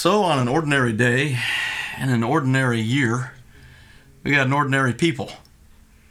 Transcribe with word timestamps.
So, 0.00 0.22
on 0.22 0.38
an 0.38 0.48
ordinary 0.48 0.94
day 0.94 1.38
and 1.98 2.10
an 2.10 2.22
ordinary 2.22 2.80
year, 2.80 3.34
we 4.24 4.30
got 4.30 4.46
an 4.46 4.52
ordinary 4.54 4.94
people. 4.94 5.30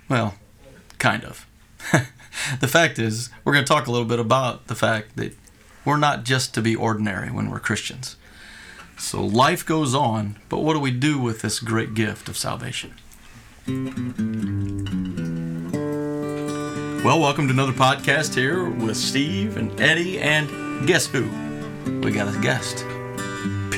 Well, 0.08 0.36
kind 1.00 1.24
of. 1.24 1.48
the 2.60 2.67
fact 2.67 3.00
is, 3.00 3.32
we're 3.44 3.54
going 3.54 3.66
to 3.66 3.67
talk 3.67 3.88
a 3.88 3.92
little 3.92 4.06
bit 4.06 4.20
about 4.20 4.67
the 4.67 4.75
fact 4.75 5.16
that 5.16 5.36
we're 5.86 5.98
not 5.98 6.24
just 6.24 6.54
to 6.54 6.62
be 6.62 6.75
ordinary 6.75 7.32
when 7.32 7.50
we're 7.50 7.60
Christians. 7.60 8.16
So, 8.96 9.25
life 9.25 9.65
goes 9.65 9.95
on, 9.95 10.37
but 10.49 10.59
what 10.59 10.75
do 10.75 10.79
we 10.79 10.91
do 10.91 11.19
with 11.19 11.41
this 11.41 11.59
great 11.59 11.95
gift 11.95 12.29
of 12.29 12.37
salvation? 12.37 12.93
Well, 17.03 17.19
welcome 17.19 17.47
to 17.47 17.53
another 17.53 17.73
podcast 17.73 18.35
here 18.35 18.69
with 18.69 18.97
Steve 18.97 19.57
and 19.57 19.81
Eddie, 19.81 20.19
and 20.19 20.87
guess 20.87 21.07
who? 21.07 21.27
We 22.01 22.11
got 22.11 22.31
a 22.31 22.39
guest. 22.39 22.85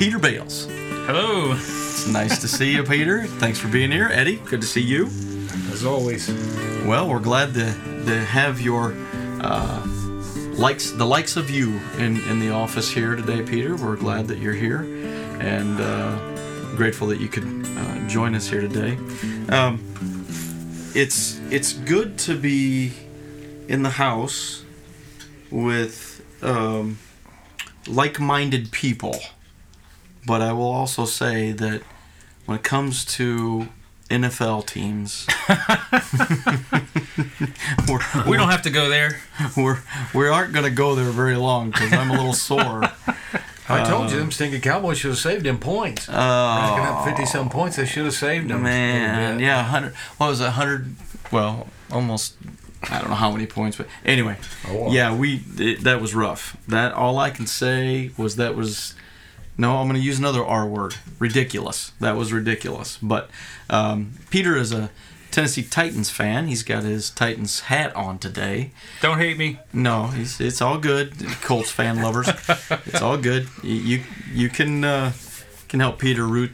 Peter 0.02 0.18
Bales. 0.18 0.65
Hello. 1.05 1.52
It's 1.52 2.07
nice 2.07 2.41
to 2.41 2.48
see 2.48 2.73
you, 2.73 2.81
Peter. 2.81 3.25
Thanks 3.38 3.59
for 3.59 3.67
being 3.67 3.91
here. 3.91 4.09
Eddie, 4.12 4.38
good 4.38 4.59
to 4.62 4.66
see 4.66 4.81
you. 4.81 5.05
As 5.71 5.85
always. 5.85 6.27
Well, 6.88 7.08
we're 7.08 7.20
glad 7.20 7.53
to, 7.53 7.66
to 8.05 8.20
have 8.25 8.59
your 8.59 8.95
uh, 9.41 9.85
likes, 10.53 10.89
the 10.89 11.05
likes 11.05 11.38
of 11.38 11.52
you 11.52 11.80
in, 11.99 12.20
in 12.22 12.39
the 12.39 12.49
office 12.49 12.89
here 12.89 13.16
today, 13.16 13.44
Peter. 13.44 13.75
We're 13.75 13.95
glad 13.95 14.27
that 14.30 14.39
you're 14.39 14.55
here 14.55 14.80
and 15.39 15.80
uh, 15.80 16.17
grateful 16.75 17.05
that 17.09 17.20
you 17.20 17.27
could 17.27 17.44
uh, 17.44 18.08
join 18.08 18.33
us 18.33 18.47
here 18.47 18.61
today. 18.61 18.97
Um, 19.49 19.83
it's 20.95 21.39
it's 21.52 21.73
good 21.73 22.17
to 22.22 22.36
be 22.36 22.91
in 23.67 23.83
the 23.83 23.91
house 23.91 24.63
with 25.52 26.25
um, 26.41 26.97
like-minded 27.88 28.72
people. 28.72 29.20
But 30.25 30.41
I 30.41 30.53
will 30.53 30.71
also 30.71 31.05
say 31.05 31.52
that 31.52 31.81
when 32.45 32.57
it 32.57 32.63
comes 32.63 33.05
to 33.17 33.67
NFL 34.09 34.67
teams, 34.67 35.25
we're, 37.88 38.00
we 38.30 38.38
do 38.38 38.44
not 38.44 38.52
have 38.52 38.61
to 38.64 38.69
go 38.69 38.89
there. 38.89 39.19
We're 39.58 39.80
we 40.14 40.27
aren't 40.27 40.53
going 40.53 40.66
to 40.66 40.72
go 40.72 40.95
there 40.95 41.09
very 41.11 41.36
long 41.36 41.72
because 41.72 41.92
I'm 41.94 42.11
a 42.11 42.14
little 42.16 42.33
sore. 42.33 42.83
I 43.69 43.83
told 43.86 44.09
you, 44.11 44.17
uh, 44.17 44.19
them 44.19 44.31
stinking 44.31 44.61
Cowboys 44.61 44.97
should 44.97 45.11
have 45.11 45.17
saved 45.17 45.45
him 45.45 45.58
points. 45.58 46.08
Oh, 46.09 46.14
Racking 46.14 46.86
up 46.86 47.05
fifty 47.05 47.25
some 47.25 47.49
points, 47.49 47.77
they 47.77 47.86
should 47.86 48.05
have 48.05 48.14
saved 48.14 48.52
him. 48.52 48.64
man, 48.64 49.39
yeah, 49.39 49.64
hundred. 49.64 49.94
What 50.17 50.27
was 50.30 50.42
it, 50.42 50.49
hundred? 50.49 50.95
Well, 51.31 51.67
almost. 51.92 52.36
I 52.89 52.99
don't 52.99 53.09
know 53.09 53.16
how 53.16 53.31
many 53.31 53.45
points, 53.45 53.77
but 53.77 53.86
anyway, 54.03 54.38
Oh, 54.67 54.92
yeah, 54.92 55.16
we 55.16 55.44
it, 55.58 55.83
that 55.83 56.02
was 56.02 56.16
rough. 56.16 56.58
That 56.67 56.94
all 56.94 57.19
I 57.19 57.30
can 57.30 57.45
say 57.45 58.09
was 58.17 58.38
that 58.38 58.55
was 58.55 58.95
no. 59.57 59.77
I'm 59.77 59.88
going 59.88 59.99
to 59.99 60.05
use 60.05 60.19
another 60.19 60.44
R 60.44 60.67
word. 60.67 60.95
Ridiculous. 61.19 61.91
That 61.99 62.16
was 62.16 62.31
ridiculous. 62.33 62.97
But 63.02 63.30
um, 63.69 64.13
Peter 64.30 64.55
is 64.58 64.71
a 64.71 64.89
Tennessee 65.31 65.63
Titans 65.63 66.09
fan. 66.09 66.47
He's 66.47 66.61
got 66.61 66.83
his 66.83 67.09
Titans 67.09 67.61
hat 67.61 67.95
on 67.95 68.19
today. 68.19 68.71
Don't 69.02 69.17
hate 69.17 69.38
me. 69.38 69.59
No, 69.73 70.08
he's, 70.08 70.39
it's 70.41 70.61
all 70.61 70.77
good. 70.77 71.13
Colts 71.41 71.71
fan 71.71 72.02
lovers, 72.02 72.27
it's 72.85 73.02
all 73.02 73.17
good. 73.17 73.47
You 73.63 73.73
you, 73.75 74.03
you 74.33 74.49
can 74.49 74.83
uh, 74.83 75.13
can 75.69 75.80
help 75.80 75.99
Peter 75.99 76.25
root 76.25 76.52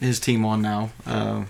his 0.00 0.20
team 0.20 0.44
on 0.44 0.62
now 0.62 0.90
uh, 1.06 1.44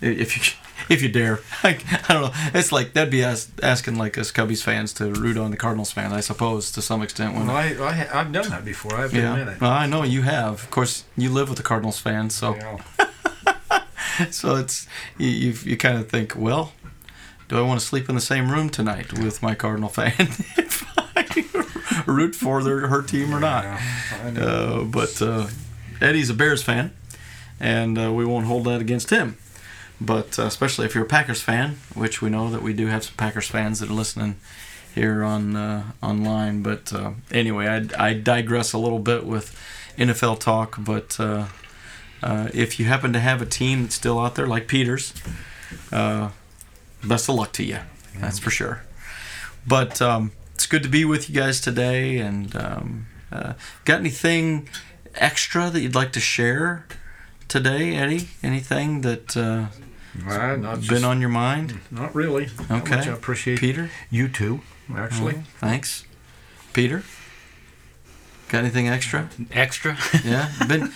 if 0.00 0.36
you 0.36 0.42
if 0.88 1.02
you 1.02 1.08
dare. 1.08 1.40
I, 1.62 1.78
I 2.08 2.12
don't 2.12 2.22
know. 2.22 2.32
It's 2.54 2.72
like 2.72 2.92
that'd 2.92 3.10
be 3.10 3.24
as, 3.24 3.50
asking 3.62 3.96
like 3.96 4.18
us 4.18 4.32
Cubbies 4.32 4.62
fans 4.62 4.92
to 4.94 5.12
root 5.12 5.36
on 5.36 5.50
the 5.50 5.56
Cardinals 5.56 5.92
fans, 5.92 6.12
I 6.12 6.20
suppose, 6.20 6.70
to 6.72 6.82
some 6.82 7.02
extent. 7.02 7.34
When 7.34 7.46
Well, 7.46 7.56
I, 7.56 7.74
I 7.74 8.20
I've 8.20 8.32
done 8.32 8.48
that 8.50 8.64
before. 8.64 8.94
I 8.94 9.02
have 9.02 9.10
to 9.12 9.16
yeah, 9.18 9.50
it. 9.52 9.60
well, 9.60 9.70
I 9.70 9.86
know 9.86 10.02
you 10.02 10.22
have. 10.22 10.54
Of 10.54 10.70
course, 10.70 11.04
you 11.16 11.30
live 11.30 11.48
with 11.48 11.58
the 11.58 11.64
Cardinals 11.64 11.98
fans, 11.98 12.34
so 12.34 12.54
so 14.30 14.56
it's 14.56 14.86
you 15.18 15.28
you, 15.28 15.54
you 15.64 15.76
kind 15.76 15.98
of 15.98 16.08
think, 16.08 16.34
well, 16.36 16.72
do 17.48 17.58
I 17.58 17.62
want 17.62 17.80
to 17.80 17.86
sleep 17.86 18.08
in 18.08 18.14
the 18.14 18.20
same 18.20 18.50
room 18.50 18.70
tonight 18.70 19.12
with 19.18 19.42
my 19.42 19.54
Cardinal 19.54 19.88
fan 19.88 20.12
if 20.18 20.84
I 20.96 22.04
root 22.06 22.34
for 22.34 22.62
their 22.62 22.88
her 22.88 23.02
team 23.02 23.34
or 23.34 23.40
not? 23.40 23.64
I 23.64 24.30
know. 24.30 24.42
Uh, 24.42 24.84
but 24.84 25.20
uh, 25.22 25.48
Eddie's 26.00 26.30
a 26.30 26.34
Bears 26.34 26.62
fan, 26.62 26.92
and 27.60 27.98
uh, 27.98 28.12
we 28.12 28.24
won't 28.24 28.46
hold 28.46 28.64
that 28.64 28.80
against 28.80 29.10
him. 29.10 29.36
But 30.00 30.38
uh, 30.38 30.44
especially 30.44 30.86
if 30.86 30.94
you're 30.94 31.04
a 31.04 31.08
Packers 31.08 31.40
fan, 31.40 31.78
which 31.94 32.20
we 32.20 32.30
know 32.30 32.50
that 32.50 32.62
we 32.62 32.72
do 32.72 32.86
have 32.88 33.04
some 33.04 33.14
Packers 33.16 33.48
fans 33.48 33.80
that 33.80 33.90
are 33.90 33.94
listening 33.94 34.36
here 34.94 35.22
on 35.24 35.56
uh, 35.56 35.92
online. 36.02 36.62
But 36.62 36.92
uh, 36.92 37.12
anyway, 37.30 37.66
I, 37.66 38.08
I 38.08 38.14
digress 38.14 38.72
a 38.72 38.78
little 38.78 38.98
bit 38.98 39.24
with 39.24 39.58
NFL 39.96 40.40
talk. 40.40 40.76
But 40.78 41.18
uh, 41.20 41.46
uh, 42.22 42.48
if 42.52 42.78
you 42.78 42.86
happen 42.86 43.12
to 43.12 43.20
have 43.20 43.42
a 43.42 43.46
team 43.46 43.82
that's 43.82 43.94
still 43.94 44.18
out 44.18 44.34
there, 44.34 44.46
like 44.46 44.68
Peters, 44.68 45.14
uh, 45.92 46.30
best 47.02 47.28
of 47.28 47.36
luck 47.36 47.52
to 47.52 47.64
you. 47.64 47.78
That's 48.18 48.38
for 48.38 48.50
sure. 48.50 48.82
But 49.66 50.00
um, 50.00 50.32
it's 50.54 50.66
good 50.66 50.82
to 50.84 50.88
be 50.88 51.04
with 51.04 51.28
you 51.28 51.36
guys 51.36 51.60
today. 51.60 52.18
And 52.18 52.54
um, 52.56 53.06
got 53.84 54.00
anything 54.00 54.68
extra 55.16 55.70
that 55.70 55.80
you'd 55.80 55.94
like 55.94 56.12
to 56.12 56.20
share 56.20 56.86
today, 57.48 57.96
Eddie? 57.96 58.28
Anything 58.42 59.00
that 59.02 59.36
uh, 59.36 59.66
Well, 60.26 60.56
not 60.58 60.78
just, 60.78 60.90
been 60.90 61.04
on 61.04 61.20
your 61.20 61.28
mind? 61.30 61.80
Not 61.90 62.14
really. 62.14 62.48
Okay. 62.70 62.96
much 62.96 63.06
I 63.08 63.12
appreciate 63.12 63.58
Peter? 63.58 63.90
you 64.10 64.28
too, 64.28 64.60
actually. 64.94 65.42
Thanks. 65.58 66.04
Peter? 66.72 67.02
Got 68.48 68.58
anything 68.60 68.88
extra? 68.88 69.28
Extra. 69.52 69.96
Yeah, 70.24 70.50
been 70.68 70.92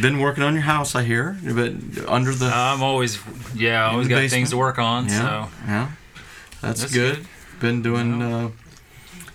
been 0.00 0.18
working 0.18 0.42
on 0.42 0.54
your 0.54 0.62
house. 0.62 0.94
I 0.94 1.02
hear, 1.04 1.36
but 1.44 1.72
under 2.08 2.32
the 2.32 2.46
I'm 2.46 2.82
always, 2.82 3.18
yeah, 3.54 3.84
I 3.86 3.92
always 3.92 4.08
got 4.08 4.16
basement? 4.16 4.30
things 4.30 4.50
to 4.50 4.56
work 4.56 4.78
on. 4.78 5.08
yeah, 5.08 5.20
So 5.20 5.50
yeah, 5.66 5.90
that's, 6.62 6.80
That's 6.80 6.92
good. 6.92 7.16
good. 7.16 7.26
Been 7.60 7.82
doing 7.82 8.22
uh, 8.22 8.50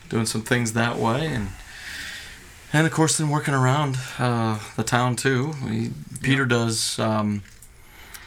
doing 0.10 0.26
some 0.26 0.42
things 0.42 0.74
that 0.74 0.98
way, 0.98 1.28
and 1.28 1.50
and 2.74 2.86
of 2.88 2.94
course, 2.94 3.18
then 3.18 3.30
working 3.30 3.54
around 3.54 3.98
uh, 4.20 4.60
the 4.76 4.84
town 4.84 5.16
too. 5.16 5.54
We, 5.66 5.92
Peter 6.22 6.46
does 6.46 6.98
um, 7.00 7.44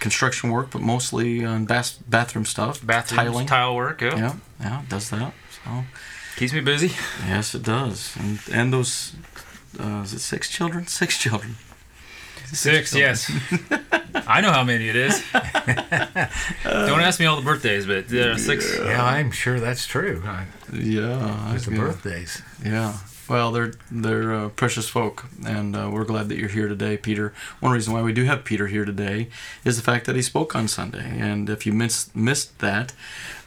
construction 0.05 0.51
work, 0.57 0.67
but 0.71 0.81
mostly 0.83 1.45
on 1.45 1.65
bas- 1.67 1.99
bathroom 2.09 2.45
stuff, 2.45 2.75
bathroom 2.87 3.19
tiling. 3.27 3.47
tile 3.47 3.75
work. 3.75 4.01
Yeah. 4.03 4.17
Yeah, 4.19 4.35
yeah, 4.61 4.83
does 4.89 5.09
that. 5.11 5.33
So 5.65 5.71
Keeps 6.37 6.53
me 6.53 6.61
busy. 6.61 6.91
yes, 7.27 7.55
it 7.55 7.63
does, 7.63 8.15
and 8.21 8.39
and 8.59 8.73
those 8.73 9.15
uh, 9.81 10.03
is 10.05 10.13
it 10.13 10.21
six 10.21 10.49
children? 10.51 10.87
Six 11.01 11.19
children. 11.19 11.57
Six. 12.53 12.91
children. 12.91 13.09
Yes. 13.09 13.31
I 14.37 14.41
know 14.43 14.53
how 14.53 14.65
many 14.65 14.89
it 14.89 14.97
is. 14.97 15.15
Don't 16.65 17.01
ask 17.09 17.19
me 17.21 17.27
all 17.27 17.37
the 17.37 17.43
birthdays, 17.51 17.87
but 17.87 18.07
there 18.09 18.33
are 18.33 18.39
six. 18.39 18.61
Yeah, 18.79 19.03
I'm 19.05 19.31
sure 19.33 19.59
that's 19.61 19.87
true. 19.87 20.23
I, 20.25 20.47
Yeah, 20.73 21.55
it's 21.55 21.65
the 21.67 21.73
yeah. 21.73 21.79
birthdays. 21.85 22.43
Yeah. 22.65 22.93
Well, 23.29 23.53
they're 23.53 23.73
they're 23.91 24.35
uh, 24.35 24.49
precious 24.51 24.87
folk, 24.87 25.25
and 25.47 25.75
uh, 25.75 25.89
we're 25.91 26.05
glad 26.05 26.29
that 26.29 26.37
you're 26.37 26.51
here 26.51 26.69
today, 26.69 26.99
Peter. 26.99 27.33
One 27.61 27.73
reason 27.73 27.95
why 27.95 28.03
we 28.03 28.13
do 28.13 28.25
have 28.25 28.45
Peter 28.45 28.67
here 28.67 28.85
today 28.85 29.29
is 29.65 29.77
the 29.77 29.83
fact 29.83 30.05
that 30.05 30.15
he 30.15 30.21
spoke 30.21 30.55
on 30.55 30.69
Sunday, 30.69 31.19
and 31.19 31.49
if 31.49 31.65
you 31.65 31.73
missed 31.73 32.15
missed 32.15 32.59
that, 32.59 32.93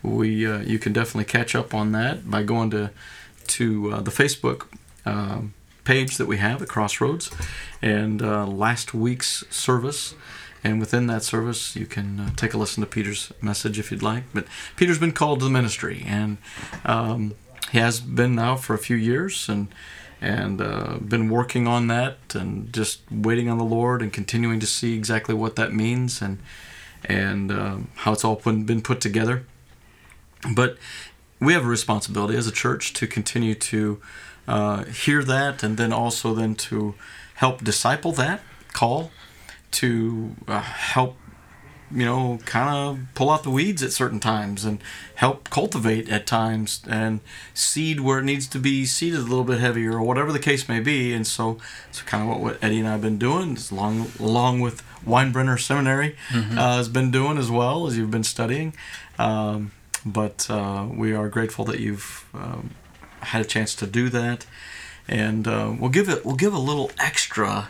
we 0.02 0.48
uh, 0.48 0.60
you 0.60 0.80
can 0.80 0.94
definitely 0.94 1.26
catch 1.26 1.54
up 1.54 1.76
on 1.76 1.92
that 1.92 2.30
by 2.30 2.42
going 2.42 2.72
to 2.72 2.90
to 3.48 3.94
uh, 3.94 4.02
the 4.02 4.12
Facebook 4.12 4.66
um 5.06 5.54
page 5.84 6.18
that 6.18 6.26
we 6.26 6.38
have 6.38 6.62
at 6.62 6.68
Crossroads, 6.68 7.30
and 7.82 8.22
uh, 8.22 8.46
last 8.48 8.94
week's 8.94 9.44
service. 9.50 10.16
And 10.64 10.80
within 10.80 11.08
that 11.08 11.24
service, 11.24 11.76
you 11.76 11.86
can 11.86 12.20
uh, 12.20 12.30
take 12.36 12.54
a 12.54 12.58
listen 12.58 12.82
to 12.82 12.88
Peter's 12.88 13.32
message 13.42 13.80
if 13.80 13.92
you'd 13.92 14.02
like. 14.02 14.24
But 14.34 14.46
Peter's 14.76 14.98
been 14.98 15.14
called 15.14 15.40
to 15.40 15.46
the 15.46 15.52
ministry, 15.52 16.04
and 16.06 16.40
um, 16.84 17.36
he 17.72 17.80
has 17.80 18.00
been 18.00 18.36
now 18.36 18.56
for 18.56 18.74
a 18.74 18.78
few 18.78 18.96
years, 18.96 19.50
and 19.50 19.68
and 20.20 20.62
uh, 20.62 20.98
been 20.98 21.30
working 21.30 21.68
on 21.68 21.88
that, 21.88 22.18
and 22.34 22.74
just 22.74 23.02
waiting 23.12 23.50
on 23.50 23.58
the 23.58 23.64
Lord, 23.64 24.02
and 24.02 24.12
continuing 24.12 24.60
to 24.60 24.68
see 24.68 24.96
exactly 24.96 25.36
what 25.36 25.56
that 25.56 25.74
means, 25.74 26.22
and 26.22 26.40
and 27.06 27.52
um, 27.52 27.90
how 27.96 28.14
it's 28.14 28.26
all 28.26 28.36
put, 28.36 28.66
been 28.66 28.82
put 28.82 29.00
together. 29.02 29.46
But 30.56 30.78
we 31.40 31.54
have 31.54 31.64
a 31.64 31.68
responsibility 31.68 32.36
as 32.38 32.48
a 32.48 32.52
church 32.52 32.94
to 32.94 33.08
continue 33.08 33.56
to 33.56 34.02
uh, 34.48 34.84
hear 34.86 35.24
that, 35.24 35.64
and 35.64 35.78
then 35.78 35.94
also 35.94 36.34
then 36.34 36.56
to 36.56 36.96
help 37.36 37.64
disciple 37.64 38.12
that 38.14 38.42
call, 38.74 39.12
to 39.72 40.36
uh, 40.48 40.62
help 40.62 41.18
you 41.90 42.04
know, 42.06 42.40
kind 42.46 42.70
of 42.70 43.00
pull 43.16 43.30
out 43.30 43.44
the 43.44 43.50
weeds 43.50 43.82
at 43.82 43.94
certain 43.94 44.20
times 44.20 44.66
and 44.66 44.80
help 45.16 45.50
cultivate 45.50 46.10
at 46.10 46.26
times 46.28 46.82
and 46.90 47.22
seed 47.54 48.02
where 48.02 48.20
it 48.20 48.24
needs 48.24 48.46
to 48.48 48.60
be 48.60 48.86
seeded 48.86 49.20
a 49.20 49.24
little 49.24 49.44
bit 49.46 49.60
heavier 49.60 49.94
or 49.94 50.04
whatever 50.04 50.32
the 50.32 50.40
case 50.40 50.68
may 50.68 50.80
be. 50.80 51.14
And 51.14 51.26
so, 51.26 51.58
it's 51.90 52.02
kind 52.02 52.24
of 52.24 52.30
what, 52.30 52.40
what 52.40 52.64
Eddie 52.64 52.80
and 52.80 52.88
I 52.88 52.92
have 52.92 53.02
been 53.02 53.18
doing, 53.18 53.58
along 53.72 54.12
along 54.20 54.60
with 54.60 54.84
Winebrenner 55.06 55.60
Seminary 55.60 56.16
uh, 56.34 56.78
has 56.78 56.90
been 56.90 57.12
doing 57.12 57.38
as 57.38 57.50
well 57.50 57.88
as 57.88 57.98
you've 57.98 58.12
been 58.12 58.24
studying. 58.24 58.74
Um, 59.18 59.72
but 60.06 60.48
uh, 60.50 60.88
we 60.94 61.14
are 61.14 61.30
grateful 61.30 61.66
that 61.66 61.80
you've 61.80 62.26
um, 62.34 62.72
had 63.22 63.42
a 63.42 63.46
chance 63.46 63.74
to 63.76 63.88
do 63.88 64.10
that, 64.10 64.46
and 65.08 65.48
uh, 65.48 65.74
we'll 65.80 65.90
give 65.90 66.10
it 66.10 66.26
we'll 66.26 66.36
give 66.36 66.54
a 66.54 66.60
little 66.60 66.92
extra 67.00 67.70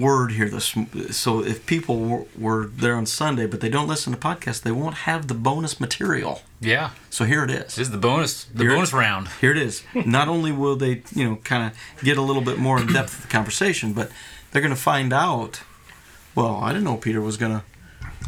word 0.00 0.32
here 0.32 0.48
this 0.48 0.74
so 1.10 1.44
if 1.44 1.64
people 1.66 1.98
were, 2.00 2.24
were 2.38 2.66
there 2.66 2.94
on 2.96 3.04
sunday 3.06 3.46
but 3.46 3.60
they 3.60 3.68
don't 3.68 3.86
listen 3.88 4.12
to 4.12 4.18
podcasts 4.18 4.62
they 4.62 4.70
won't 4.72 4.94
have 4.94 5.28
the 5.28 5.34
bonus 5.34 5.78
material 5.80 6.42
Yeah. 6.60 6.90
so 7.10 7.24
here 7.24 7.44
it 7.44 7.50
is 7.50 7.74
This 7.76 7.78
is 7.86 7.90
the 7.90 7.98
bonus 7.98 8.44
the 8.44 8.64
Here- 8.64 8.74
bonus 8.74 8.92
round. 8.92 9.28
here 9.40 9.50
it 9.52 9.58
is 9.58 9.82
not 10.06 10.28
only 10.28 10.52
will 10.52 10.76
they 10.76 11.02
you 11.14 11.28
know 11.28 11.36
kind 11.44 11.70
of 11.72 12.02
get 12.04 12.16
a 12.16 12.22
little 12.22 12.42
bit 12.42 12.58
more 12.58 12.80
in 12.80 12.86
depth 12.92 13.14
of 13.16 13.22
the 13.22 13.28
conversation 13.28 13.92
but 13.92 14.10
they're 14.50 14.62
going 14.62 14.74
to 14.74 14.80
find 14.80 15.12
out 15.12 15.62
well 16.34 16.56
i 16.56 16.68
didn't 16.72 16.84
know 16.84 16.96
peter 16.96 17.20
was 17.20 17.36
going 17.36 17.52
to 17.52 17.64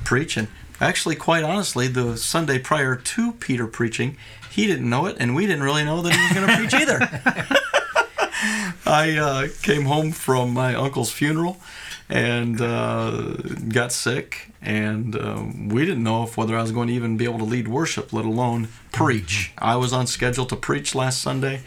preach 0.05 0.37
and 0.37 0.49
actually 0.81 1.15
quite 1.17 1.45
honestly 1.45 1.87
the 1.89 2.17
sunday 2.17 2.59
prior 2.59 2.97
to 2.97 3.33
peter 3.33 3.67
preaching 3.67 4.17
he 4.51 4.67
didn't 4.67 4.89
know 4.89 5.07
it 5.07 5.17
and 5.19 5.35
we 5.35 5.47
didn't 5.47 5.63
really 5.63 5.85
know 5.85 6.03
that 6.03 6.13
he 6.13 6.21
was 6.23 6.33
going 6.33 6.47
to 6.49 6.57
preach 6.57 6.75
either 6.75 6.99
I 8.87 9.17
uh, 9.19 9.49
came 9.62 9.85
home 9.85 10.12
from 10.12 10.52
my 10.52 10.75
uncle's 10.75 11.11
funeral 11.11 11.61
and 12.08 12.61
uh, 12.61 13.37
got 13.69 13.93
sick, 13.93 14.50
and 14.61 15.17
um, 15.17 15.69
we 15.69 15.87
didn't 15.87 16.02
know 16.02 16.25
if 16.25 16.37
whether 16.37 16.56
I 16.56 16.62
was 16.62 16.73
going 16.73 16.88
to 16.88 16.94
even 16.94 17.17
be 17.17 17.25
able 17.25 17.38
to 17.38 17.44
lead 17.44 17.69
worship, 17.69 18.12
let 18.12 18.25
alone 18.25 18.69
preach. 18.93 19.52
I 19.58 19.76
was 19.76 19.93
on 19.93 20.06
schedule 20.06 20.44
to 20.46 20.56
preach 20.56 20.94
last 20.94 21.23
Sunday, 21.23 21.62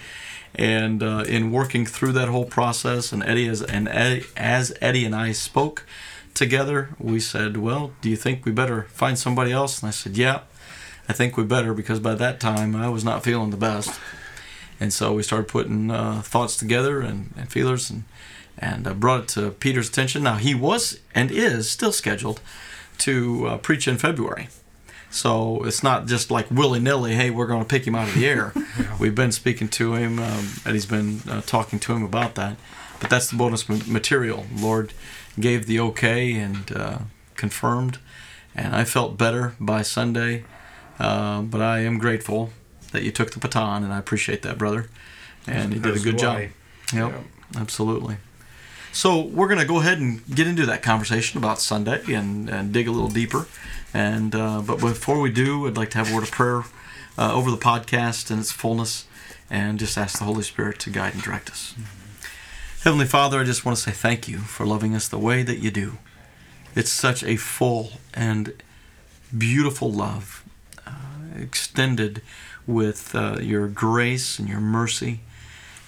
and 0.53 1.01
uh, 1.01 1.23
in 1.27 1.51
working 1.51 1.85
through 1.85 2.11
that 2.13 2.29
whole 2.29 2.45
process, 2.45 3.11
and 3.11 3.23
Eddie 3.23 3.47
as 3.47 3.63
and 3.63 3.87
Eddie, 3.87 4.25
as 4.35 4.73
Eddie 4.79 5.05
and 5.05 5.15
I 5.15 5.31
spoke 5.31 5.85
together, 6.35 6.89
we 6.99 7.19
said, 7.19 7.57
"Well, 7.57 7.93
do 8.01 8.09
you 8.09 8.15
think 8.15 8.45
we 8.45 8.51
better 8.51 8.83
find 8.89 9.17
somebody 9.17 9.51
else?" 9.51 9.81
And 9.81 9.87
I 9.87 9.91
said, 9.91 10.17
"Yeah, 10.17 10.41
I 11.09 11.13
think 11.13 11.35
we 11.35 11.43
better," 11.45 11.73
because 11.73 11.99
by 11.99 12.13
that 12.15 12.39
time 12.39 12.75
I 12.75 12.89
was 12.89 13.03
not 13.03 13.23
feeling 13.23 13.49
the 13.49 13.57
best. 13.57 13.99
And 14.79 14.93
so 14.93 15.13
we 15.13 15.23
started 15.23 15.47
putting 15.47 15.89
uh, 15.89 16.21
thoughts 16.21 16.55
together 16.57 17.01
and, 17.01 17.33
and 17.37 17.49
feelers 17.49 17.89
and 17.89 18.03
and 18.57 18.87
uh, 18.87 18.93
brought 18.93 19.21
it 19.23 19.27
to 19.29 19.51
Peter's 19.51 19.89
attention. 19.89 20.23
Now 20.23 20.35
he 20.35 20.55
was 20.55 20.99
and 21.13 21.31
is 21.31 21.69
still 21.69 21.91
scheduled 21.91 22.41
to 22.99 23.47
uh, 23.47 23.57
preach 23.57 23.87
in 23.87 23.97
February, 23.97 24.49
so 25.09 25.63
it's 25.63 25.83
not 25.83 26.07
just 26.07 26.31
like 26.31 26.49
willy 26.49 26.79
nilly. 26.79 27.13
Hey, 27.13 27.29
we're 27.29 27.47
going 27.47 27.61
to 27.61 27.67
pick 27.67 27.85
him 27.85 27.95
out 27.95 28.07
of 28.07 28.15
the 28.15 28.27
air. 28.27 28.53
We've 28.99 29.15
been 29.15 29.31
speaking 29.31 29.67
to 29.69 29.93
him, 29.93 30.19
um, 30.19 30.47
and 30.65 30.73
he's 30.73 30.85
been 30.85 31.21
uh, 31.29 31.41
talking 31.41 31.79
to 31.79 31.93
him 31.93 32.03
about 32.03 32.35
that. 32.35 32.57
But 32.99 33.09
that's 33.09 33.29
the 33.29 33.37
bonus 33.37 33.69
ma- 33.69 33.77
material. 33.85 34.45
Lord 34.55 34.93
gave 35.39 35.67
the 35.67 35.79
okay 35.81 36.33
and 36.33 36.71
uh, 36.71 36.97
confirmed, 37.35 37.99
and 38.55 38.75
I 38.75 38.85
felt 38.85 39.17
better 39.17 39.55
by 39.59 39.83
Sunday. 39.83 40.45
Uh, 40.99 41.43
but 41.43 41.61
I 41.61 41.79
am 41.81 41.99
grateful 41.99 42.49
that 42.91 43.03
you 43.03 43.11
took 43.11 43.31
the 43.31 43.39
baton, 43.39 43.83
and 43.83 43.93
I 43.93 43.99
appreciate 43.99 44.41
that, 44.43 44.57
brother. 44.57 44.89
And 45.45 45.73
you 45.73 45.79
did 45.79 45.95
a 45.95 45.99
good 45.99 46.17
job. 46.17 46.37
I. 46.37 46.51
Yep, 46.93 47.13
absolutely. 47.57 48.17
So 48.91 49.21
we're 49.21 49.47
going 49.47 49.59
to 49.59 49.65
go 49.65 49.79
ahead 49.79 49.99
and 49.99 50.25
get 50.33 50.47
into 50.47 50.65
that 50.65 50.81
conversation 50.81 51.37
about 51.37 51.59
Sunday 51.59 52.01
and, 52.13 52.49
and 52.49 52.73
dig 52.73 52.87
a 52.87 52.91
little 52.91 53.09
deeper. 53.09 53.45
And 53.93 54.33
uh, 54.33 54.61
but 54.61 54.79
before 54.79 55.19
we 55.19 55.31
do, 55.31 55.67
I'd 55.67 55.77
like 55.77 55.91
to 55.91 55.97
have 55.99 56.11
a 56.11 56.15
word 56.15 56.23
of 56.23 56.31
prayer 56.31 56.63
uh, 57.17 57.33
over 57.33 57.51
the 57.51 57.57
podcast 57.57 58.31
and 58.31 58.39
its 58.39 58.51
fullness, 58.51 59.05
and 59.49 59.79
just 59.79 59.97
ask 59.97 60.17
the 60.19 60.25
Holy 60.25 60.43
Spirit 60.43 60.79
to 60.79 60.89
guide 60.89 61.13
and 61.13 61.23
direct 61.23 61.49
us. 61.49 61.75
Heavenly 62.83 63.05
Father, 63.05 63.39
I 63.39 63.43
just 63.43 63.65
want 63.65 63.77
to 63.77 63.83
say 63.83 63.91
thank 63.91 64.27
you 64.27 64.39
for 64.39 64.65
loving 64.65 64.95
us 64.95 65.07
the 65.07 65.17
way 65.17 65.43
that 65.43 65.59
you 65.59 65.71
do. 65.71 65.97
It's 66.75 66.91
such 66.91 67.23
a 67.23 67.35
full 67.37 67.93
and 68.13 68.53
beautiful 69.35 69.91
love, 69.91 70.43
uh, 70.85 70.91
extended 71.39 72.21
with 72.67 73.15
uh, 73.15 73.37
your 73.41 73.67
grace 73.67 74.37
and 74.37 74.47
your 74.47 74.59
mercy. 74.59 75.21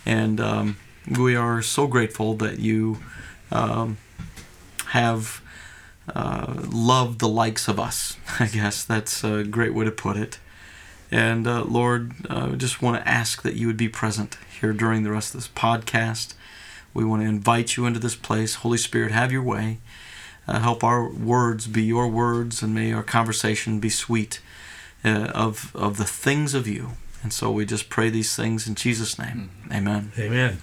And 0.05 0.39
um, 0.39 0.77
we 1.19 1.35
are 1.35 1.61
so 1.61 1.85
grateful 1.85 2.33
that 2.35 2.59
you 2.59 2.99
um, 3.51 3.97
have 4.87 5.41
uh, 6.15 6.55
loved 6.71 7.19
the 7.19 7.27
likes 7.27 7.67
of 7.67 7.79
us. 7.79 8.17
I 8.39 8.47
guess 8.47 8.83
that's 8.83 9.23
a 9.23 9.43
great 9.43 9.73
way 9.73 9.85
to 9.85 9.91
put 9.91 10.17
it. 10.17 10.39
And 11.11 11.47
uh, 11.47 11.63
Lord, 11.63 12.13
uh, 12.29 12.55
just 12.55 12.81
want 12.81 12.97
to 12.97 13.07
ask 13.07 13.41
that 13.41 13.55
you 13.55 13.67
would 13.67 13.77
be 13.77 13.89
present 13.89 14.37
here 14.59 14.73
during 14.73 15.03
the 15.03 15.11
rest 15.11 15.33
of 15.33 15.41
this 15.41 15.47
podcast. 15.47 16.33
We 16.93 17.03
want 17.03 17.21
to 17.23 17.27
invite 17.27 17.77
you 17.77 17.85
into 17.85 17.99
this 17.99 18.15
place. 18.15 18.55
Holy 18.55 18.77
Spirit, 18.77 19.11
have 19.11 19.31
your 19.31 19.43
way. 19.43 19.79
Uh, 20.47 20.59
help 20.59 20.83
our 20.83 21.07
words 21.07 21.67
be 21.67 21.83
your 21.83 22.07
words, 22.07 22.63
and 22.63 22.73
may 22.73 22.91
our 22.91 23.03
conversation 23.03 23.79
be 23.79 23.89
sweet 23.89 24.39
uh, 25.03 25.31
of 25.33 25.75
of 25.75 25.97
the 25.97 26.05
things 26.05 26.53
of 26.53 26.67
you. 26.67 26.91
And 27.21 27.33
so 27.33 27.51
we 27.51 27.65
just 27.65 27.89
pray 27.89 28.09
these 28.09 28.35
things 28.35 28.67
in 28.67 28.75
Jesus' 28.75 29.19
name. 29.19 29.49
Amen. 29.71 30.11
Amen. 30.17 30.61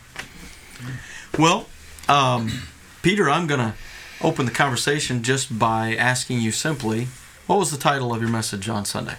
Well, 1.39 1.67
um, 2.09 2.63
Peter, 3.03 3.29
I'm 3.29 3.47
going 3.47 3.61
to 3.61 3.75
open 4.23 4.47
the 4.47 4.53
conversation 4.53 5.23
just 5.23 5.59
by 5.59 5.95
asking 5.95 6.41
you 6.41 6.51
simply, 6.53 7.09
what 7.47 7.59
was 7.59 7.71
the 7.71 7.77
title 7.77 8.15
of 8.15 8.23
your 8.23 8.31
message 8.31 8.69
on 8.69 8.87
Sunday? 8.87 9.17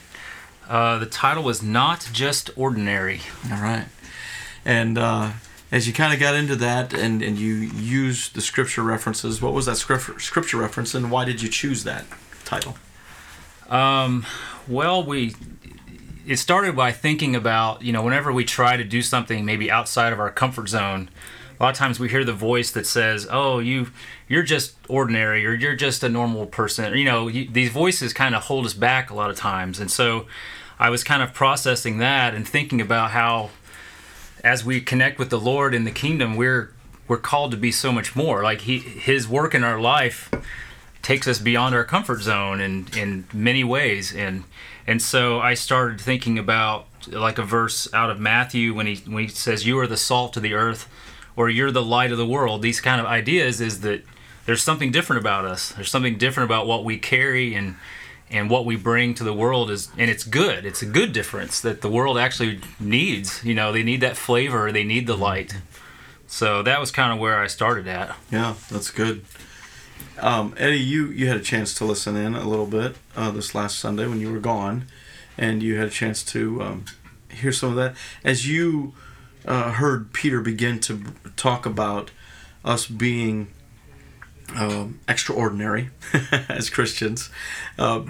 Uh, 0.67 0.97
the 0.97 1.05
title 1.05 1.43
was 1.43 1.61
not 1.61 2.09
just 2.11 2.49
ordinary. 2.57 3.21
All 3.51 3.61
right. 3.61 3.85
And 4.65 4.97
uh, 4.97 5.33
as 5.71 5.87
you 5.87 5.93
kind 5.93 6.13
of 6.13 6.19
got 6.19 6.33
into 6.35 6.55
that 6.55 6.93
and, 6.93 7.21
and 7.21 7.37
you 7.37 7.53
used 7.53 8.33
the 8.35 8.41
scripture 8.41 8.81
references, 8.81 9.41
what 9.41 9.53
was 9.53 9.67
that 9.67 9.77
scripture, 9.77 10.19
scripture 10.19 10.57
reference 10.57 10.95
and 10.95 11.11
why 11.11 11.23
did 11.23 11.41
you 11.41 11.49
choose 11.49 11.83
that 11.83 12.05
title? 12.43 12.77
Um, 13.69 14.25
well, 14.67 15.03
we 15.03 15.35
it 16.25 16.37
started 16.37 16.75
by 16.75 16.91
thinking 16.91 17.35
about 17.35 17.81
you 17.81 17.93
know 17.93 18.03
whenever 18.03 18.31
we 18.31 18.43
try 18.43 18.77
to 18.77 18.83
do 18.83 19.01
something 19.01 19.45
maybe 19.45 19.71
outside 19.71 20.13
of 20.13 20.19
our 20.19 20.29
comfort 20.31 20.69
zone, 20.69 21.09
a 21.59 21.63
lot 21.63 21.69
of 21.69 21.77
times 21.77 21.99
we 21.99 22.09
hear 22.09 22.23
the 22.23 22.33
voice 22.33 22.71
that 22.71 22.85
says, 22.85 23.27
"Oh, 23.29 23.59
you 23.59 23.87
you're 24.27 24.43
just 24.43 24.75
ordinary, 24.87 25.45
or 25.45 25.53
you're 25.53 25.75
just 25.75 26.03
a 26.03 26.09
normal 26.09 26.45
person." 26.45 26.95
You 26.97 27.05
know, 27.05 27.27
you, 27.27 27.49
these 27.49 27.69
voices 27.69 28.13
kind 28.13 28.35
of 28.35 28.43
hold 28.43 28.65
us 28.65 28.73
back 28.73 29.09
a 29.09 29.15
lot 29.15 29.29
of 29.29 29.37
times, 29.37 29.79
and 29.79 29.89
so 29.89 30.27
I 30.79 30.89
was 30.89 31.03
kind 31.03 31.23
of 31.23 31.33
processing 31.33 31.97
that 31.99 32.35
and 32.35 32.47
thinking 32.47 32.81
about 32.81 33.11
how 33.11 33.49
as 34.43 34.63
we 34.63 34.81
connect 34.81 35.17
with 35.17 35.29
the 35.29 35.39
Lord 35.39 35.73
in 35.73 35.83
the 35.83 35.91
kingdom, 35.91 36.35
we're 36.35 36.73
we're 37.07 37.17
called 37.17 37.51
to 37.51 37.57
be 37.57 37.71
so 37.71 37.91
much 37.91 38.15
more. 38.15 38.43
Like 38.43 38.61
he 38.61 38.79
his 38.79 39.27
work 39.27 39.55
in 39.55 39.63
our 39.63 39.79
life 39.79 40.29
takes 41.07 41.25
us 41.25 41.39
beyond 41.39 41.73
our 41.73 41.85
comfort 41.85 42.21
zone 42.21 42.59
in 42.59 42.85
in 42.97 43.25
many 43.31 43.63
ways. 43.63 44.13
And 44.13 44.43
and 44.85 45.01
so 45.01 45.39
I 45.39 45.53
started 45.53 46.01
thinking 46.01 46.37
about 46.37 46.85
like 47.07 47.37
a 47.37 47.43
verse 47.43 47.87
out 47.93 48.09
of 48.09 48.19
Matthew 48.19 48.73
when 48.73 48.87
he 48.87 48.95
when 49.09 49.23
he 49.23 49.29
says 49.29 49.65
you 49.65 49.79
are 49.79 49.87
the 49.87 49.95
salt 49.95 50.35
of 50.35 50.43
the 50.43 50.53
earth 50.53 50.89
or 51.37 51.49
you're 51.49 51.71
the 51.71 51.81
light 51.81 52.11
of 52.11 52.17
the 52.17 52.27
world. 52.27 52.61
These 52.61 52.81
kind 52.81 52.99
of 52.99 53.07
ideas 53.07 53.61
is 53.61 53.79
that 53.81 54.03
there's 54.45 54.61
something 54.61 54.91
different 54.91 55.21
about 55.21 55.45
us. 55.45 55.71
There's 55.71 55.89
something 55.89 56.17
different 56.17 56.51
about 56.51 56.67
what 56.67 56.83
we 56.83 56.97
carry 56.97 57.55
and 57.55 57.75
and 58.29 58.49
what 58.49 58.65
we 58.65 58.75
bring 58.75 59.13
to 59.13 59.23
the 59.23 59.33
world 59.33 59.71
is 59.71 59.89
and 59.97 60.11
it's 60.11 60.25
good. 60.25 60.65
It's 60.65 60.81
a 60.81 60.85
good 60.85 61.13
difference 61.13 61.61
that 61.61 61.79
the 61.79 61.89
world 61.89 62.17
actually 62.17 62.59
needs. 62.81 63.41
You 63.45 63.55
know 63.55 63.71
they 63.71 63.83
need 63.83 64.01
that 64.01 64.17
flavor. 64.17 64.73
They 64.73 64.83
need 64.83 65.07
the 65.07 65.13
mm-hmm. 65.13 65.31
light. 65.31 65.57
So 66.27 66.63
that 66.63 66.81
was 66.81 66.91
kind 66.91 67.13
of 67.13 67.19
where 67.19 67.39
I 67.39 67.47
started 67.47 67.87
at. 67.87 68.13
Yeah, 68.29 68.55
that's 68.69 68.91
good. 68.91 69.23
Um, 70.19 70.55
Eddie, 70.57 70.79
you, 70.79 71.07
you 71.07 71.27
had 71.27 71.37
a 71.37 71.41
chance 71.41 71.73
to 71.75 71.85
listen 71.85 72.15
in 72.15 72.35
a 72.35 72.47
little 72.47 72.65
bit 72.65 72.95
uh, 73.15 73.31
this 73.31 73.53
last 73.53 73.79
Sunday 73.79 74.07
when 74.07 74.19
you 74.19 74.31
were 74.31 74.39
gone, 74.39 74.87
and 75.37 75.61
you 75.61 75.77
had 75.77 75.87
a 75.87 75.91
chance 75.91 76.23
to 76.23 76.61
um, 76.61 76.85
hear 77.31 77.51
some 77.51 77.69
of 77.69 77.75
that. 77.75 77.95
As 78.23 78.47
you 78.47 78.93
uh, 79.45 79.71
heard 79.73 80.13
Peter 80.13 80.41
begin 80.41 80.79
to 80.81 81.03
talk 81.35 81.65
about 81.65 82.11
us 82.65 82.87
being 82.87 83.47
um, 84.55 84.99
extraordinary 85.07 85.89
as 86.49 86.69
Christians, 86.69 87.29
uh, 87.77 88.01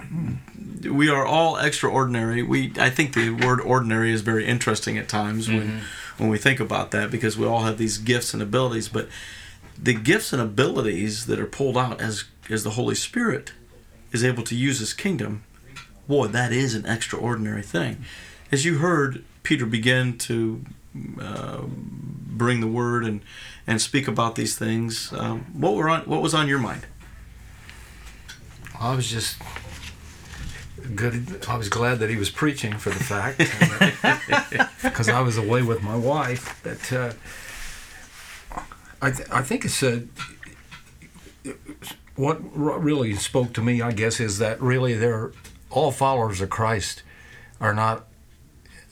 we 0.82 1.10
are 1.10 1.26
all 1.26 1.56
extraordinary. 1.56 2.42
We 2.42 2.72
I 2.78 2.90
think 2.90 3.14
the 3.14 3.30
word 3.30 3.60
ordinary 3.60 4.12
is 4.12 4.22
very 4.22 4.46
interesting 4.46 4.96
at 4.96 5.08
times 5.08 5.48
when 5.48 5.82
when 6.16 6.28
we 6.28 6.38
think 6.38 6.60
about 6.60 6.90
that 6.92 7.10
because 7.10 7.36
we 7.36 7.46
all 7.46 7.62
have 7.64 7.78
these 7.78 7.98
gifts 7.98 8.32
and 8.32 8.42
abilities, 8.42 8.88
but 8.88 9.08
the 9.80 9.94
gifts 9.94 10.32
and 10.32 10.42
abilities 10.42 11.26
that 11.26 11.38
are 11.38 11.46
pulled 11.46 11.76
out 11.76 12.00
as 12.00 12.24
as 12.50 12.64
the 12.64 12.70
Holy 12.70 12.94
Spirit 12.94 13.52
is 14.12 14.24
able 14.24 14.42
to 14.44 14.56
use 14.56 14.78
His 14.80 14.92
kingdom, 14.94 15.44
boy, 16.08 16.26
that 16.28 16.52
is 16.52 16.74
an 16.74 16.86
extraordinary 16.86 17.62
thing. 17.62 18.04
As 18.50 18.64
you 18.64 18.78
heard 18.78 19.24
Peter 19.42 19.66
begin 19.66 20.16
to 20.18 20.64
uh, 21.20 21.62
bring 21.66 22.60
the 22.60 22.66
word 22.66 23.04
and 23.04 23.20
and 23.66 23.80
speak 23.80 24.08
about 24.08 24.34
these 24.34 24.56
things, 24.56 25.12
um, 25.12 25.46
what 25.52 25.74
were 25.74 25.88
on 25.88 26.02
what 26.02 26.22
was 26.22 26.34
on 26.34 26.48
your 26.48 26.58
mind? 26.58 26.86
I 28.80 28.94
was 28.94 29.10
just 29.10 29.36
good. 30.94 31.44
I 31.48 31.56
was 31.56 31.68
glad 31.68 31.98
that 31.98 32.10
he 32.10 32.16
was 32.16 32.30
preaching 32.30 32.74
for 32.78 32.90
the 32.90 33.02
fact 33.02 33.38
because 34.82 35.08
I 35.18 35.20
was 35.20 35.36
away 35.36 35.62
with 35.62 35.82
my 35.82 35.96
wife. 35.96 36.62
That 36.62 36.92
uh, 36.92 37.12
I, 39.00 39.10
th- 39.10 39.28
I 39.30 39.42
think 39.42 39.64
it's 39.64 39.82
a, 39.82 40.04
what 42.16 42.40
r- 42.56 42.78
really 42.78 43.14
spoke 43.14 43.52
to 43.54 43.62
me, 43.62 43.80
I 43.80 43.92
guess, 43.92 44.20
is 44.20 44.38
that 44.38 44.60
really 44.60 44.94
they're 44.94 45.32
all 45.70 45.92
followers 45.92 46.40
of 46.40 46.50
Christ 46.50 47.02
are 47.60 47.74
not. 47.74 48.06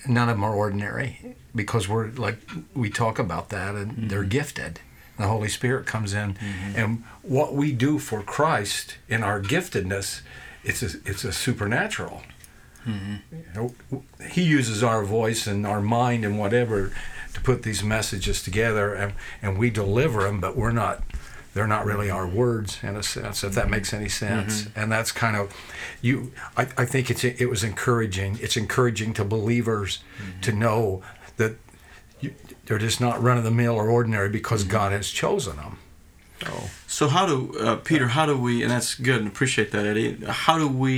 None 0.09 0.29
of 0.29 0.37
them 0.37 0.45
are 0.45 0.55
ordinary 0.55 1.35
because 1.53 1.89
we're 1.89 2.11
like 2.11 2.39
we 2.75 2.91
talk 2.91 3.19
about 3.19 3.49
that 3.49 3.75
and 3.75 3.93
mm-hmm. 3.93 4.09
they're 4.09 4.23
gifted. 4.23 4.81
The 5.19 5.27
Holy 5.27 5.49
Spirit 5.49 5.87
comes 5.87 6.13
in, 6.13 6.35
mm-hmm. 6.35 6.79
and 6.79 7.05
what 7.23 7.55
we 7.55 7.73
do 7.73 7.99
for 7.99 8.23
Christ 8.23 8.99
in 9.09 9.23
our 9.23 9.41
giftedness, 9.41 10.21
it's 10.63 10.83
a, 10.83 10.99
it's 11.07 11.25
a 11.25 11.33
supernatural. 11.33 12.23
Know, 13.55 13.75
he 14.31 14.43
uses 14.43 14.83
our 14.83 15.05
voice 15.05 15.47
and 15.47 15.67
our 15.67 15.81
mind 15.81 16.25
and 16.25 16.39
whatever 16.39 16.93
to 17.35 17.41
put 17.41 17.63
these 17.63 17.83
messages 17.83 18.43
together, 18.43 18.95
and, 18.95 19.13
and 19.43 19.59
we 19.59 19.71
deliver 19.71 20.23
them, 20.23 20.41
but 20.41 20.57
we're 20.57 20.73
not. 20.73 21.03
They're 21.55 21.67
not 21.67 21.87
really 21.87 22.11
our 22.11 22.27
words 22.29 22.81
in 22.83 22.97
a 22.97 23.03
sense, 23.03 23.43
if 23.43 23.55
that 23.55 23.71
makes 23.71 23.95
any 23.95 24.11
sense. 24.11 24.65
Mm-hmm. 24.65 24.79
And 24.79 24.93
that's 24.93 25.11
kind 25.11 25.37
of, 25.37 25.55
you. 26.03 26.33
I, 26.55 26.69
I 26.77 26.85
think 26.85 27.11
it's 27.11 27.25
it 27.25 27.49
was 27.49 27.65
encouraging. 27.65 28.39
It's 28.43 28.59
encouraging 28.59 29.15
to 29.15 29.25
believers 29.25 30.01
mm-hmm. 30.19 30.41
to 30.43 30.53
know 30.53 31.03
that 31.39 31.57
you, 32.21 32.35
they're 32.67 32.77
just 32.77 33.01
not 33.01 33.23
run 33.23 33.39
of 33.39 33.45
the 33.45 33.51
mill 33.51 33.75
or 33.75 33.89
ordinary 33.89 34.29
because 34.29 34.65
mm-hmm. 34.65 34.73
God 34.73 34.93
has 34.93 35.09
chosen 35.09 35.57
them. 35.57 35.79
So 36.45 36.71
So 36.87 37.09
how 37.09 37.27
do 37.27 37.59
uh, 37.59 37.77
Peter? 37.77 38.09
How 38.09 38.27
do 38.27 38.37
we? 38.39 38.63
And 38.63 38.71
that's 38.71 38.95
good, 38.95 39.19
and 39.21 39.27
appreciate 39.29 39.71
that, 39.73 39.87
Eddie. 39.87 40.19
How 40.27 40.59
do 40.59 40.69
we? 40.69 40.93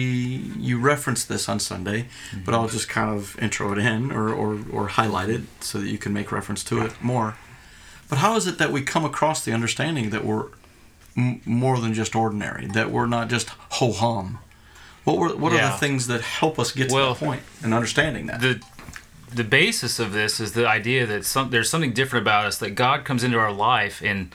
You 0.59 0.79
referenced 0.81 1.29
this 1.29 1.49
on 1.49 1.61
Sunday, 1.61 2.09
but 2.45 2.55
I'll 2.55 2.69
just 2.69 2.89
kind 2.89 3.11
of 3.17 3.39
intro 3.41 3.73
it 3.73 3.79
in 3.79 4.11
or, 4.13 4.29
or 4.33 4.59
or 4.73 4.89
highlight 4.89 5.31
it 5.31 5.43
so 5.61 5.79
that 5.79 5.89
you 5.89 5.99
can 5.99 6.13
make 6.13 6.33
reference 6.33 6.65
to 6.65 6.83
it 6.85 7.01
more. 7.03 7.37
But 8.09 8.19
how 8.19 8.37
is 8.37 8.47
it 8.47 8.59
that 8.59 8.73
we 8.73 8.83
come 8.83 9.05
across 9.05 9.45
the 9.45 9.53
understanding 9.53 10.11
that 10.11 10.25
we're 10.25 10.47
m- 11.17 11.41
more 11.45 11.79
than 11.81 11.95
just 11.95 12.15
ordinary? 12.17 12.67
That 12.67 12.91
we're 12.91 13.07
not 13.07 13.29
just 13.29 13.49
ho 13.51 13.93
hum. 13.93 14.39
What 15.05 15.19
were 15.19 15.37
what 15.37 15.53
are 15.53 15.61
the 15.73 15.77
things 15.79 16.07
that 16.09 16.21
help 16.21 16.59
us 16.59 16.73
get 16.73 16.89
to 16.89 16.95
Well, 16.95 17.15
that 17.15 17.25
point 17.25 17.43
and 17.63 17.73
understanding 17.73 18.27
that? 18.27 18.41
the 18.41 18.61
the 19.35 19.45
basis 19.45 19.99
of 19.99 20.13
this 20.13 20.41
is 20.41 20.53
the 20.53 20.67
idea 20.67 21.07
that 21.07 21.25
some 21.25 21.51
there's 21.51 21.69
something 21.71 21.93
different 21.93 22.25
about 22.25 22.47
us 22.47 22.59
that 22.59 22.71
God 22.75 23.05
comes 23.05 23.23
into 23.23 23.39
our 23.39 23.53
life 23.53 24.03
and 24.03 24.33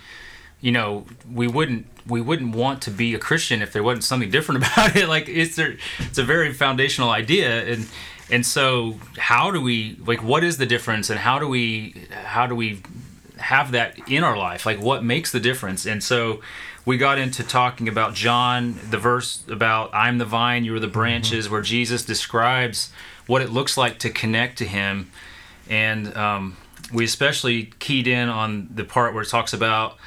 you 0.63 0.71
know 0.71 1.05
we 1.31 1.47
wouldn't 1.47 1.85
we 2.07 2.21
wouldn't 2.21 2.55
want 2.55 2.81
to 2.83 2.91
be 2.91 3.13
a 3.13 3.19
Christian 3.19 3.61
if 3.61 3.71
there 3.71 3.83
wasn't 3.83 4.03
something 4.03 4.31
different 4.31 4.63
about 4.65 4.95
it. 4.95 5.07
Like 5.07 5.29
it's 5.29 5.59
a, 5.59 5.75
it's 5.99 6.17
a 6.17 6.23
very 6.23 6.51
foundational 6.53 7.11
idea. 7.11 7.65
And 7.65 7.87
and 8.31 8.45
so 8.45 8.97
how 9.17 9.51
do 9.51 9.61
we 9.61 9.97
like 10.07 10.23
what 10.23 10.43
is 10.43 10.57
the 10.57 10.65
difference 10.65 11.09
and 11.09 11.19
how 11.19 11.37
do 11.37 11.47
we 11.47 12.07
how 12.11 12.47
do 12.47 12.55
we 12.55 12.81
have 13.37 13.71
that 13.71 13.99
in 14.09 14.23
our 14.23 14.37
life? 14.37 14.65
Like 14.65 14.81
what 14.81 15.03
makes 15.03 15.31
the 15.31 15.39
difference? 15.39 15.85
And 15.85 16.03
so 16.03 16.41
we 16.85 16.97
got 16.97 17.17
into 17.17 17.43
talking 17.43 17.87
about 17.87 18.13
john 18.13 18.77
the 18.89 18.97
verse 18.97 19.45
about 19.47 19.89
i'm 19.93 20.17
the 20.17 20.25
vine 20.25 20.65
you're 20.65 20.81
the 20.81 20.87
branches 20.87 21.49
where 21.49 21.61
jesus 21.61 22.03
describes 22.03 22.91
what 23.27 23.41
it 23.41 23.49
looks 23.49 23.77
like 23.77 23.99
to 23.99 24.09
connect 24.09 24.57
to 24.59 24.65
him. 24.65 25.11
And 25.69 26.15
um, 26.17 26.57
we 26.91 27.05
especially 27.05 27.71
keyed 27.79 28.07
in 28.07 28.29
on 28.29 28.69
the 28.73 28.83
part 28.83 29.13
where 29.13 29.23
it 29.23 29.29
talks 29.29 29.53
about 29.53 29.97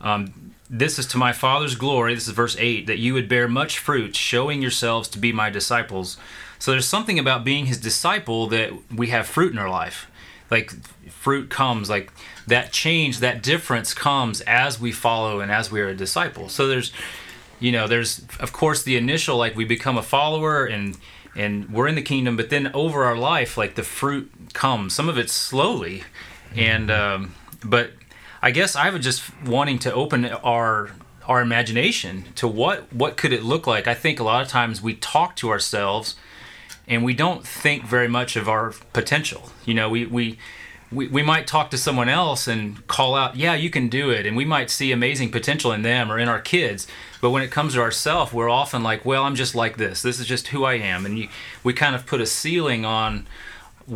um, 0.00 0.52
this 0.68 0.98
is 0.98 1.06
to 1.08 1.18
my 1.18 1.32
father's 1.32 1.74
glory. 1.74 2.14
This 2.14 2.28
is 2.28 2.34
verse 2.34 2.56
8 2.58 2.86
that 2.86 2.98
you 2.98 3.12
would 3.14 3.28
bear 3.28 3.48
much 3.48 3.78
fruit 3.78 4.14
showing 4.14 4.62
yourselves 4.62 5.08
to 5.08 5.18
be 5.18 5.32
my 5.32 5.50
disciples. 5.50 6.16
So 6.60 6.70
there's 6.70 6.86
something 6.86 7.18
about 7.18 7.42
being 7.42 7.66
his 7.66 7.78
disciple 7.78 8.46
that 8.48 8.72
we 8.94 9.08
have 9.08 9.26
fruit 9.26 9.52
in 9.52 9.58
our 9.58 9.68
life. 9.68 10.08
Like 10.50 10.72
fruit 11.10 11.50
comes 11.50 11.90
like 11.90 12.12
that 12.46 12.72
change 12.72 13.18
that 13.18 13.42
difference 13.42 13.94
comes 13.94 14.40
as 14.42 14.80
we 14.80 14.92
follow 14.92 15.40
and 15.40 15.50
as 15.50 15.72
we 15.72 15.80
are 15.80 15.88
a 15.88 15.94
disciple. 15.94 16.48
So 16.48 16.68
there's 16.68 16.92
you 17.58 17.72
know 17.72 17.86
there's 17.88 18.22
of 18.38 18.52
course 18.52 18.82
the 18.82 18.96
initial 18.96 19.36
like 19.36 19.56
we 19.56 19.64
become 19.64 19.98
a 19.98 20.02
follower 20.02 20.64
and 20.64 20.96
and 21.36 21.70
we're 21.70 21.86
in 21.86 21.94
the 21.94 22.02
kingdom 22.02 22.36
but 22.36 22.50
then 22.50 22.70
over 22.74 23.04
our 23.04 23.16
life 23.16 23.56
like 23.56 23.74
the 23.74 23.82
fruit 23.82 24.30
comes. 24.52 24.94
Some 24.94 25.08
of 25.08 25.18
it 25.18 25.30
slowly 25.30 26.04
and 26.56 26.90
um, 26.90 27.34
but 27.64 27.92
i 28.42 28.50
guess 28.50 28.76
i 28.76 28.90
was 28.90 29.04
just 29.04 29.22
wanting 29.44 29.78
to 29.78 29.92
open 29.92 30.24
our 30.26 30.90
our 31.26 31.40
imagination 31.40 32.24
to 32.34 32.48
what 32.48 32.92
what 32.92 33.16
could 33.16 33.32
it 33.32 33.42
look 33.42 33.66
like 33.66 33.86
i 33.86 33.94
think 33.94 34.18
a 34.18 34.24
lot 34.24 34.42
of 34.42 34.48
times 34.48 34.82
we 34.82 34.94
talk 34.94 35.36
to 35.36 35.50
ourselves 35.50 36.16
and 36.90 37.04
we 37.04 37.14
don't 37.14 37.46
think 37.46 37.84
very 37.84 38.08
much 38.08 38.34
of 38.36 38.48
our 38.48 38.74
potential. 38.92 39.50
You 39.64 39.74
know, 39.74 39.88
we, 39.88 40.04
we 40.04 40.38
we 40.90 41.06
we 41.06 41.22
might 41.22 41.46
talk 41.46 41.70
to 41.70 41.78
someone 41.78 42.08
else 42.08 42.48
and 42.48 42.84
call 42.88 43.14
out, 43.14 43.36
"Yeah, 43.36 43.54
you 43.54 43.70
can 43.70 43.88
do 43.88 44.10
it," 44.10 44.26
and 44.26 44.36
we 44.36 44.44
might 44.44 44.70
see 44.70 44.90
amazing 44.90 45.30
potential 45.30 45.70
in 45.72 45.82
them 45.82 46.10
or 46.10 46.18
in 46.18 46.28
our 46.28 46.40
kids. 46.40 46.88
But 47.20 47.30
when 47.30 47.44
it 47.44 47.52
comes 47.52 47.74
to 47.74 47.80
ourselves, 47.80 48.32
we're 48.32 48.50
often 48.50 48.82
like, 48.82 49.04
"Well, 49.04 49.22
I'm 49.22 49.36
just 49.36 49.54
like 49.54 49.76
this. 49.76 50.02
This 50.02 50.18
is 50.18 50.26
just 50.26 50.48
who 50.48 50.64
I 50.64 50.74
am," 50.74 51.06
and 51.06 51.16
you, 51.16 51.28
we 51.62 51.72
kind 51.72 51.94
of 51.94 52.06
put 52.06 52.20
a 52.20 52.26
ceiling 52.26 52.84
on 52.84 53.28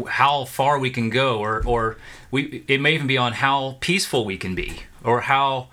how 0.08 0.44
far 0.44 0.78
we 0.78 0.90
can 0.90 1.10
go, 1.10 1.38
or 1.38 1.62
or 1.66 1.96
we 2.30 2.64
it 2.68 2.80
may 2.80 2.94
even 2.94 3.06
be 3.06 3.18
on 3.18 3.32
how 3.32 3.76
peaceful 3.80 4.24
we 4.24 4.36
can 4.36 4.54
be, 4.54 4.80
or 5.02 5.22
how 5.22 5.68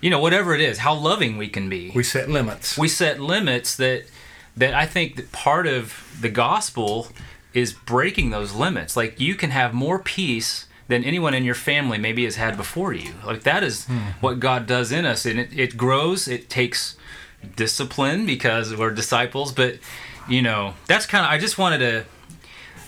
you 0.00 0.10
know 0.10 0.20
whatever 0.20 0.54
it 0.54 0.60
is, 0.60 0.78
how 0.78 0.94
loving 0.94 1.36
we 1.36 1.48
can 1.48 1.68
be 1.68 1.90
we 1.94 2.02
set 2.02 2.28
limits. 2.28 2.76
we 2.76 2.88
set 2.88 3.20
limits 3.20 3.76
that 3.76 4.04
that 4.56 4.74
I 4.74 4.86
think 4.86 5.16
that 5.16 5.32
part 5.32 5.66
of 5.66 6.16
the 6.20 6.28
gospel 6.28 7.08
is 7.52 7.72
breaking 7.72 8.30
those 8.30 8.52
limits. 8.52 8.96
Like 8.96 9.20
you 9.20 9.34
can 9.34 9.50
have 9.50 9.72
more 9.72 9.98
peace 9.98 10.66
than 10.88 11.02
anyone 11.04 11.34
in 11.34 11.44
your 11.44 11.54
family 11.54 11.98
maybe 11.98 12.24
has 12.24 12.36
had 12.36 12.56
before 12.56 12.92
you. 12.92 13.14
Like 13.24 13.42
that 13.42 13.62
is 13.62 13.86
hmm. 13.86 13.98
what 14.20 14.40
God 14.40 14.66
does 14.66 14.92
in 14.92 15.04
us, 15.04 15.26
and 15.26 15.40
it, 15.40 15.58
it 15.58 15.76
grows. 15.76 16.28
It 16.28 16.48
takes 16.48 16.96
discipline 17.56 18.26
because 18.26 18.74
we're 18.74 18.90
disciples, 18.90 19.52
but 19.52 19.78
you 20.28 20.42
know 20.42 20.74
that's 20.86 21.06
kind 21.06 21.24
of. 21.24 21.30
I 21.30 21.38
just 21.38 21.58
wanted 21.58 21.78
to. 21.78 22.04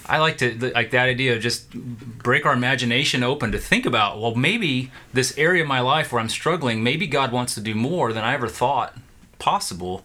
I 0.08 0.18
like 0.18 0.38
to 0.38 0.72
like 0.74 0.90
that 0.92 1.08
idea 1.08 1.36
of 1.36 1.42
just 1.42 1.70
break 1.72 2.46
our 2.46 2.54
imagination 2.54 3.22
open 3.22 3.52
to 3.52 3.58
think 3.58 3.84
about. 3.84 4.20
Well, 4.20 4.34
maybe 4.34 4.90
this 5.12 5.36
area 5.36 5.62
of 5.62 5.68
my 5.68 5.80
life 5.80 6.12
where 6.12 6.20
I'm 6.20 6.30
struggling, 6.30 6.82
maybe 6.82 7.06
God 7.06 7.30
wants 7.30 7.54
to 7.54 7.60
do 7.60 7.74
more 7.74 8.12
than 8.12 8.24
I 8.24 8.34
ever 8.34 8.48
thought 8.48 8.96
possible. 9.38 10.04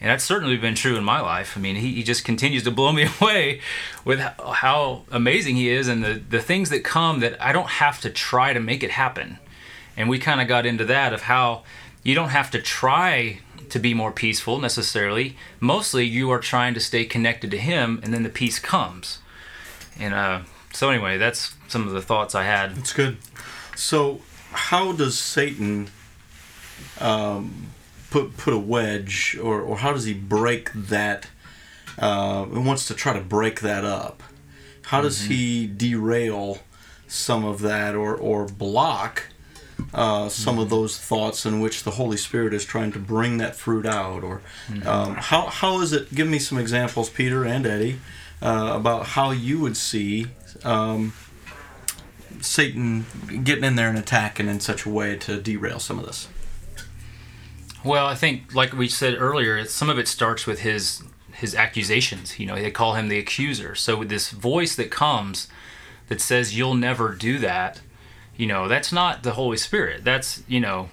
And 0.00 0.10
that's 0.10 0.24
certainly 0.24 0.56
been 0.56 0.74
true 0.74 0.96
in 0.96 1.04
my 1.04 1.20
life. 1.20 1.56
I 1.56 1.60
mean, 1.60 1.76
he, 1.76 1.94
he 1.94 2.02
just 2.02 2.24
continues 2.24 2.62
to 2.64 2.70
blow 2.70 2.92
me 2.92 3.06
away 3.20 3.60
with 4.04 4.20
how, 4.20 5.04
amazing 5.10 5.56
he 5.56 5.68
is 5.68 5.88
and 5.88 6.02
the, 6.02 6.14
the 6.14 6.40
things 6.40 6.70
that 6.70 6.84
come 6.84 7.20
that 7.20 7.40
I 7.42 7.52
don't 7.52 7.68
have 7.68 8.00
to 8.02 8.10
try 8.10 8.52
to 8.52 8.60
make 8.60 8.82
it 8.82 8.92
happen. 8.92 9.38
And 9.96 10.08
we 10.08 10.18
kind 10.18 10.40
of 10.40 10.48
got 10.48 10.66
into 10.66 10.84
that 10.86 11.12
of 11.12 11.22
how 11.22 11.64
you 12.02 12.14
don't 12.14 12.30
have 12.30 12.50
to 12.52 12.62
try 12.62 13.40
to 13.68 13.78
be 13.78 13.94
more 13.94 14.12
peaceful 14.12 14.58
necessarily. 14.58 15.36
Mostly 15.60 16.04
you 16.06 16.30
are 16.30 16.38
trying 16.38 16.74
to 16.74 16.80
stay 16.80 17.04
connected 17.04 17.50
to 17.50 17.58
him 17.58 18.00
and 18.02 18.12
then 18.12 18.22
the 18.22 18.30
peace 18.30 18.58
comes. 18.58 19.18
And 20.00 20.14
uh, 20.14 20.40
so, 20.72 20.90
anyway, 20.90 21.18
that's 21.18 21.54
some 21.68 21.86
of 21.86 21.92
the 21.92 22.02
thoughts 22.02 22.34
I 22.34 22.44
had. 22.44 22.74
That's 22.76 22.92
good. 22.92 23.18
So, 23.76 24.20
how 24.52 24.92
does 24.92 25.18
Satan 25.18 25.90
um, 27.00 27.68
put 28.10 28.36
put 28.36 28.54
a 28.54 28.58
wedge, 28.58 29.38
or, 29.42 29.60
or 29.60 29.78
how 29.78 29.92
does 29.92 30.04
he 30.04 30.14
break 30.14 30.72
that? 30.72 31.28
Uh, 31.98 32.46
and 32.52 32.64
wants 32.66 32.86
to 32.86 32.94
try 32.94 33.12
to 33.12 33.20
break 33.20 33.60
that 33.60 33.84
up. 33.84 34.22
How 34.86 35.02
does 35.02 35.22
he 35.22 35.66
derail 35.66 36.58
some 37.06 37.44
of 37.44 37.60
that, 37.60 37.94
or 37.94 38.14
or 38.14 38.46
block 38.46 39.24
uh, 39.92 40.28
some 40.28 40.58
of 40.58 40.70
those 40.70 40.98
thoughts 40.98 41.44
in 41.44 41.60
which 41.60 41.84
the 41.84 41.92
Holy 41.92 42.16
Spirit 42.16 42.54
is 42.54 42.64
trying 42.64 42.92
to 42.92 42.98
bring 42.98 43.38
that 43.38 43.54
fruit 43.54 43.86
out? 43.86 44.24
Or 44.24 44.40
um, 44.86 45.14
how 45.16 45.46
how 45.46 45.80
is 45.80 45.92
it? 45.92 46.14
Give 46.14 46.28
me 46.28 46.38
some 46.38 46.58
examples, 46.58 47.10
Peter 47.10 47.44
and 47.44 47.66
Eddie, 47.66 48.00
uh, 48.42 48.72
about 48.74 49.08
how 49.08 49.30
you 49.30 49.60
would 49.60 49.76
see. 49.76 50.26
Um, 50.64 51.12
Satan 52.40 53.04
getting 53.44 53.64
in 53.64 53.76
there 53.76 53.88
and 53.88 53.98
attacking 53.98 54.48
in 54.48 54.60
such 54.60 54.86
a 54.86 54.88
way 54.88 55.16
to 55.16 55.40
derail 55.40 55.78
some 55.78 55.98
of 55.98 56.06
this. 56.06 56.28
Well, 57.84 58.06
I 58.06 58.14
think, 58.14 58.54
like 58.54 58.72
we 58.72 58.88
said 58.88 59.14
earlier, 59.18 59.64
some 59.64 59.88
of 59.88 59.98
it 59.98 60.08
starts 60.08 60.46
with 60.46 60.60
his 60.60 61.02
his 61.32 61.54
accusations. 61.54 62.38
You 62.38 62.46
know, 62.46 62.54
they 62.54 62.70
call 62.70 62.94
him 62.94 63.08
the 63.08 63.18
accuser. 63.18 63.74
So 63.74 63.96
with 63.96 64.10
this 64.10 64.30
voice 64.30 64.76
that 64.76 64.90
comes 64.90 65.48
that 66.08 66.20
says 66.20 66.56
you'll 66.56 66.74
never 66.74 67.14
do 67.14 67.38
that, 67.38 67.80
you 68.36 68.46
know, 68.46 68.68
that's 68.68 68.92
not 68.92 69.22
the 69.22 69.32
Holy 69.32 69.56
Spirit. 69.56 70.04
That's 70.04 70.42
you 70.48 70.60
know, 70.60 70.90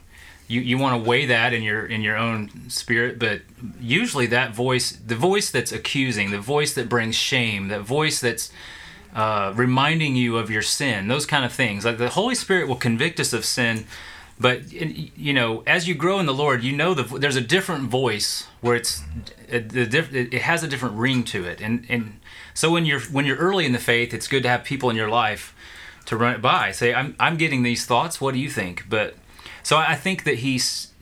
you, 0.47 0.61
you 0.61 0.77
want 0.77 1.03
to 1.03 1.09
weigh 1.09 1.25
that 1.25 1.53
in 1.53 1.61
your 1.61 1.85
in 1.85 2.01
your 2.01 2.17
own 2.17 2.69
spirit, 2.69 3.19
but 3.19 3.41
usually 3.79 4.27
that 4.27 4.55
voice, 4.55 4.91
the 4.91 5.15
voice 5.15 5.51
that's 5.51 5.71
accusing, 5.71 6.31
the 6.31 6.39
voice 6.39 6.73
that 6.73 6.87
brings 6.87 7.15
shame, 7.15 7.67
that 7.67 7.81
voice 7.81 8.19
that's 8.21 8.51
uh, 9.13 9.51
reminding 9.55 10.15
you 10.15 10.37
of 10.37 10.49
your 10.49 10.61
sin, 10.61 11.07
those 11.07 11.25
kind 11.25 11.43
of 11.43 11.51
things. 11.51 11.83
Like 11.83 11.97
the 11.97 12.09
Holy 12.09 12.35
Spirit 12.35 12.67
will 12.67 12.75
convict 12.75 13.19
us 13.19 13.33
of 13.33 13.43
sin, 13.43 13.85
but 14.39 14.71
you 14.71 15.33
know, 15.33 15.63
as 15.67 15.87
you 15.87 15.95
grow 15.95 16.19
in 16.19 16.27
the 16.27 16.33
Lord, 16.33 16.63
you 16.63 16.75
know 16.75 16.93
the, 16.93 17.03
there's 17.17 17.35
a 17.35 17.41
different 17.41 17.89
voice 17.89 18.47
where 18.61 18.75
it's 18.75 19.03
it, 19.49 19.75
it 19.75 20.41
has 20.41 20.63
a 20.63 20.67
different 20.67 20.95
ring 20.95 21.23
to 21.25 21.43
it, 21.43 21.59
and 21.59 21.85
and 21.89 22.19
so 22.53 22.71
when 22.71 22.85
you're 22.85 23.01
when 23.01 23.25
you're 23.25 23.37
early 23.37 23.65
in 23.65 23.73
the 23.73 23.79
faith, 23.79 24.13
it's 24.13 24.27
good 24.27 24.43
to 24.43 24.49
have 24.49 24.63
people 24.63 24.89
in 24.89 24.95
your 24.95 25.09
life 25.09 25.53
to 26.05 26.15
run 26.15 26.35
it 26.35 26.41
by. 26.41 26.71
Say, 26.71 26.93
I'm 26.93 27.15
I'm 27.19 27.35
getting 27.35 27.63
these 27.63 27.85
thoughts. 27.85 28.21
What 28.21 28.33
do 28.33 28.39
you 28.39 28.49
think? 28.49 28.85
But 28.89 29.15
so 29.67 29.75
I 29.75 29.95
think 29.95 30.23
that 30.23 30.35
he's 30.35 30.93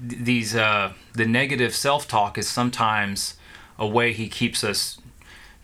these 0.00 0.54
uh, 0.54 0.92
the 1.12 1.26
negative 1.26 1.74
self 1.74 2.06
talk 2.06 2.38
is 2.38 2.48
sometimes 2.48 3.34
a 3.80 3.84
way 3.84 4.12
he 4.12 4.28
keeps 4.28 4.62
us 4.62 5.00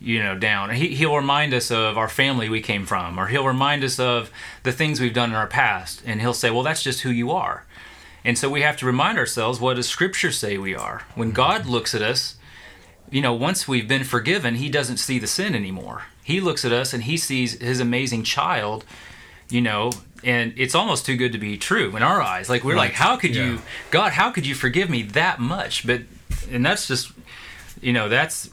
you 0.00 0.20
know 0.20 0.36
down. 0.36 0.70
He, 0.70 0.88
he'll 0.96 1.14
remind 1.14 1.54
us 1.54 1.70
of 1.70 1.96
our 1.96 2.08
family 2.08 2.48
we 2.48 2.60
came 2.60 2.84
from 2.84 3.16
or 3.16 3.28
he'll 3.28 3.46
remind 3.46 3.84
us 3.84 4.00
of 4.00 4.32
the 4.64 4.72
things 4.72 4.98
we've 4.98 5.14
done 5.14 5.30
in 5.30 5.36
our 5.36 5.46
past 5.46 6.02
and 6.04 6.20
he'll 6.20 6.34
say 6.34 6.50
well 6.50 6.64
that's 6.64 6.82
just 6.82 7.02
who 7.02 7.10
you 7.10 7.30
are. 7.30 7.64
And 8.24 8.36
so 8.36 8.50
we 8.50 8.62
have 8.62 8.76
to 8.78 8.86
remind 8.86 9.18
ourselves 9.18 9.60
what 9.60 9.74
does 9.74 9.88
scripture 9.88 10.32
say 10.32 10.58
we 10.58 10.74
are. 10.74 11.02
When 11.14 11.30
god 11.30 11.64
looks 11.64 11.94
at 11.94 12.02
us 12.02 12.38
you 13.08 13.22
know 13.22 13.34
once 13.34 13.68
we've 13.68 13.86
been 13.86 14.02
forgiven 14.02 14.56
he 14.56 14.68
doesn't 14.68 14.96
see 14.96 15.20
the 15.20 15.28
sin 15.28 15.54
anymore. 15.54 16.06
He 16.24 16.40
looks 16.40 16.64
at 16.64 16.72
us 16.72 16.92
and 16.92 17.04
he 17.04 17.18
sees 17.18 17.60
his 17.60 17.78
amazing 17.78 18.24
child 18.24 18.84
you 19.48 19.60
know 19.60 19.92
and 20.24 20.52
it's 20.56 20.74
almost 20.74 21.06
too 21.06 21.16
good 21.16 21.32
to 21.32 21.38
be 21.38 21.56
true 21.56 21.96
in 21.96 22.02
our 22.02 22.20
eyes. 22.20 22.48
Like 22.48 22.64
we're 22.64 22.76
like 22.76 22.92
how 22.92 23.16
could 23.16 23.34
Yeah. 23.34 23.44
you 23.44 23.62
god 23.90 24.12
how 24.12 24.30
could 24.30 24.46
you 24.46 24.54
forgive 24.54 24.90
me 24.90 25.02
that 25.02 25.38
much? 25.40 25.86
But 25.86 26.02
and 26.50 26.64
that's 26.64 26.86
just 26.88 27.12
you 27.80 27.92
know 27.92 28.08
that's 28.08 28.50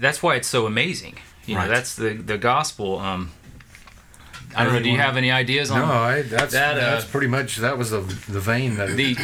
that's 0.00 0.22
why 0.22 0.36
it's 0.36 0.48
so 0.48 0.66
amazing. 0.66 1.16
You 1.46 1.56
know 1.56 1.68
that's 1.68 1.94
the 1.96 2.14
the 2.14 2.38
gospel 2.38 2.98
um 2.98 3.30
i 4.54 4.64
don't 4.64 4.74
know 4.74 4.82
do 4.82 4.90
you 4.90 4.98
have 4.98 5.16
any 5.16 5.30
ideas 5.30 5.70
on 5.70 5.80
No, 5.80 5.86
I, 5.86 6.22
that's 6.22 6.52
That, 6.52 6.76
uh, 6.76 6.80
that's 6.92 7.04
pretty 7.06 7.26
much 7.26 7.56
that 7.56 7.78
was 7.78 7.90
the 7.90 8.00
the 8.00 8.38
vein 8.40 8.76
that 8.76 8.90
the 8.90 9.16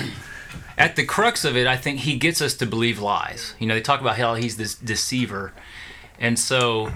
at 0.78 0.96
the 0.96 1.04
crux 1.04 1.44
of 1.44 1.54
it 1.56 1.66
i 1.66 1.76
think 1.76 2.00
he 2.00 2.16
gets 2.16 2.40
us 2.40 2.54
to 2.54 2.66
believe 2.66 2.98
lies. 2.98 3.54
You 3.58 3.66
know 3.66 3.74
they 3.74 3.80
talk 3.82 4.00
about 4.00 4.16
how 4.16 4.34
he's 4.34 4.56
this 4.56 4.74
deceiver. 4.74 5.52
And 6.18 6.38
so 6.38 6.90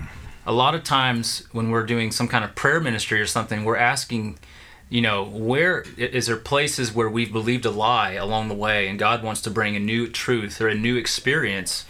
a 0.47 0.53
lot 0.53 0.75
of 0.75 0.83
times 0.83 1.47
when 1.53 1.71
we're 1.71 1.87
doing 1.87 2.11
some 2.11 2.27
kind 2.27 2.45
of 2.45 2.55
prayer 2.57 2.81
ministry 2.81 3.21
or 3.21 3.27
something 3.27 3.65
we're 3.65 3.77
asking 3.77 4.39
you 4.93 5.01
know 5.01 5.25
where 5.25 5.85
is 5.97 6.27
there 6.27 6.37
places 6.37 6.93
where 6.93 7.09
we've 7.09 7.33
believed 7.33 7.65
a 7.65 7.71
lie 7.71 8.13
along 8.13 8.49
the 8.49 8.55
way 8.55 8.89
and 8.89 8.99
god 8.99 9.23
wants 9.23 9.41
to 9.41 9.51
bring 9.51 9.75
a 9.75 9.81
new 9.81 10.09
truth 10.09 10.61
or 10.61 10.69
a 10.69 10.75
new 10.75 10.97
experience 10.97 11.85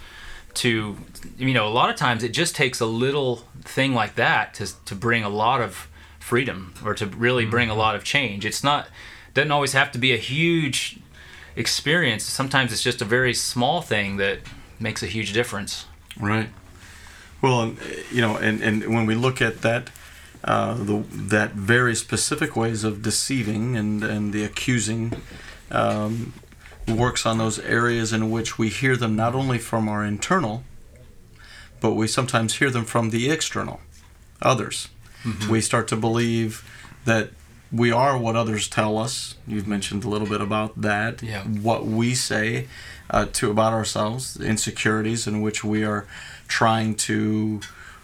to 0.54 0.96
you 1.36 1.52
know 1.52 1.66
a 1.66 1.74
lot 1.80 1.90
of 1.90 1.96
times 1.96 2.22
it 2.22 2.30
just 2.30 2.54
takes 2.54 2.80
a 2.80 2.86
little 2.86 3.36
thing 3.62 3.92
like 3.92 4.14
that 4.14 4.54
to 4.54 4.66
to 4.84 4.94
bring 4.94 5.24
a 5.24 5.28
lot 5.28 5.60
of 5.60 5.88
freedom 6.22 6.72
or 6.84 6.94
to 6.94 7.06
really 7.06 7.44
bring 7.44 7.68
a 7.68 7.72
mm-hmm. 7.72 7.80
lot 7.80 7.94
of 7.96 8.04
change. 8.04 8.46
It's 8.46 8.64
not 8.64 8.88
doesn't 9.34 9.50
always 9.50 9.72
have 9.72 9.90
to 9.92 9.98
be 9.98 10.12
a 10.12 10.16
huge 10.16 10.98
experience. 11.56 12.22
Sometimes 12.24 12.72
it's 12.72 12.82
just 12.82 13.02
a 13.02 13.04
very 13.04 13.34
small 13.34 13.82
thing 13.82 14.16
that 14.18 14.38
makes 14.78 15.02
a 15.02 15.06
huge 15.06 15.32
difference. 15.32 15.86
Right. 16.18 16.48
Well, 17.40 17.74
you 18.10 18.20
know, 18.20 18.36
and, 18.36 18.62
and 18.62 18.94
when 18.94 19.06
we 19.06 19.14
look 19.14 19.42
at 19.42 19.62
that, 19.62 19.90
uh, 20.44 20.74
the 20.74 21.04
that 21.10 21.52
very 21.52 21.94
specific 21.94 22.56
ways 22.56 22.84
of 22.84 23.02
deceiving 23.02 23.76
and 23.76 24.02
and 24.02 24.32
the 24.32 24.44
accusing, 24.44 25.12
um, 25.70 26.32
works 26.88 27.24
on 27.26 27.38
those 27.38 27.58
areas 27.60 28.12
in 28.12 28.30
which 28.30 28.58
we 28.58 28.68
hear 28.68 28.96
them 28.96 29.14
not 29.16 29.34
only 29.34 29.58
from 29.58 29.88
our 29.88 30.04
internal, 30.04 30.64
but 31.80 31.92
we 31.92 32.06
sometimes 32.06 32.56
hear 32.56 32.70
them 32.70 32.84
from 32.84 33.10
the 33.10 33.30
external, 33.30 33.80
others. 34.40 34.88
We 35.48 35.60
start 35.60 35.86
to 35.88 35.96
believe 35.96 36.68
that 37.04 37.30
we 37.70 37.90
are 37.92 38.18
what 38.18 38.36
others 38.36 38.68
tell 38.68 38.98
us. 38.98 39.36
You've 39.46 39.68
mentioned 39.68 40.04
a 40.04 40.08
little 40.08 40.26
bit 40.26 40.40
about 40.40 40.80
that. 40.82 41.22
Yeah. 41.22 41.44
What 41.44 41.86
we 41.86 42.14
say 42.14 42.66
uh, 43.08 43.26
to 43.32 43.50
about 43.50 43.72
ourselves, 43.72 44.34
the 44.34 44.46
insecurities 44.46 45.26
in 45.26 45.40
which 45.40 45.64
we 45.64 45.84
are 45.84 46.06
trying 46.48 46.96
to 46.96 47.60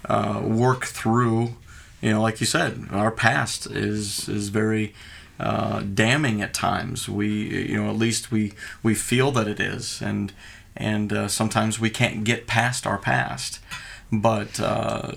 uh, 0.08 0.40
work 0.44 0.84
through. 0.86 1.56
You 2.00 2.12
know, 2.12 2.22
like 2.22 2.40
you 2.40 2.46
said, 2.46 2.88
our 2.90 3.10
past 3.10 3.66
is 3.66 4.28
is 4.28 4.50
very 4.50 4.94
uh, 5.40 5.80
damning 5.80 6.42
at 6.42 6.54
times. 6.54 7.08
We, 7.08 7.70
you 7.70 7.82
know, 7.82 7.90
at 7.90 7.96
least 7.96 8.30
we 8.30 8.52
we 8.82 8.94
feel 8.94 9.30
that 9.32 9.48
it 9.48 9.60
is, 9.60 10.00
and 10.00 10.32
and 10.76 11.12
uh, 11.12 11.28
sometimes 11.28 11.80
we 11.80 11.90
can't 11.90 12.24
get 12.24 12.46
past 12.46 12.86
our 12.86 12.98
past. 12.98 13.60
But 14.10 14.58
uh, 14.58 15.12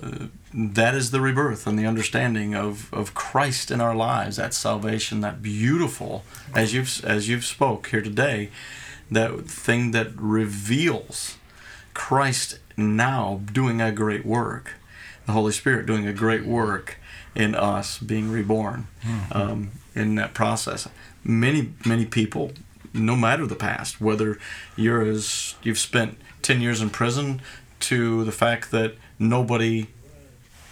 that 0.53 0.95
is 0.95 1.11
the 1.11 1.21
rebirth 1.21 1.65
and 1.65 1.79
the 1.79 1.85
understanding 1.85 2.55
of, 2.55 2.93
of 2.93 3.13
Christ 3.13 3.71
in 3.71 3.79
our 3.79 3.95
lives. 3.95 4.35
That 4.35 4.53
salvation, 4.53 5.21
that 5.21 5.41
beautiful, 5.41 6.23
as 6.53 6.73
you've 6.73 7.03
as 7.05 7.29
you've 7.29 7.45
spoke 7.45 7.87
here 7.87 8.01
today, 8.01 8.49
that 9.09 9.45
thing 9.45 9.91
that 9.91 10.09
reveals 10.17 11.37
Christ 11.93 12.59
now 12.75 13.41
doing 13.51 13.81
a 13.81 13.91
great 13.91 14.25
work, 14.25 14.73
the 15.25 15.31
Holy 15.31 15.51
Spirit 15.51 15.85
doing 15.85 16.07
a 16.07 16.13
great 16.13 16.45
work 16.45 16.97
in 17.35 17.55
us 17.55 17.97
being 17.97 18.31
reborn 18.31 18.87
hmm. 19.03 19.19
um, 19.31 19.71
in 19.95 20.15
that 20.15 20.33
process. 20.33 20.87
Many 21.23 21.73
many 21.85 22.05
people, 22.05 22.51
no 22.93 23.15
matter 23.15 23.45
the 23.45 23.55
past, 23.55 24.01
whether 24.01 24.37
you're 24.75 25.01
as 25.01 25.55
you've 25.63 25.79
spent 25.79 26.17
ten 26.41 26.61
years 26.61 26.81
in 26.81 26.89
prison, 26.89 27.41
to 27.81 28.23
the 28.23 28.31
fact 28.31 28.71
that 28.71 28.95
nobody 29.19 29.87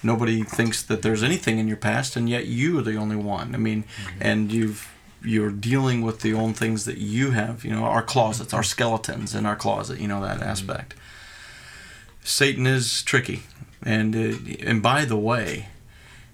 nobody 0.01 0.43
thinks 0.43 0.81
that 0.83 1.01
there's 1.01 1.23
anything 1.23 1.59
in 1.59 1.67
your 1.67 1.77
past, 1.77 2.15
and 2.15 2.29
yet 2.29 2.45
you 2.45 2.79
are 2.79 2.81
the 2.81 2.95
only 2.95 3.15
one. 3.15 3.53
I 3.53 3.57
mean, 3.57 3.83
hmm. 3.83 4.17
and 4.21 4.51
you've 4.51 4.91
you're 5.21 5.51
dealing 5.51 6.01
with 6.01 6.21
the 6.21 6.33
own 6.33 6.53
things 6.53 6.85
that 6.85 6.97
you 6.97 7.31
have. 7.31 7.65
You 7.65 7.71
know, 7.71 7.83
our 7.83 8.01
closets, 8.01 8.53
our 8.53 8.63
skeletons 8.63 9.35
in 9.35 9.45
our 9.45 9.55
closet. 9.55 9.99
You 9.99 10.07
know 10.07 10.21
that 10.21 10.38
hmm. 10.38 10.43
aspect. 10.43 10.93
Satan 12.23 12.67
is 12.67 13.01
tricky, 13.03 13.43
and 13.83 14.15
uh, 14.15 14.37
and 14.65 14.81
by 14.81 15.05
the 15.05 15.17
way, 15.17 15.67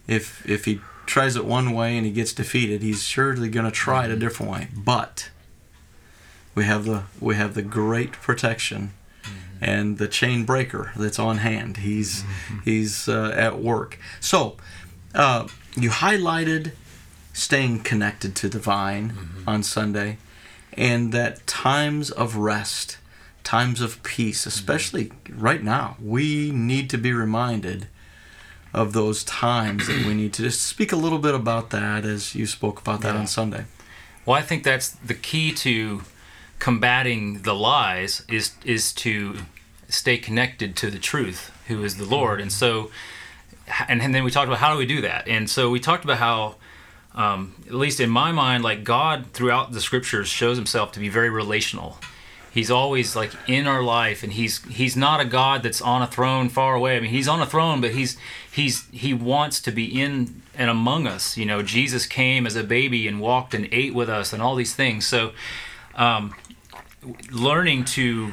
if 0.07 0.47
if 0.49 0.65
he 0.65 0.81
tries 1.05 1.35
it 1.35 1.45
one 1.45 1.71
way 1.71 1.97
and 1.97 2.05
he 2.05 2.11
gets 2.11 2.33
defeated, 2.33 2.81
he's 2.81 3.03
surely 3.03 3.49
going 3.49 3.65
to 3.65 3.71
try 3.71 4.05
it 4.05 4.11
a 4.11 4.15
different 4.15 4.51
way. 4.51 4.67
But 4.75 5.29
we 6.55 6.65
have 6.65 6.85
the 6.85 7.03
we 7.19 7.35
have 7.35 7.53
the 7.53 7.61
great 7.61 8.13
protection 8.13 8.93
and 9.61 9.97
the 9.97 10.07
chain 10.07 10.45
breaker 10.45 10.91
that's 10.95 11.19
on 11.19 11.37
hand. 11.37 11.77
He's 11.77 12.23
he's 12.63 13.07
uh, 13.07 13.33
at 13.35 13.59
work. 13.59 13.99
So 14.19 14.57
uh, 15.13 15.47
you 15.75 15.89
highlighted 15.89 16.71
staying 17.33 17.83
connected 17.83 18.35
to 18.37 18.49
the 18.49 18.59
vine 18.59 19.13
on 19.45 19.63
Sunday, 19.63 20.17
and 20.73 21.11
that 21.11 21.45
times 21.47 22.11
of 22.11 22.37
rest, 22.37 22.97
times 23.45 23.79
of 23.79 24.03
peace, 24.03 24.45
especially 24.45 25.11
right 25.29 25.63
now, 25.63 25.95
we 26.01 26.51
need 26.51 26.89
to 26.89 26.97
be 26.97 27.13
reminded 27.13 27.87
of 28.73 28.91
those 28.91 29.23
times 29.23 29.87
that 29.87 30.05
we 30.05 30.13
need 30.13 30.33
to 30.33 30.41
just 30.41 30.61
speak 30.61 30.91
a 30.91 30.97
little 30.97 31.19
bit 31.19 31.33
about 31.33 31.69
that 31.69 32.03
as 32.03 32.35
you 32.35 32.45
spoke 32.45 32.81
about 32.81 32.99
that 33.01 33.13
Yeah. 33.13 33.21
on 33.21 33.27
Sunday. 33.27 33.63
Well, 34.25 34.35
I 34.35 34.41
think 34.41 34.63
that's 34.63 34.89
the 34.89 35.13
key 35.13 35.53
to 35.53 36.01
combating 36.59 37.41
the 37.43 37.53
lies 37.53 38.23
is 38.27 38.51
is 38.65 38.91
to 38.93 39.37
stay 39.87 40.17
connected 40.17 40.75
to 40.75 40.89
the 40.89 40.97
truth, 40.97 41.51
who 41.67 41.83
is 41.83 41.97
the 41.97 42.05
Lord. 42.05 42.41
And 42.41 42.51
so, 42.51 42.89
and, 43.87 44.01
and 44.01 44.13
then 44.15 44.23
we 44.23 44.31
talked 44.31 44.47
about 44.47 44.59
how 44.59 44.71
do 44.73 44.77
we 44.79 44.85
do 44.87 45.01
that. 45.01 45.27
And 45.27 45.47
so 45.49 45.69
we 45.69 45.79
talked 45.79 46.03
about 46.03 46.17
how, 46.17 46.55
um, 47.13 47.53
at 47.67 47.73
least 47.75 47.99
in 47.99 48.09
my 48.09 48.31
mind, 48.31 48.63
like 48.63 48.83
God 48.83 49.27
throughout 49.31 49.71
the 49.73 49.79
scriptures 49.81 50.27
shows 50.27 50.57
Himself 50.57 50.91
to 50.93 50.99
be 50.99 51.07
very 51.07 51.29
relational. 51.29 51.99
He's 52.55 52.71
always 52.71 53.17
like 53.17 53.33
in 53.47 53.67
our 53.67 53.83
life, 53.83 54.23
and 54.23 54.31
he's 54.31 54.63
he's 54.63 54.95
not 54.95 55.19
a 55.19 55.25
God 55.25 55.61
that's 55.61 55.81
on 55.81 56.01
a 56.01 56.07
throne 56.07 56.47
far 56.47 56.73
away. 56.73 56.95
I 56.95 57.01
mean, 57.01 57.11
he's 57.11 57.27
on 57.27 57.41
a 57.41 57.45
throne, 57.45 57.81
but 57.81 57.91
he's 57.91 58.15
he's 58.49 58.87
he 58.91 59.13
wants 59.13 59.59
to 59.63 59.71
be 59.71 60.01
in 60.01 60.41
and 60.57 60.69
among 60.69 61.05
us. 61.05 61.35
You 61.35 61.45
know, 61.45 61.61
Jesus 61.61 62.05
came 62.05 62.47
as 62.47 62.55
a 62.55 62.63
baby 62.63 63.09
and 63.09 63.19
walked 63.19 63.53
and 63.53 63.67
ate 63.73 63.93
with 63.93 64.07
us, 64.07 64.31
and 64.31 64.41
all 64.41 64.55
these 64.55 64.73
things. 64.73 65.05
So, 65.05 65.33
um, 65.95 66.33
learning 67.29 67.83
to 67.85 68.31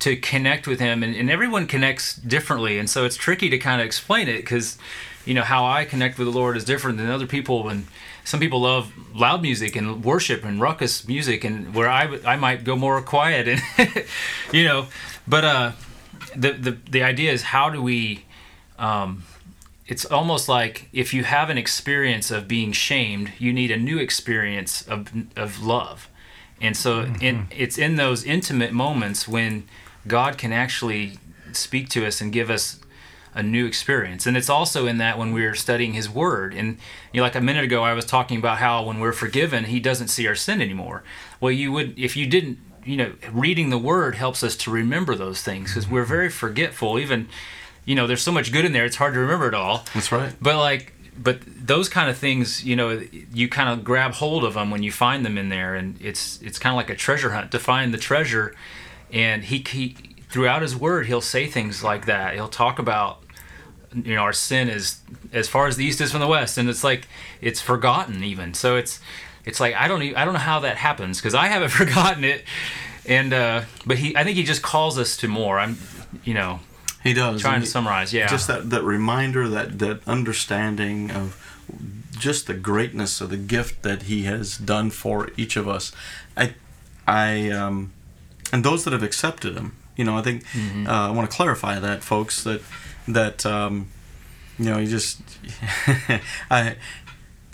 to 0.00 0.16
connect 0.16 0.66
with 0.66 0.80
him 0.80 1.04
and, 1.04 1.14
and 1.14 1.30
everyone 1.30 1.66
connects 1.66 2.14
differently 2.14 2.78
and 2.78 2.88
so 2.88 3.04
it's 3.04 3.16
tricky 3.16 3.50
to 3.50 3.58
kind 3.58 3.80
of 3.80 3.86
explain 3.86 4.28
it 4.28 4.36
because 4.36 4.78
you 5.24 5.34
know 5.34 5.42
how 5.42 5.66
i 5.66 5.84
connect 5.84 6.18
with 6.18 6.28
the 6.28 6.32
lord 6.32 6.56
is 6.56 6.64
different 6.64 6.98
than 6.98 7.10
other 7.10 7.26
people 7.26 7.68
and 7.68 7.84
some 8.28 8.40
people 8.40 8.60
love 8.60 8.92
loud 9.14 9.40
music 9.40 9.74
and 9.74 10.04
worship 10.04 10.44
and 10.44 10.60
ruckus 10.60 11.08
music 11.08 11.44
and 11.44 11.74
where 11.74 11.88
i, 11.88 12.04
I 12.24 12.36
might 12.36 12.64
go 12.64 12.76
more 12.76 13.00
quiet 13.00 13.48
and 13.48 13.60
you 14.52 14.64
know 14.64 14.86
but 15.26 15.44
uh 15.44 15.72
the, 16.36 16.52
the 16.52 16.76
the 16.90 17.02
idea 17.02 17.32
is 17.32 17.42
how 17.42 17.70
do 17.70 17.82
we 17.82 18.24
um 18.78 19.24
it's 19.88 20.04
almost 20.04 20.48
like 20.48 20.88
if 20.92 21.14
you 21.14 21.24
have 21.24 21.48
an 21.48 21.56
experience 21.56 22.30
of 22.30 22.46
being 22.46 22.72
shamed 22.72 23.32
you 23.38 23.52
need 23.52 23.70
a 23.70 23.76
new 23.76 23.98
experience 23.98 24.86
of 24.86 25.08
of 25.34 25.62
love. 25.62 26.08
And 26.60 26.76
so 26.76 27.06
in, 27.20 27.46
it's 27.50 27.78
in 27.78 27.96
those 27.96 28.24
intimate 28.24 28.72
moments 28.72 29.28
when 29.28 29.68
God 30.06 30.36
can 30.36 30.52
actually 30.52 31.18
speak 31.52 31.88
to 31.90 32.04
us 32.04 32.20
and 32.20 32.32
give 32.32 32.50
us 32.50 32.80
a 33.34 33.42
new 33.42 33.66
experience. 33.66 34.26
And 34.26 34.36
it's 34.36 34.48
also 34.48 34.86
in 34.86 34.98
that 34.98 35.18
when 35.18 35.32
we're 35.32 35.54
studying 35.54 35.94
His 35.94 36.08
Word. 36.08 36.54
And 36.54 36.78
you 37.12 37.20
know, 37.20 37.22
like 37.22 37.34
a 37.34 37.40
minute 37.40 37.64
ago, 37.64 37.82
I 37.82 37.92
was 37.94 38.04
talking 38.04 38.38
about 38.38 38.58
how 38.58 38.84
when 38.84 39.00
we're 39.00 39.12
forgiven, 39.12 39.64
He 39.64 39.80
doesn't 39.80 40.08
see 40.08 40.26
our 40.26 40.34
sin 40.34 40.60
anymore. 40.60 41.02
Well, 41.40 41.52
you 41.52 41.72
would 41.72 41.98
if 41.98 42.16
you 42.16 42.26
didn't. 42.26 42.58
You 42.84 42.96
know, 42.96 43.12
reading 43.30 43.68
the 43.68 43.76
Word 43.76 44.14
helps 44.14 44.42
us 44.42 44.56
to 44.58 44.70
remember 44.70 45.14
those 45.14 45.42
things 45.42 45.74
because 45.74 45.86
we're 45.86 46.06
very 46.06 46.30
forgetful. 46.30 46.98
Even, 46.98 47.28
you 47.84 47.94
know, 47.94 48.06
there's 48.06 48.22
so 48.22 48.32
much 48.32 48.50
good 48.50 48.64
in 48.64 48.72
there; 48.72 48.86
it's 48.86 48.96
hard 48.96 49.12
to 49.12 49.20
remember 49.20 49.46
it 49.46 49.52
all. 49.52 49.84
That's 49.92 50.10
right. 50.10 50.32
But 50.40 50.56
like, 50.56 50.94
but 51.18 51.40
those 51.44 51.90
kind 51.90 52.08
of 52.08 52.16
things, 52.16 52.64
you 52.64 52.76
know, 52.76 53.02
you 53.34 53.48
kind 53.48 53.68
of 53.68 53.84
grab 53.84 54.12
hold 54.12 54.42
of 54.42 54.54
them 54.54 54.70
when 54.70 54.82
you 54.82 54.90
find 54.90 55.26
them 55.26 55.36
in 55.36 55.50
there, 55.50 55.74
and 55.74 56.00
it's 56.00 56.40
it's 56.40 56.58
kind 56.58 56.72
of 56.72 56.76
like 56.76 56.88
a 56.88 56.94
treasure 56.94 57.32
hunt 57.32 57.50
to 57.50 57.58
find 57.58 57.92
the 57.92 57.98
treasure. 57.98 58.54
And 59.12 59.44
he, 59.44 59.64
he 59.68 59.96
throughout 60.30 60.62
his 60.62 60.76
word, 60.76 61.06
he'll 61.06 61.20
say 61.20 61.46
things 61.46 61.82
like 61.82 62.06
that. 62.06 62.34
He'll 62.34 62.48
talk 62.48 62.78
about 62.78 63.22
you 63.94 64.14
know 64.14 64.20
our 64.20 64.32
sin 64.34 64.68
is 64.68 65.00
as 65.32 65.48
far 65.48 65.66
as 65.66 65.76
the 65.76 65.84
east 65.84 66.00
is 66.00 66.10
from 66.12 66.20
the 66.20 66.26
west 66.26 66.58
and 66.58 66.68
it's 66.68 66.84
like 66.84 67.08
it's 67.40 67.58
forgotten 67.58 68.22
even 68.22 68.52
so 68.52 68.76
it's 68.76 69.00
it's 69.46 69.60
like 69.60 69.74
i 69.76 69.88
don't 69.88 70.02
even, 70.02 70.14
i 70.18 70.26
don't 70.26 70.34
know 70.34 70.38
how 70.40 70.60
that 70.60 70.76
happens 70.76 71.16
because 71.18 71.34
i 71.34 71.46
haven't 71.46 71.70
forgotten 71.82 72.22
it 72.22 72.44
and 73.06 73.32
uh 73.32 73.62
but 73.86 73.96
he 73.96 74.14
i 74.14 74.22
think 74.24 74.36
he 74.36 74.42
just 74.44 74.60
calls 74.60 74.98
us 74.98 75.16
to 75.16 75.26
more 75.26 75.58
i'm 75.58 75.78
you 76.22 76.34
know 76.34 76.60
He 77.02 77.14
does. 77.14 77.40
trying 77.40 77.54
and 77.54 77.62
to 77.64 77.66
he- 77.66 77.70
summarize 77.72 78.12
yeah 78.12 78.26
Just 78.28 78.46
that, 78.48 78.68
that 78.68 78.82
reminder, 78.82 79.48
that, 79.48 79.78
that 79.78 80.06
understanding 80.06 81.10
of 81.10 81.34
just 82.18 82.46
the 82.46 82.54
greatness 82.54 83.20
of 83.22 83.30
the 83.30 83.36
gift 83.38 83.82
that 83.82 84.02
He 84.02 84.24
has 84.24 84.58
done 84.58 84.90
for 84.90 85.30
each 85.36 85.56
of 85.56 85.66
us. 85.68 85.92
I, 86.36 86.54
I, 87.06 87.50
um, 87.50 87.92
and 88.52 88.64
those 88.64 88.84
that 88.84 88.92
have 88.92 89.02
accepted 89.04 89.56
Him. 89.56 89.76
You 89.98 90.04
know, 90.04 90.16
I 90.16 90.22
think 90.22 90.44
Mm-hmm. 90.44 90.86
uh, 90.86 91.08
I 91.08 91.10
want 91.10 91.30
to 91.30 91.36
clarify 91.36 91.78
that, 91.78 92.02
folks. 92.02 92.44
That 92.44 92.62
that 93.06 93.44
um, 93.44 93.88
you 94.58 94.66
know, 94.70 94.78
you 94.78 94.86
just 94.88 95.20
I 96.50 96.76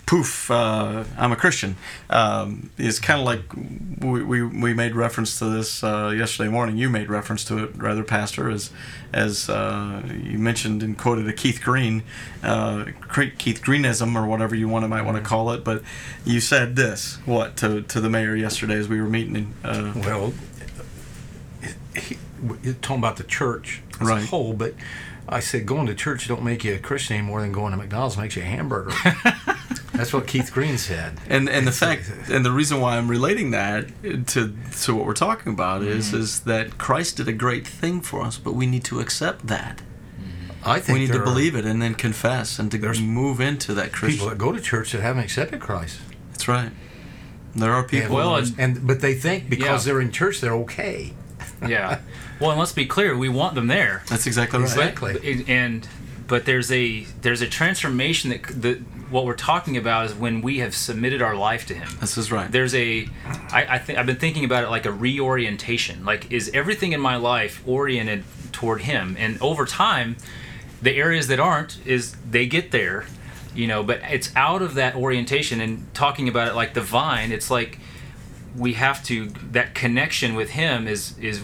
poof, 0.05 0.51
uh, 0.51 1.03
I'm 1.17 1.31
a 1.31 1.35
Christian. 1.35 1.75
Um, 2.11 2.69
it's 2.77 2.99
kind 2.99 3.19
of 3.19 3.25
like 3.25 3.41
we, 3.99 4.21
we, 4.23 4.43
we 4.43 4.71
made 4.75 4.95
reference 4.95 5.39
to 5.39 5.45
this 5.45 5.83
uh, 5.83 6.13
yesterday 6.15 6.47
morning. 6.47 6.77
You 6.77 6.91
made 6.91 7.09
reference 7.09 7.43
to 7.45 7.63
it, 7.63 7.71
rather, 7.75 8.03
Pastor, 8.03 8.47
as 8.51 8.69
as 9.11 9.49
uh, 9.49 10.03
you 10.13 10.37
mentioned 10.37 10.83
and 10.83 10.95
quoted 10.95 11.27
a 11.27 11.33
Keith 11.33 11.59
Green, 11.63 12.03
uh, 12.43 12.85
Keith 13.39 13.61
Greenism 13.63 14.15
or 14.15 14.27
whatever 14.27 14.53
you 14.55 14.67
want 14.69 14.83
to 14.83 14.87
might 14.87 15.01
want 15.03 15.17
to 15.17 15.23
call 15.23 15.49
it. 15.51 15.63
But 15.63 15.81
you 16.23 16.39
said 16.39 16.75
this 16.75 17.17
what 17.25 17.57
to, 17.57 17.81
to 17.81 17.99
the 17.99 18.09
mayor 18.09 18.35
yesterday 18.35 18.75
as 18.75 18.87
we 18.87 19.01
were 19.01 19.09
meeting. 19.09 19.55
Uh, 19.63 19.93
Well, 19.95 20.33
he, 21.95 22.17
talking 22.81 22.97
about 22.99 23.17
the 23.17 23.23
church 23.23 23.81
as 23.99 24.07
Right. 24.07 24.23
a 24.23 24.27
whole, 24.27 24.53
but 24.53 24.73
I 25.27 25.39
said 25.39 25.65
going 25.65 25.87
to 25.87 25.95
church 25.95 26.27
don't 26.27 26.43
make 26.43 26.63
you 26.63 26.75
a 26.75 26.77
Christian 26.79 27.17
any 27.17 27.25
more 27.25 27.41
than 27.41 27.51
going 27.51 27.71
to 27.71 27.77
McDonald's 27.77 28.17
makes 28.17 28.35
you 28.35 28.43
a 28.43 28.45
hamburger. 28.45 28.91
That's 29.93 30.11
what 30.13 30.27
Keith 30.27 30.51
Green 30.53 30.77
said. 30.77 31.19
and 31.29 31.47
and 31.49 31.65
the 31.65 31.71
fact 31.71 32.11
and 32.29 32.45
the 32.45 32.51
reason 32.51 32.81
why 32.81 32.97
I'm 32.97 33.07
relating 33.09 33.51
that 33.51 33.87
to 34.27 34.53
to 34.83 34.95
what 34.95 35.05
we're 35.05 35.13
talking 35.13 35.53
about 35.53 35.83
is 35.83 36.07
Mm-hmm. 36.09 36.17
is 36.17 36.39
that 36.41 36.77
Christ 36.77 37.17
did 37.17 37.27
a 37.27 37.33
great 37.33 37.65
thing 37.65 38.01
for 38.01 38.21
us, 38.21 38.37
but 38.37 38.53
we 38.53 38.65
need 38.65 38.83
to 38.85 38.99
accept 38.99 39.47
that. 39.47 39.81
I 40.67 40.79
think 40.79 40.97
we 40.97 41.05
need 41.05 41.13
to 41.13 41.23
believe 41.23 41.55
it 41.55 41.63
and 41.65 41.79
then 41.81 41.93
confess 41.93 42.57
and 42.59 42.69
to 42.71 42.77
There's 42.77 42.99
move 42.99 43.39
into 43.39 43.73
that 43.75 43.93
people 43.93 44.27
that 44.29 44.37
go 44.37 44.51
to 44.51 44.59
church 44.59 44.91
that 44.93 45.01
haven't 45.01 45.23
accepted 45.23 45.59
Christ. 45.61 45.99
That's 46.31 46.47
right. 46.47 46.71
There 47.55 47.71
are 47.71 47.83
people. 47.83 48.07
And, 48.07 48.13
Well, 48.15 48.35
and- 48.35 48.55
and 48.57 48.85
but 48.87 48.99
they 48.99 49.13
think 49.13 49.49
because 49.49 49.85
Yeah. 49.87 49.93
they're 49.93 50.01
in 50.01 50.11
church 50.11 50.41
they're 50.41 50.53
okay. 50.65 51.13
yeah 51.65 51.99
well 52.39 52.51
and 52.51 52.59
let's 52.59 52.71
be 52.73 52.85
clear 52.85 53.15
we 53.17 53.29
want 53.29 53.55
them 53.55 53.67
there 53.67 54.03
that's 54.09 54.27
exactly 54.27 54.59
right. 54.59 54.65
Exactly. 54.67 55.13
But- 55.13 55.49
and 55.49 55.87
but 56.27 56.45
there's 56.45 56.71
a 56.71 57.01
there's 57.21 57.41
a 57.41 57.47
transformation 57.47 58.31
that 58.31 58.43
the 58.61 58.73
what 59.11 59.25
we're 59.25 59.35
talking 59.35 59.77
about 59.77 60.07
is 60.07 60.15
when 60.15 60.41
we 60.41 60.57
have 60.57 60.73
submitted 60.75 61.21
our 61.21 61.35
life 61.35 61.67
to 61.67 61.75
him 61.75 61.87
This 62.01 62.17
is 62.17 62.31
right. 62.31 62.51
there's 62.51 62.73
a 62.73 63.07
I, 63.51 63.75
I 63.75 63.77
think 63.77 63.99
I've 63.99 64.07
been 64.07 64.15
thinking 64.15 64.43
about 64.43 64.63
it 64.63 64.69
like 64.71 64.85
a 64.87 64.91
reorientation. 64.91 66.03
Like 66.05 66.31
is 66.31 66.49
everything 66.53 66.93
in 66.93 66.99
my 67.01 67.15
life 67.15 67.61
oriented 67.67 68.23
toward 68.51 68.81
him? 68.81 69.15
And 69.19 69.39
over 69.41 69.65
time, 69.65 70.15
the 70.81 70.95
areas 70.95 71.27
that 71.27 71.39
aren't 71.39 71.85
is 71.85 72.15
they 72.29 72.47
get 72.47 72.71
there, 72.71 73.05
you 73.53 73.67
know, 73.67 73.83
but 73.83 73.99
it's 74.09 74.35
out 74.35 74.61
of 74.63 74.73
that 74.75 74.95
orientation 74.95 75.61
and 75.61 75.93
talking 75.93 76.27
about 76.27 76.47
it 76.47 76.55
like 76.55 76.73
the 76.73 76.81
vine, 76.81 77.31
it's 77.31 77.51
like 77.51 77.77
we 78.57 78.73
have 78.73 79.03
to 79.03 79.27
that 79.51 79.75
connection 79.75 80.33
with 80.33 80.51
him 80.51 80.87
is 80.87 81.15
is 81.19 81.41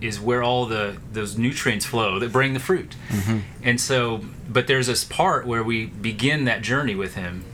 is 0.00 0.20
where 0.20 0.42
all 0.42 0.66
the 0.66 0.96
those 1.12 1.36
nutrients 1.38 1.84
flow 1.86 2.18
that 2.18 2.32
bring 2.32 2.54
the 2.54 2.60
fruit. 2.60 2.96
Mm-hmm. 3.08 3.38
And 3.62 3.80
so 3.80 4.20
but 4.48 4.66
there's 4.66 4.86
this 4.86 5.04
part 5.04 5.46
where 5.46 5.62
we 5.62 5.86
begin 5.86 6.44
that 6.44 6.62
journey 6.62 6.94
with 6.94 7.14
him 7.14 7.44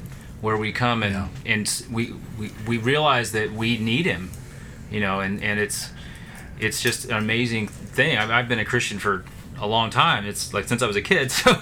where 0.40 0.56
we 0.56 0.72
come 0.72 1.02
and 1.02 1.14
Yeah. 1.14 1.28
and 1.46 1.82
we, 1.90 2.14
we 2.38 2.50
we 2.66 2.78
realize 2.78 3.32
that 3.32 3.52
we 3.52 3.76
need 3.78 4.06
him 4.06 4.30
you 4.90 4.98
know 5.00 5.20
and 5.20 5.42
and 5.42 5.60
it's 5.60 5.90
it's 6.58 6.82
just 6.82 7.04
an 7.06 7.16
amazing 7.16 7.68
thing 7.68 8.16
I've, 8.18 8.30
I've 8.30 8.48
been 8.48 8.58
a 8.58 8.64
christian 8.64 8.98
for 8.98 9.24
a 9.60 9.66
long 9.66 9.90
time 9.90 10.24
it's 10.26 10.52
like 10.54 10.66
since 10.66 10.82
i 10.82 10.86
was 10.86 10.96
a 10.96 11.02
kid 11.02 11.30
so 11.40 11.60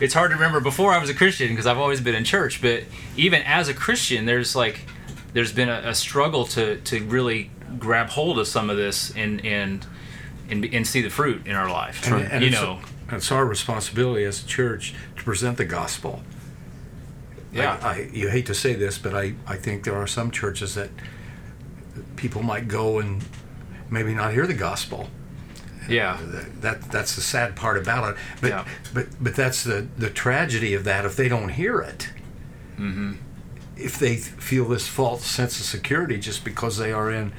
it's 0.00 0.14
hard 0.14 0.30
to 0.32 0.34
remember 0.36 0.60
before 0.60 0.92
i 0.92 0.98
was 0.98 1.08
a 1.08 1.14
christian 1.14 1.48
because 1.50 1.66
i've 1.66 1.78
always 1.78 2.00
been 2.00 2.14
in 2.16 2.24
church 2.24 2.60
but 2.60 2.82
even 3.16 3.40
as 3.42 3.68
a 3.68 3.74
christian 3.74 4.26
there's 4.26 4.56
like 4.56 4.80
there's 5.32 5.52
been 5.52 5.68
a, 5.68 5.82
a 5.84 5.94
struggle 5.94 6.44
to 6.46 6.76
to 6.80 7.00
really 7.04 7.50
grab 7.78 8.08
hold 8.08 8.38
of 8.38 8.48
some 8.48 8.68
of 8.68 8.76
this 8.76 9.12
and 9.16 9.44
and 9.46 9.86
and, 10.50 10.64
and 10.64 10.86
see 10.86 11.02
the 11.02 11.10
fruit 11.10 11.46
in 11.46 11.54
our 11.54 11.70
life 11.70 12.06
And, 12.06 12.22
and 12.32 12.42
you 12.42 12.48
it's, 12.50 12.60
know 12.60 12.80
it's 13.10 13.32
our 13.32 13.44
responsibility 13.46 14.24
as 14.24 14.42
a 14.44 14.46
church 14.46 14.94
to 15.16 15.22
present 15.24 15.56
the 15.56 15.64
gospel. 15.64 16.22
yeah 17.52 17.78
I, 17.82 17.88
I, 17.88 18.10
you 18.12 18.28
hate 18.28 18.46
to 18.46 18.54
say 18.54 18.74
this, 18.74 18.98
but 18.98 19.14
I, 19.14 19.34
I 19.46 19.56
think 19.56 19.84
there 19.84 19.96
are 19.96 20.06
some 20.06 20.30
churches 20.30 20.74
that 20.74 20.90
people 22.16 22.42
might 22.42 22.68
go 22.68 22.98
and 22.98 23.24
maybe 23.90 24.14
not 24.14 24.32
hear 24.32 24.46
the 24.46 24.54
gospel. 24.54 25.08
yeah 25.88 26.18
That 26.60 26.82
that's 26.90 27.14
the 27.14 27.22
sad 27.22 27.56
part 27.56 27.78
about 27.78 28.10
it. 28.10 28.16
But 28.40 28.48
Yeah. 28.50 28.64
but 28.92 29.06
but 29.20 29.34
that's 29.34 29.64
the 29.64 29.86
the 29.96 30.10
tragedy 30.10 30.74
of 30.74 30.84
that 30.84 31.04
if 31.04 31.16
they 31.16 31.28
don't 31.28 31.50
hear 31.50 31.80
it. 31.80 32.10
Mm-hmm. 32.78 33.12
If 33.76 33.98
they 33.98 34.16
feel 34.16 34.66
this 34.68 34.86
false 34.88 35.24
sense 35.24 35.58
of 35.60 35.64
security 35.66 36.18
just 36.18 36.44
because 36.44 36.76
they 36.78 36.92
are 36.92 37.10
in 37.10 37.32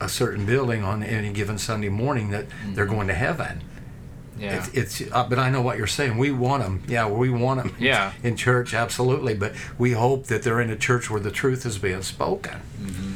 a 0.00 0.08
certain 0.08 0.46
building 0.46 0.82
on 0.84 1.02
any 1.02 1.32
given 1.32 1.58
Sunday 1.58 1.88
morning 1.88 2.30
that 2.30 2.46
they're 2.74 2.86
Mm-hmm. 2.86 2.94
going 2.94 3.08
to 3.08 3.14
heaven. 3.14 3.62
yeah 4.38 4.56
It's, 4.72 4.98
it's 5.00 5.12
uh, 5.12 5.24
but 5.28 5.38
I 5.38 5.50
know 5.50 5.62
what 5.62 5.76
you're 5.78 5.86
saying. 5.98 6.16
We 6.18 6.30
want 6.30 6.62
them. 6.62 6.82
Yeah, 6.88 7.06
we 7.08 7.28
want 7.30 7.62
them. 7.62 7.74
Yeah. 7.78 8.12
In 8.22 8.36
church, 8.36 8.74
absolutely. 8.74 9.34
But 9.34 9.52
we 9.78 9.92
hope 9.92 10.26
that 10.26 10.42
they're 10.42 10.60
in 10.60 10.70
a 10.70 10.76
church 10.76 11.10
where 11.10 11.20
the 11.20 11.30
truth 11.30 11.66
is 11.66 11.78
being 11.78 12.02
spoken. 12.02 12.56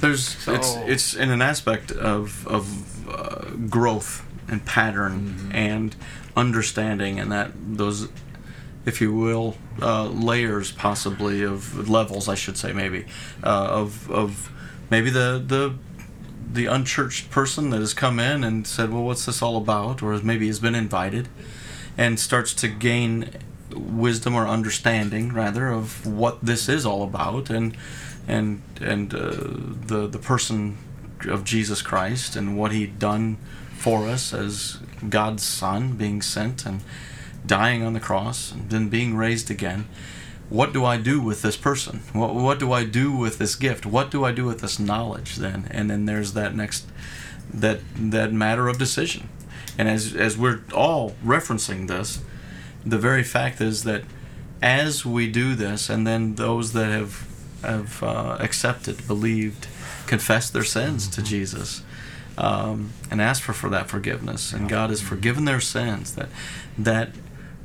There's 0.01 0.37
it's 0.49 0.69
So- 0.75 0.85
it's 0.87 1.15
in 1.15 1.31
an 1.31 1.41
aspect 1.43 1.91
of 1.93 2.47
of 2.47 2.65
uh, 3.09 3.51
growth 3.69 4.23
and 4.49 4.65
pattern 4.65 5.15
Mm-hmm. 5.21 5.57
and 5.57 5.97
understanding 6.37 7.21
and 7.21 7.31
that 7.33 7.51
those 7.79 8.09
if 8.85 9.01
you 9.01 9.15
will 9.15 9.57
uh, 9.81 10.05
layers 10.31 10.73
possibly 10.73 11.43
of 11.45 11.89
levels 11.89 12.29
I 12.29 12.35
should 12.35 12.59
say 12.59 12.73
maybe 12.73 13.07
uh, 13.43 13.81
of 13.81 14.11
of 14.11 14.51
maybe 14.91 15.11
the 15.11 15.43
the 15.55 15.75
the 16.53 16.67
unchurched 16.67 17.31
person 17.31 17.71
that 17.71 17.81
has 17.81 17.95
come 17.95 18.19
in 18.19 18.45
and 18.45 18.67
said 18.67 18.93
well 18.93 19.03
what's 19.03 19.27
this 19.27 19.43
all 19.43 19.57
about? 19.57 20.03
or 20.03 20.17
maybe 20.23 20.47
has 20.47 20.61
been 20.61 20.75
invited 20.75 21.29
and 21.97 22.19
starts 22.19 22.53
to 22.55 22.69
gain 22.69 23.31
wisdom 23.75 24.35
or 24.35 24.47
understanding 24.47 25.33
rather 25.33 25.69
of 25.69 26.07
what 26.07 26.45
this 26.45 26.69
is 26.69 26.87
all 26.87 27.03
about 27.03 27.51
and 27.51 27.77
and 28.27 28.63
and 28.81 29.15
uh, 29.15 29.31
the 29.87 30.07
the 30.11 30.19
person 30.19 30.79
of 31.27 31.45
Jesus 31.45 31.83
Christ 31.83 32.37
and 32.37 32.57
what 32.57 32.73
he 32.73 32.87
done 32.87 33.39
for 33.77 34.07
us 34.07 34.33
as 34.33 34.79
God's 35.09 35.43
son 35.43 35.97
being 35.97 36.23
sent 36.23 36.67
and 36.67 36.81
dying 37.47 37.83
on 37.83 37.93
the 37.93 38.01
cross 38.01 38.53
and 38.53 38.71
then 38.71 38.89
being 38.89 39.17
raised 39.17 39.51
again 39.51 39.87
what 40.51 40.73
do 40.73 40.85
I 40.85 40.97
do 40.97 41.21
with 41.21 41.43
this 41.43 41.57
person? 41.57 42.03
What 42.13 42.35
what 42.35 42.59
do 42.59 42.73
I 42.73 42.85
do 42.85 43.13
with 43.13 43.39
this 43.39 43.55
gift? 43.55 43.87
What 43.87 44.11
do 44.11 44.25
I 44.25 44.33
do 44.33 44.45
with 44.45 44.61
this 44.61 44.79
knowledge 44.79 45.37
then? 45.37 45.69
And 45.71 45.91
then 45.91 46.07
there's 46.07 46.33
that 46.35 46.55
next 46.55 46.87
that 47.53 47.81
that 47.97 48.33
matter 48.33 48.69
of 48.69 48.79
decision. 48.79 49.29
And 49.79 49.89
as 49.89 50.15
as 50.15 50.37
we're 50.37 50.61
all 50.73 51.15
referencing 51.25 51.89
this 51.89 52.21
the 52.85 52.99
very 52.99 53.23
fact 53.23 53.61
is 53.61 53.85
that 53.85 54.03
as 54.63 55.05
we 55.05 55.31
do 55.31 55.55
this, 55.55 55.89
and 55.89 56.07
then 56.07 56.35
those 56.35 56.73
that 56.73 56.91
have 56.91 57.29
have 57.63 58.03
uh, 58.03 58.37
accepted, 58.41 59.07
believed, 59.07 59.67
confessed 60.07 60.53
their 60.53 60.65
sins 60.65 61.09
to 61.09 61.23
Jesus, 61.23 61.83
um, 62.37 62.91
and 63.11 63.23
asked 63.23 63.43
for, 63.43 63.55
for 63.55 63.71
that 63.71 63.89
forgiveness, 63.89 64.53
and 64.53 64.69
God 64.69 64.91
has 64.91 65.01
forgiven 65.01 65.45
their 65.45 65.61
sins. 65.61 66.15
That 66.15 66.29
that 66.79 67.11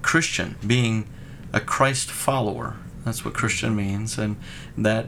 Christian 0.02 0.56
being 0.66 1.08
a 1.54 1.60
Christ 1.60 2.12
follower, 2.12 2.78
that's 3.06 3.26
what 3.26 3.34
Christian 3.34 3.76
means, 3.76 4.18
and 4.18 4.38
that 4.78 5.08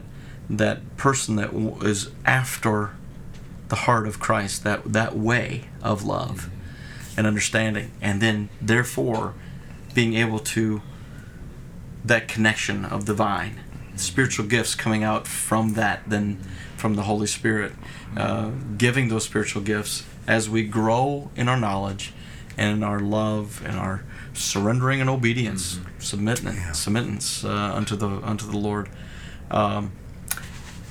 that 0.50 0.96
person 0.96 1.36
that 1.36 1.52
w- 1.52 1.94
after 2.24 2.90
the 3.68 3.76
heart 3.76 4.06
of 4.06 4.18
Christ, 4.18 4.64
that 4.64 4.92
that 4.92 5.16
way 5.16 5.64
of 5.82 6.04
love 6.04 6.50
and 7.16 7.26
understanding, 7.26 7.92
and 8.00 8.20
then 8.20 8.48
therefore 8.60 9.34
being 9.94 10.14
able 10.14 10.38
to 10.38 10.82
that 12.04 12.28
connection 12.28 12.84
of 12.84 13.06
the 13.06 13.14
vine, 13.14 13.60
spiritual 13.96 14.46
gifts 14.46 14.74
coming 14.74 15.04
out 15.04 15.26
from 15.26 15.74
that, 15.74 16.02
then 16.06 16.40
from 16.76 16.96
the 16.96 17.02
Holy 17.02 17.26
Spirit, 17.26 17.72
uh, 18.16 18.50
giving 18.76 19.08
those 19.08 19.24
spiritual 19.24 19.62
gifts 19.62 20.04
as 20.26 20.50
we 20.50 20.62
grow 20.64 21.30
in 21.36 21.48
our 21.48 21.56
knowledge 21.56 22.12
and 22.56 22.76
in 22.76 22.82
our 22.82 23.00
love 23.00 23.62
and 23.64 23.78
our 23.78 24.04
surrendering 24.34 25.00
and 25.00 25.08
obedience, 25.10 25.78
submitting, 25.98 26.46
Yeah. 26.54 26.70
submittance 26.72 27.44
uh, 27.44 27.74
unto 27.76 27.96
the 27.96 28.08
unto 28.08 28.46
the 28.50 28.56
Lord. 28.58 28.88
Um, 29.50 29.92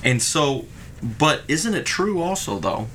and 0.04 0.22
so, 0.22 0.66
but 1.02 1.42
isn't 1.48 1.74
it 1.74 1.86
true 1.86 2.22
also 2.22 2.60
though 2.60 2.88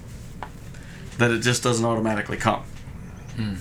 that 1.18 1.30
it 1.30 1.40
just 1.40 1.62
doesn't 1.62 1.84
automatically 1.84 2.36
come? 2.36 2.62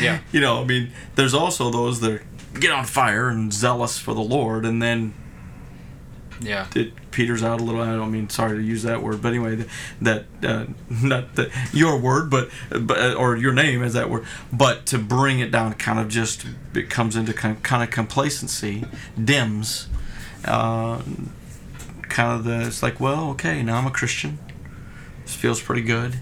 Yeah. 0.00 0.20
You 0.32 0.40
know, 0.40 0.60
I 0.60 0.64
mean, 0.64 0.90
there's 1.14 1.34
also 1.34 1.70
those 1.70 2.00
that 2.00 2.20
get 2.58 2.70
on 2.72 2.84
fire 2.84 3.28
and 3.28 3.52
zealous 3.52 3.96
for 3.98 4.12
the 4.14 4.20
Lord, 4.20 4.64
and 4.66 4.82
then 4.82 5.14
Yeah. 6.40 6.66
it 6.74 6.92
peters 7.10 7.42
out 7.42 7.60
a 7.60 7.64
little. 7.64 7.80
I 7.80 7.92
don't 7.94 8.10
mean 8.10 8.28
sorry 8.28 8.56
to 8.58 8.62
use 8.62 8.82
that 8.82 9.02
word, 9.02 9.22
but 9.22 9.28
anyway, 9.28 9.64
that 10.02 10.24
uh, 10.42 10.66
not 11.02 11.34
that 11.36 11.50
your 11.72 11.98
word, 11.98 12.30
but 12.30 12.50
but 12.80 13.14
or 13.14 13.36
your 13.36 13.52
name 13.52 13.82
is 13.82 13.92
that 13.94 14.10
word, 14.10 14.24
but 14.52 14.86
to 14.86 14.98
bring 14.98 15.40
it 15.40 15.50
down, 15.50 15.72
kind 15.74 15.98
of 15.98 16.08
just 16.08 16.46
it 16.74 16.90
comes 16.90 17.16
into 17.16 17.32
kind 17.32 17.62
kind 17.62 17.82
of 17.82 17.90
complacency, 17.90 18.84
dims, 19.22 19.88
uh, 20.44 21.00
kind 22.02 22.32
of 22.32 22.44
the 22.44 22.66
it's 22.66 22.82
like 22.82 23.00
well 23.00 23.30
okay 23.30 23.62
now 23.62 23.76
I'm 23.78 23.86
a 23.86 23.90
Christian, 23.90 24.38
this 25.22 25.34
feels 25.34 25.62
pretty 25.62 25.82
good, 25.82 26.16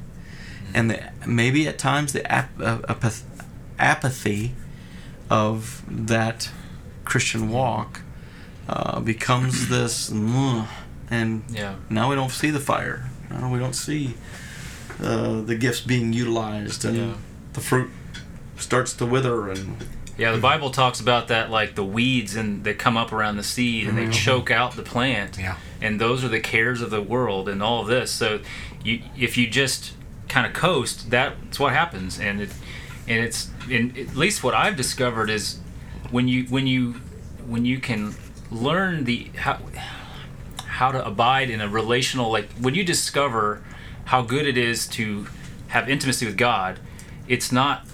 and 0.75 0.91
the, 0.91 1.03
maybe 1.27 1.67
at 1.67 1.79
times 1.79 2.13
the 2.13 2.31
ap- 2.31 2.61
uh, 2.61 2.79
apath- 2.89 3.25
apathy 3.79 4.53
of 5.31 5.83
that 5.89 6.51
Christian 7.05 7.49
walk 7.49 8.02
uh, 8.73 9.01
becomes 9.01 9.69
this, 9.69 10.09
and 10.09 11.43
Yeah. 11.51 11.75
now 11.91 12.09
we 12.09 12.15
don't 12.17 12.31
see 12.33 12.51
the 12.51 12.61
fire. 12.61 13.11
Now 13.31 13.53
we 13.53 13.59
don't 13.59 13.75
see 13.77 14.15
uh, 15.03 15.41
the 15.41 15.55
gifts 15.57 15.81
being 15.81 16.13
utilized, 16.13 16.85
and 16.85 16.97
Yeah. 16.97 17.15
the 17.55 17.61
fruit 17.61 17.91
starts 18.57 18.93
to 18.95 19.07
wither. 19.07 19.51
And 19.51 19.77
Yeah, 20.19 20.33
the 20.33 20.39
Bible 20.39 20.71
talks 20.71 21.01
about 21.01 21.29
that 21.29 21.51
like 21.51 21.75
the 21.75 21.85
weeds 21.85 22.37
and 22.37 22.63
that 22.65 22.79
come 22.79 22.97
up 22.97 23.13
around 23.13 23.37
the 23.39 23.43
seed 23.43 23.89
and 23.89 23.97
they 23.99 24.09
choke 24.11 24.51
out 24.51 24.77
the 24.77 24.83
plant. 24.83 25.39
Yeah. 25.39 25.57
And 25.81 26.01
those 26.01 26.23
are 26.23 26.29
the 26.29 26.39
cares 26.41 26.81
of 26.83 26.91
the 26.91 27.01
world 27.01 27.49
and 27.49 27.63
all 27.63 27.81
of 27.81 27.89
this. 27.89 28.11
So 28.13 28.41
you 28.85 29.01
if 29.19 29.37
you 29.39 29.49
just 29.49 29.93
kind 30.29 30.47
of 30.47 30.53
coast, 30.53 31.11
that's 31.11 31.59
what 31.59 31.73
happens. 31.73 32.21
And 32.21 32.41
it 32.43 32.51
and 33.09 33.25
it's 33.25 33.49
and 33.71 33.97
at 33.99 34.15
least 34.15 34.45
what 34.45 34.55
I've 34.55 34.77
discovered 34.77 35.31
is 35.31 35.59
when 36.11 36.29
you 36.29 36.45
when 36.45 36.67
you 36.67 37.01
when 37.47 37.65
you 37.65 37.79
can 37.81 38.15
learn 38.53 39.05
the 39.05 39.31
how 39.37 39.59
how 40.67 40.93
to 40.93 41.05
abide 41.05 41.51
in 41.51 41.61
a 41.61 41.69
relational 41.69 42.31
like 42.31 42.51
when 42.61 42.75
you 42.75 42.85
discover 42.85 43.63
how 44.07 44.23
good 44.23 44.47
it 44.47 44.59
is 44.59 44.87
to 44.87 45.27
have 45.69 45.89
intimacy 45.89 46.27
with 46.27 46.37
God, 46.37 46.79
it's 47.29 47.51
not 47.51 47.87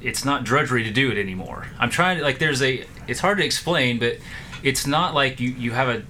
it's 0.00 0.24
not 0.24 0.44
drudgery 0.44 0.84
to 0.84 0.90
do 0.90 1.10
it 1.10 1.18
anymore. 1.18 1.66
I'm 1.78 1.90
trying 1.90 2.18
to 2.18 2.22
like 2.22 2.38
there's 2.38 2.62
a 2.62 2.84
it's 3.06 3.20
hard 3.20 3.38
to 3.38 3.44
explain, 3.44 3.98
but 3.98 4.18
it's 4.62 4.86
not 4.86 5.14
like 5.14 5.40
you 5.40 5.50
you 5.50 5.72
have 5.72 5.88
a 5.88 6.02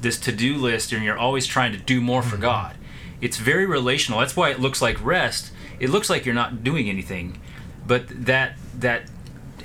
this 0.00 0.18
to-do 0.18 0.56
list 0.56 0.92
and 0.92 1.02
you're 1.02 1.18
always 1.18 1.46
trying 1.46 1.72
to 1.72 1.78
do 1.78 2.00
more 2.00 2.22
for 2.22 2.34
mm-hmm. 2.34 2.42
God. 2.42 2.76
It's 3.20 3.38
very 3.38 3.66
relational. 3.66 4.20
That's 4.20 4.36
why 4.36 4.50
it 4.50 4.60
looks 4.60 4.82
like 4.82 5.02
rest. 5.04 5.50
It 5.80 5.90
looks 5.90 6.10
like 6.10 6.26
you're 6.26 6.34
not 6.34 6.62
doing 6.62 6.88
anything. 6.88 7.40
But 7.86 8.26
that 8.26 8.56
that 8.78 9.08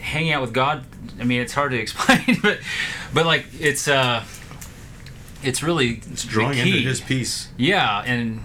hanging 0.09 0.31
out 0.33 0.41
with 0.41 0.53
God, 0.53 0.83
I 1.19 1.23
mean 1.23 1.41
it's 1.41 1.53
hard 1.53 1.71
to 1.71 1.77
explain, 1.85 2.39
but 2.41 2.59
but 3.13 3.25
like 3.25 3.45
it's 3.59 3.87
uh 3.87 4.23
it's 5.43 5.63
really 5.63 6.01
it's 6.11 6.25
drawing 6.25 6.57
into. 6.57 6.71
His 6.79 7.01
peace, 7.01 7.49
Yeah, 7.57 8.03
and 8.05 8.41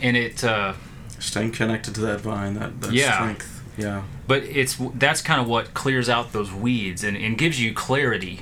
and 0.00 0.16
it 0.16 0.42
uh 0.44 0.74
staying 1.18 1.52
connected 1.52 1.94
to 1.94 2.00
that 2.02 2.20
vine, 2.20 2.54
that, 2.54 2.80
that 2.80 2.92
Yeah. 2.92 3.14
strength. 3.14 3.48
Yeah. 3.76 4.02
but 4.26 4.42
it's 4.44 4.76
that's 4.94 5.22
kind 5.22 5.40
of 5.40 5.46
what 5.48 5.72
clears 5.74 6.08
out 6.08 6.32
those 6.32 6.52
weeds 6.52 7.02
and, 7.04 7.16
and 7.16 7.38
gives 7.38 7.60
you 7.60 7.72
clarity. 7.72 8.40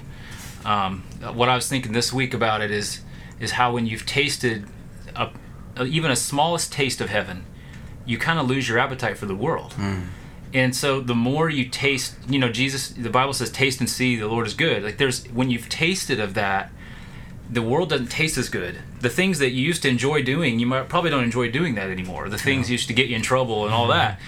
Um, 0.65 1.03
what 1.35 1.49
I 1.49 1.55
was 1.55 1.69
thinking 1.69 1.93
this 1.93 2.13
week 2.13 2.35
about 2.35 2.61
it 2.63 2.71
is 2.71 3.01
is 3.39 3.53
how 3.53 3.73
when 3.73 3.87
you've 3.87 4.05
tasted 4.07 4.67
a, 5.17 5.29
a, 5.77 5.85
even 5.87 6.11
a 6.11 6.17
smallest 6.17 6.73
taste 6.73 7.01
of 7.01 7.09
heaven, 7.11 7.45
you 8.05 8.19
kind 8.19 8.39
of 8.39 8.47
lose 8.49 8.69
your 8.69 8.79
appetite 8.79 9.17
for 9.19 9.27
the 9.27 9.35
world. 9.35 9.75
And 10.53 10.75
so 10.75 11.01
the 11.01 11.15
more 11.15 11.49
you 11.49 11.69
taste, 11.69 12.17
you 12.29 12.39
know, 12.39 12.51
Jesus, 12.51 12.89
the 12.89 13.11
Bible 13.11 13.33
says, 13.33 13.51
"Taste 13.51 13.81
and 13.81 13.89
see 13.89 14.17
the 14.17 14.27
Lord 14.27 14.47
is 14.47 14.55
good." 14.55 14.83
Like 14.83 14.99
there's 14.99 15.25
when 15.29 15.51
you've 15.51 15.69
tasted 15.69 16.19
of 16.19 16.35
that, 16.35 16.73
the 17.49 17.63
world 17.63 17.91
doesn't 17.91 18.09
taste 18.09 18.37
as 18.37 18.49
good. 18.49 18.79
The 19.01 19.09
things 19.09 19.39
that 19.39 19.51
you 19.51 19.63
used 19.65 19.83
to 19.83 19.89
enjoy 19.89 20.23
doing, 20.23 20.59
you 20.59 20.67
might 20.67 20.89
probably 20.89 21.11
don't 21.11 21.25
enjoy 21.25 21.51
doing 21.51 21.75
that 21.77 21.89
anymore. 21.89 22.29
The 22.29 22.39
things 22.39 22.71
used 22.71 22.89
to 22.89 22.95
get 22.95 23.09
you 23.09 23.17
in 23.17 23.23
trouble 23.23 23.65
and 23.65 23.73
all 23.73 23.87
that, 23.89 24.21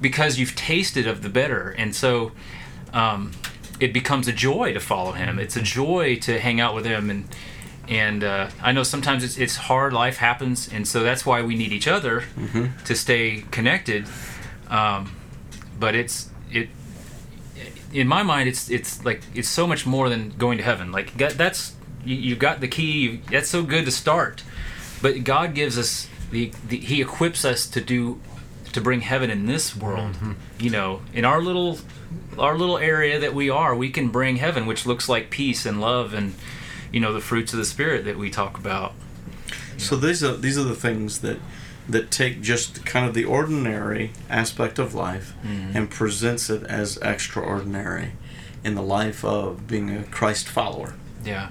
because 0.00 0.38
you've 0.38 0.56
tasted 0.56 1.06
of 1.06 1.22
the 1.22 1.28
better, 1.28 1.70
and 1.78 1.94
so 1.94 2.32
um, 2.92 3.32
it 3.78 3.92
becomes 3.92 4.26
a 4.28 4.32
joy 4.32 4.72
to 4.72 4.80
follow 4.80 5.12
Him. 5.12 5.38
It's 5.38 5.56
a 5.56 5.62
joy 5.62 6.16
to 6.22 6.40
hang 6.40 6.60
out 6.60 6.74
with 6.74 6.84
Him, 6.86 7.08
and 7.10 7.28
and 7.88 8.22
uh, 8.22 8.50
I 8.60 8.72
know 8.72 8.82
sometimes 8.82 9.22
it's 9.24 9.38
it's 9.38 9.56
hard. 9.56 9.92
Life 9.92 10.16
happens, 10.18 10.68
and 10.72 10.86
so 10.86 11.02
that's 11.02 11.24
why 11.24 11.42
we 11.42 11.56
need 11.56 11.72
each 11.72 11.88
other 11.88 12.24
to 12.84 12.94
stay 12.94 13.44
connected. 13.50 14.06
Um, 14.68 15.12
but 15.78 15.94
it's 15.94 16.30
it 16.50 16.68
in 17.92 18.06
my 18.06 18.22
mind 18.22 18.48
it's 18.48 18.70
it's 18.70 19.04
like 19.04 19.22
it's 19.34 19.48
so 19.48 19.66
much 19.66 19.86
more 19.86 20.08
than 20.08 20.30
going 20.30 20.58
to 20.58 20.64
heaven. 20.64 20.92
Like 20.92 21.14
that's 21.16 21.74
you, 22.04 22.16
you 22.16 22.36
got 22.36 22.60
the 22.60 22.68
key 22.68 23.00
you, 23.00 23.18
that's 23.30 23.48
so 23.48 23.62
good 23.62 23.84
to 23.84 23.90
start. 23.90 24.42
But 25.00 25.24
god 25.24 25.54
gives 25.54 25.78
us 25.78 26.08
the, 26.30 26.52
the 26.68 26.78
he 26.78 27.00
equips 27.00 27.44
us 27.44 27.66
to 27.68 27.80
do 27.80 28.20
to 28.72 28.80
bring 28.80 29.00
heaven 29.00 29.30
in 29.30 29.46
this 29.46 29.74
world. 29.74 30.14
Mm-hmm. 30.14 30.32
You 30.58 30.70
know 30.70 31.02
in 31.12 31.24
our 31.24 31.40
little 31.40 31.78
our 32.38 32.56
little 32.56 32.78
area 32.78 33.18
that 33.18 33.34
we 33.34 33.50
are 33.50 33.74
we 33.74 33.90
can 33.90 34.08
bring 34.08 34.36
heaven 34.36 34.66
which 34.66 34.86
looks 34.86 35.08
like 35.08 35.30
peace 35.30 35.66
and 35.66 35.80
love 35.80 36.14
and 36.14 36.34
you 36.92 37.00
know 37.00 37.12
the 37.12 37.20
fruits 37.20 37.52
of 37.52 37.58
the 37.58 37.64
spirit 37.64 38.04
that 38.04 38.16
we 38.16 38.30
talk 38.30 38.58
about. 38.58 38.92
So 39.76 39.96
these 39.96 40.22
are 40.24 40.36
these 40.36 40.58
are 40.58 40.64
the 40.64 40.76
things 40.76 41.20
that 41.20 41.38
that 41.88 42.10
take 42.10 42.42
just 42.42 42.84
kind 42.84 43.06
of 43.06 43.14
the 43.14 43.24
ordinary 43.24 44.12
aspect 44.28 44.78
of 44.78 44.94
life 44.94 45.34
mm-hmm. 45.42 45.76
and 45.76 45.90
presents 45.90 46.50
it 46.50 46.62
as 46.64 46.98
extraordinary 46.98 48.12
in 48.62 48.74
the 48.74 48.82
life 48.82 49.24
of 49.24 49.66
being 49.66 49.90
a 49.90 50.04
Christ 50.04 50.48
follower. 50.48 50.94
yeah 51.24 51.48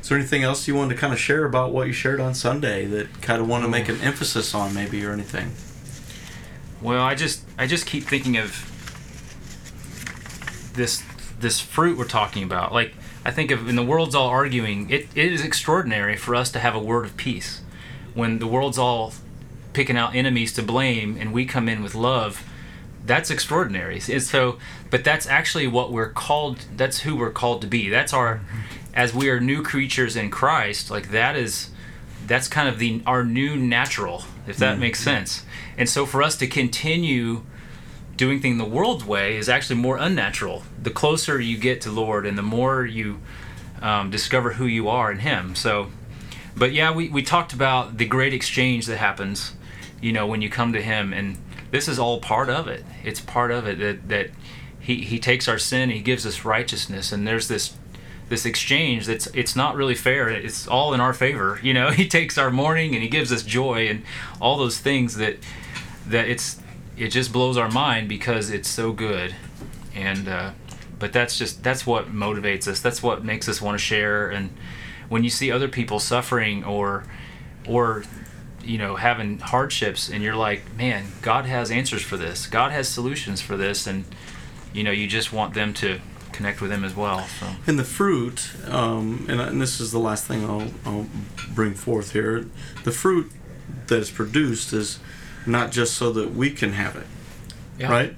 Is 0.00 0.08
there 0.08 0.16
anything 0.16 0.42
else 0.42 0.66
you 0.66 0.74
wanted 0.74 0.94
to 0.94 1.00
kind 1.00 1.12
of 1.12 1.18
share 1.18 1.44
about 1.44 1.72
what 1.72 1.86
you 1.86 1.92
shared 1.92 2.20
on 2.20 2.34
Sunday 2.34 2.86
that 2.86 3.20
kind 3.20 3.40
of 3.42 3.48
want 3.48 3.64
to 3.64 3.68
make 3.68 3.88
an 3.88 4.00
emphasis 4.00 4.54
on, 4.54 4.72
maybe, 4.74 5.04
or 5.04 5.12
anything? 5.12 5.52
Well, 6.80 7.02
I 7.02 7.14
just 7.14 7.44
I 7.58 7.66
just 7.66 7.86
keep 7.86 8.04
thinking 8.04 8.36
of 8.36 8.70
this 10.74 11.02
this 11.38 11.60
fruit 11.60 11.96
we're 11.96 12.04
talking 12.04 12.42
about. 12.42 12.72
Like 12.72 12.94
I 13.24 13.30
think 13.30 13.50
of 13.50 13.66
when 13.66 13.76
the 13.76 13.82
world's 13.82 14.14
all 14.14 14.28
arguing, 14.28 14.90
it, 14.90 15.08
it 15.14 15.32
is 15.32 15.44
extraordinary 15.44 16.16
for 16.16 16.34
us 16.34 16.50
to 16.52 16.58
have 16.58 16.74
a 16.74 16.78
word 16.78 17.06
of 17.06 17.16
peace. 17.16 17.62
When 18.12 18.38
the 18.38 18.46
world's 18.46 18.78
all 18.78 19.14
picking 19.74 19.96
out 19.96 20.14
enemies 20.14 20.52
to 20.54 20.62
blame 20.62 21.16
and 21.18 21.32
we 21.32 21.44
come 21.44 21.68
in 21.68 21.82
with 21.82 21.94
love, 21.94 22.44
that's 23.04 23.30
extraordinary. 23.30 24.00
And 24.10 24.22
so 24.22 24.58
but 24.90 25.04
that's 25.04 25.26
actually 25.26 25.66
what 25.66 25.92
we're 25.92 26.12
called 26.12 26.64
that's 26.76 27.00
who 27.00 27.16
we're 27.16 27.30
called 27.30 27.60
to 27.62 27.66
be. 27.66 27.88
That's 27.88 28.12
our 28.12 28.40
as 28.94 29.12
we 29.12 29.28
are 29.28 29.40
new 29.40 29.62
creatures 29.62 30.16
in 30.16 30.30
Christ, 30.30 30.90
like 30.90 31.10
that 31.10 31.36
is 31.36 31.70
that's 32.26 32.48
kind 32.48 32.68
of 32.68 32.78
the 32.78 33.02
our 33.06 33.24
new 33.24 33.56
natural, 33.56 34.24
if 34.46 34.56
that 34.58 34.78
makes 34.78 35.00
sense. 35.00 35.44
And 35.76 35.88
so 35.88 36.06
for 36.06 36.22
us 36.22 36.36
to 36.38 36.46
continue 36.46 37.42
doing 38.16 38.40
things 38.40 38.58
the 38.58 38.64
world's 38.64 39.04
way 39.04 39.36
is 39.36 39.48
actually 39.48 39.76
more 39.76 39.96
unnatural. 39.96 40.62
The 40.80 40.90
closer 40.90 41.40
you 41.40 41.58
get 41.58 41.80
to 41.82 41.90
Lord, 41.90 42.26
and 42.26 42.38
the 42.38 42.42
more 42.42 42.86
you 42.86 43.20
um, 43.82 44.10
discover 44.10 44.54
who 44.54 44.66
you 44.66 44.88
are 44.88 45.10
in 45.10 45.18
Him. 45.18 45.54
So, 45.54 45.88
but 46.56 46.72
yeah, 46.72 46.92
we 46.92 47.08
we 47.08 47.22
talked 47.22 47.52
about 47.52 47.98
the 47.98 48.06
great 48.06 48.32
exchange 48.32 48.86
that 48.86 48.98
happens, 48.98 49.54
you 50.04 50.12
know, 50.12 50.26
when 50.26 50.42
you 50.42 50.50
come 50.50 50.74
to 50.74 50.82
Him, 50.82 51.14
and 51.14 51.38
this 51.70 51.88
is 51.88 51.98
all 51.98 52.20
part 52.20 52.50
of 52.50 52.68
it. 52.68 52.84
It's 53.02 53.20
part 53.20 53.50
of 53.50 53.66
it 53.66 53.78
that 53.78 54.08
that 54.10 54.30
He 54.78 55.02
He 55.02 55.18
takes 55.18 55.48
our 55.48 55.58
sin, 55.58 55.88
He 55.88 56.00
gives 56.00 56.26
us 56.26 56.44
righteousness, 56.44 57.10
and 57.10 57.26
there's 57.26 57.48
this 57.48 57.74
this 58.28 58.44
exchange 58.44 59.06
that's 59.06 59.28
it's 59.28 59.56
not 59.56 59.74
really 59.74 59.94
fair. 59.94 60.28
It's 60.28 60.68
all 60.68 60.92
in 60.92 61.00
our 61.00 61.14
favor 61.14 61.58
you 61.62 61.72
know. 61.72 61.90
He 62.02 62.06
takes 62.06 62.36
our 62.36 62.50
mourning 62.50 62.92
and 62.94 63.02
he 63.02 63.08
gives 63.08 63.32
us 63.32 63.42
joy 63.42 63.88
and 63.88 64.02
all 64.40 64.58
those 64.58 64.78
things 64.78 65.16
that 65.16 65.38
that 66.06 66.28
it's 66.28 66.60
it 66.98 67.08
just 67.08 67.32
blows 67.32 67.56
our 67.56 67.70
mind 67.70 68.08
because 68.08 68.50
it's 68.50 68.68
so 68.68 68.92
good. 68.92 69.34
And 69.94 70.28
uh, 70.28 70.50
but 70.98 71.14
that's 71.14 71.38
just 71.38 71.62
that's 71.62 71.86
what 71.86 72.12
motivates 72.12 72.68
us. 72.68 72.80
That's 72.80 73.02
what 73.02 73.24
makes 73.24 73.48
us 73.48 73.62
want 73.62 73.78
to 73.78 73.82
share. 73.82 74.28
And 74.28 74.50
when 75.08 75.24
you 75.24 75.30
see 75.30 75.50
other 75.50 75.68
people 75.68 75.98
suffering 75.98 76.62
or 76.62 77.04
or 77.66 78.04
you 78.64 78.78
know 78.78 78.96
having 78.96 79.38
hardships 79.38 80.08
and 80.08 80.22
you're 80.22 80.36
like 80.36 80.74
man 80.76 81.04
god 81.22 81.46
has 81.46 81.70
answers 81.70 82.02
for 82.02 82.16
this 82.16 82.46
god 82.46 82.72
has 82.72 82.88
solutions 82.88 83.40
for 83.40 83.56
this 83.56 83.86
and 83.86 84.04
you 84.72 84.82
know 84.82 84.90
you 84.90 85.06
just 85.06 85.32
want 85.32 85.54
them 85.54 85.72
to 85.74 86.00
connect 86.32 86.60
with 86.60 86.70
him 86.72 86.84
as 86.84 86.96
well 86.96 87.20
so 87.40 87.46
And 87.66 87.78
the 87.78 87.84
fruit, 87.84 88.50
um, 88.66 89.24
and, 89.28 89.40
and 89.40 89.60
this 89.60 89.80
is 89.80 89.92
the 89.92 90.00
last 90.00 90.24
thing 90.26 90.44
I'll, 90.44 90.68
I'll 90.84 91.06
bring 91.54 91.74
forth 91.74 92.12
here. 92.12 92.48
The 92.82 92.90
fruit 92.90 93.30
that 93.86 93.98
is 94.00 94.10
produced 94.10 94.72
is 94.72 94.98
not 95.46 95.70
just 95.70 95.94
so 95.94 96.10
that 96.12 96.34
we 96.34 96.50
can 96.50 96.72
have 96.72 96.96
it, 96.96 97.06
yeah. 97.78 97.90
right? 97.90 98.16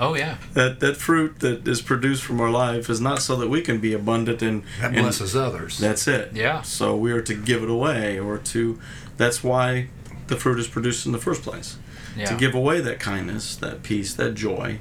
oh 0.00 0.14
yeah 0.14 0.36
That 0.54 0.80
that 0.80 0.96
fruit 0.96 1.40
that 1.40 1.66
is 1.66 1.82
produced 1.82 2.22
from 2.22 2.40
our 2.40 2.50
life 2.50 2.88
is 2.88 3.00
not 3.00 3.20
so 3.20 3.34
that 3.36 3.48
we 3.48 3.60
can 3.60 3.80
be 3.80 3.92
abundant 3.92 4.42
and 4.42 4.62
That 4.80 4.94
and 4.94 5.02
blesses 5.02 5.34
others. 5.36 5.78
That's 5.78 6.06
it. 6.06 6.34
Yeah. 6.34 6.62
So 6.62 6.96
we 6.96 7.12
are 7.12 7.22
to 7.22 7.34
give 7.34 7.62
it 7.62 7.70
away, 7.70 8.18
or 8.18 8.38
to. 8.38 8.78
That's 9.18 9.44
why 9.44 9.88
the 10.28 10.36
fruit 10.36 10.58
is 10.58 10.66
produced 10.66 11.04
in 11.04 11.12
the 11.12 11.18
first 11.18 11.42
place. 11.42 11.76
yeah 12.16 12.26
To 12.26 12.36
give 12.36 12.54
away 12.54 12.80
that 12.80 12.98
kindness, 12.98 13.56
that 13.56 13.82
peace, 13.82 14.14
that 14.14 14.34
joy, 14.34 14.78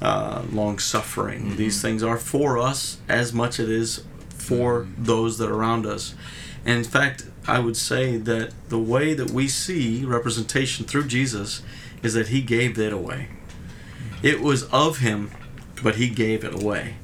uh, 0.00 0.42
long 0.50 0.78
suffering. 0.78 1.40
Mm-hmm. 1.40 1.56
These 1.56 1.82
things 1.82 2.02
are 2.02 2.16
for 2.16 2.58
us 2.58 2.98
as 3.08 3.32
much 3.32 3.60
as 3.60 3.68
it 3.68 3.74
is 3.74 4.04
for 4.30 4.80
mm-hmm. 4.80 5.04
those 5.04 5.38
that 5.38 5.50
are 5.50 5.54
around 5.54 5.84
us. 5.86 6.14
And 6.64 6.78
in 6.78 6.84
fact, 6.84 7.26
I 7.46 7.58
would 7.58 7.76
say 7.76 8.16
that 8.16 8.52
the 8.70 8.78
way 8.78 9.12
that 9.12 9.30
we 9.30 9.48
see 9.48 10.04
representation 10.04 10.86
through 10.86 11.08
Jesus 11.08 11.62
is 12.02 12.14
that 12.14 12.28
he 12.28 12.40
gave 12.40 12.78
it 12.78 12.92
away. 12.92 13.28
Mm-hmm. 13.28 14.26
It 14.26 14.40
was 14.40 14.64
of 14.64 14.98
him, 14.98 15.30
but 15.82 15.96
he 15.96 16.08
gave 16.08 16.42
it 16.44 16.54
away 16.54 16.94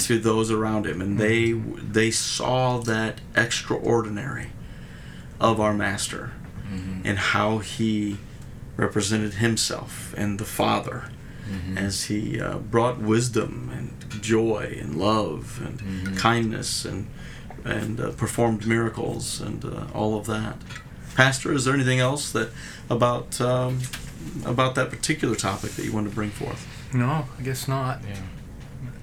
to 0.00 0.18
those 0.18 0.50
around 0.50 0.86
him, 0.86 1.00
and 1.00 1.18
they 1.18 1.52
they 1.52 2.10
saw 2.10 2.78
that 2.78 3.20
extraordinary 3.36 4.50
of 5.40 5.60
our 5.60 5.72
master 5.74 6.32
and 7.04 7.18
how 7.18 7.58
he 7.58 8.18
represented 8.76 9.34
himself 9.34 10.12
and 10.16 10.38
the 10.38 10.44
Father 10.44 11.04
as 11.76 12.04
he 12.04 12.38
uh, 12.38 12.58
brought 12.58 12.98
wisdom 12.98 13.70
and 13.72 14.22
joy 14.22 14.76
and 14.80 14.94
love 14.96 15.60
and 15.64 16.16
kindness 16.18 16.84
and 16.84 17.06
and 17.64 18.00
uh, 18.00 18.10
performed 18.12 18.66
miracles 18.66 19.40
and 19.40 19.64
uh, 19.64 19.86
all 19.94 20.16
of 20.18 20.26
that. 20.26 20.56
Pastor, 21.14 21.52
is 21.52 21.64
there 21.64 21.74
anything 21.74 21.98
else 22.00 22.30
that 22.32 22.50
about 22.90 23.40
um, 23.40 23.80
about 24.44 24.74
that 24.74 24.90
particular 24.90 25.34
topic 25.34 25.70
that 25.72 25.84
you 25.86 25.92
want 25.92 26.08
to 26.08 26.14
bring 26.14 26.30
forth? 26.30 26.66
No, 26.92 27.26
I 27.38 27.42
guess 27.42 27.66
not. 27.66 28.00
Yeah. 28.06 28.16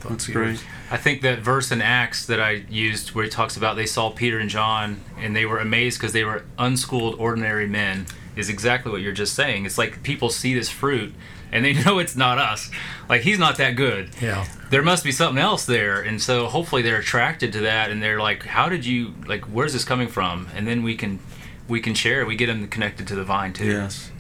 Thought 0.08 0.12
That's 0.12 0.28
great. 0.28 0.52
was- 0.52 0.64
I 0.92 0.98
think 0.98 1.22
that 1.22 1.40
verse 1.40 1.72
in 1.72 1.82
Acts 1.82 2.26
that 2.28 2.40
I 2.40 2.64
used 2.70 3.10
where 3.16 3.24
he 3.24 3.30
talks 3.30 3.58
about 3.58 3.76
they 3.76 3.86
saw 3.88 4.12
Peter 4.12 4.40
and 4.40 4.50
John 4.50 5.02
and 5.20 5.36
they 5.36 5.46
were 5.46 5.58
amazed 5.60 6.00
because 6.00 6.14
they 6.14 6.24
were 6.24 6.44
unschooled, 6.60 7.20
ordinary 7.20 7.68
men 7.68 8.06
is 8.36 8.50
exactly 8.50 8.92
what 8.92 9.02
you're 9.02 9.12
just 9.14 9.34
saying. 9.34 9.66
It's 9.66 9.78
like 9.78 10.04
people 10.04 10.30
see 10.30 10.54
this 10.54 10.70
fruit 10.70 11.14
and 11.52 11.66
they 11.66 11.74
know 11.86 11.98
it's 12.00 12.16
not 12.16 12.38
us. 12.38 12.70
Like 13.10 13.22
he's 13.22 13.40
not 13.40 13.58
that 13.58 13.76
good. 13.76 14.10
Yeah. 14.22 14.46
There 14.70 14.84
must 14.84 15.04
be 15.04 15.12
something 15.12 15.42
else 15.42 15.66
there. 15.66 16.02
And 16.02 16.22
so 16.22 16.46
hopefully 16.48 16.82
they're 16.84 17.00
attracted 17.00 17.52
to 17.54 17.62
that 17.62 17.90
and 17.92 18.02
they're 18.04 18.20
like, 18.20 18.46
how 18.46 18.70
did 18.70 18.86
you, 18.86 19.14
like, 19.26 19.46
where's 19.46 19.74
this 19.74 19.86
coming 19.86 20.08
from? 20.08 20.50
And 20.56 20.68
then 20.68 20.84
we 20.84 20.96
can, 20.96 21.20
we 21.68 21.80
can 21.80 21.94
share. 21.96 22.26
We 22.26 22.36
get 22.36 22.48
them 22.48 22.68
connected 22.68 23.08
to 23.08 23.16
the 23.16 23.24
vine 23.24 23.54
too. 23.54 23.66
Yes. 23.72 24.12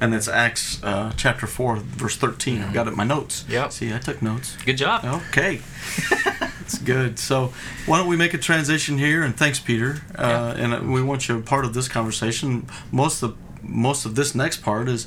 And 0.00 0.14
that's 0.14 0.28
Acts 0.28 0.82
uh, 0.82 1.12
chapter 1.16 1.46
4, 1.46 1.76
verse 1.76 2.16
13. 2.16 2.62
I've 2.62 2.72
got 2.72 2.86
it 2.86 2.92
in 2.92 2.96
my 2.96 3.04
notes. 3.04 3.44
Yep. 3.48 3.72
See, 3.72 3.92
I 3.92 3.98
took 3.98 4.22
notes. 4.22 4.56
Good 4.64 4.78
job. 4.78 5.04
Okay. 5.04 5.60
it's 6.60 6.78
good. 6.78 7.18
So, 7.18 7.52
why 7.84 7.98
don't 7.98 8.08
we 8.08 8.16
make 8.16 8.32
a 8.32 8.38
transition 8.38 8.96
here? 8.96 9.22
And 9.22 9.36
thanks, 9.36 9.58
Peter. 9.58 10.00
Uh, 10.16 10.54
and 10.56 10.72
uh, 10.72 10.80
we 10.82 11.02
want 11.02 11.28
you 11.28 11.36
a 11.36 11.42
part 11.42 11.66
of 11.66 11.74
this 11.74 11.86
conversation. 11.86 12.66
Most 12.90 13.22
of 13.22 13.36
most 13.62 14.06
of 14.06 14.14
this 14.14 14.34
next 14.34 14.62
part 14.62 14.88
is, 14.88 15.06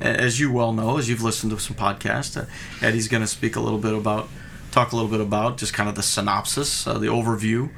as 0.00 0.40
you 0.40 0.50
well 0.50 0.72
know, 0.72 0.98
as 0.98 1.08
you've 1.08 1.22
listened 1.22 1.52
to 1.52 1.60
some 1.60 1.76
podcasts, 1.76 2.36
uh, 2.36 2.46
Eddie's 2.84 3.06
going 3.06 3.22
to 3.22 3.28
speak 3.28 3.54
a 3.54 3.60
little 3.60 3.78
bit 3.78 3.94
about, 3.94 4.28
talk 4.72 4.90
a 4.90 4.96
little 4.96 5.10
bit 5.10 5.20
about 5.20 5.56
just 5.56 5.72
kind 5.72 5.88
of 5.88 5.94
the 5.94 6.02
synopsis, 6.02 6.84
uh, 6.84 6.98
the 6.98 7.06
overview 7.06 7.70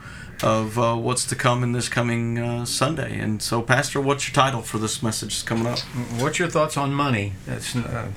of 0.45 0.79
uh, 0.79 0.95
what's 0.95 1.25
to 1.25 1.35
come 1.35 1.63
in 1.63 1.73
this 1.73 1.89
coming 1.89 2.39
uh, 2.39 2.67
Sunday. 2.67 3.19
And 3.19 3.41
so, 3.43 3.63
Pastor, 3.63 3.99
what's 3.99 4.29
your 4.29 4.35
title 4.35 4.61
for 4.61 4.77
this 4.77 5.03
message 5.03 5.31
that's 5.37 5.43
coming 5.43 5.67
up? 5.67 5.79
What's 6.21 6.39
your 6.39 6.49
thoughts 6.49 6.77
on 6.77 6.93
money? 6.93 7.33
That's, 7.47 7.75
uh, 7.75 8.09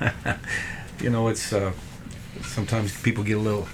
you 1.00 1.10
know, 1.10 1.28
it's 1.28 1.52
uh, 1.52 1.72
sometimes 2.42 2.98
people 3.02 3.22
get 3.22 3.36
a 3.36 3.40
little, 3.40 3.68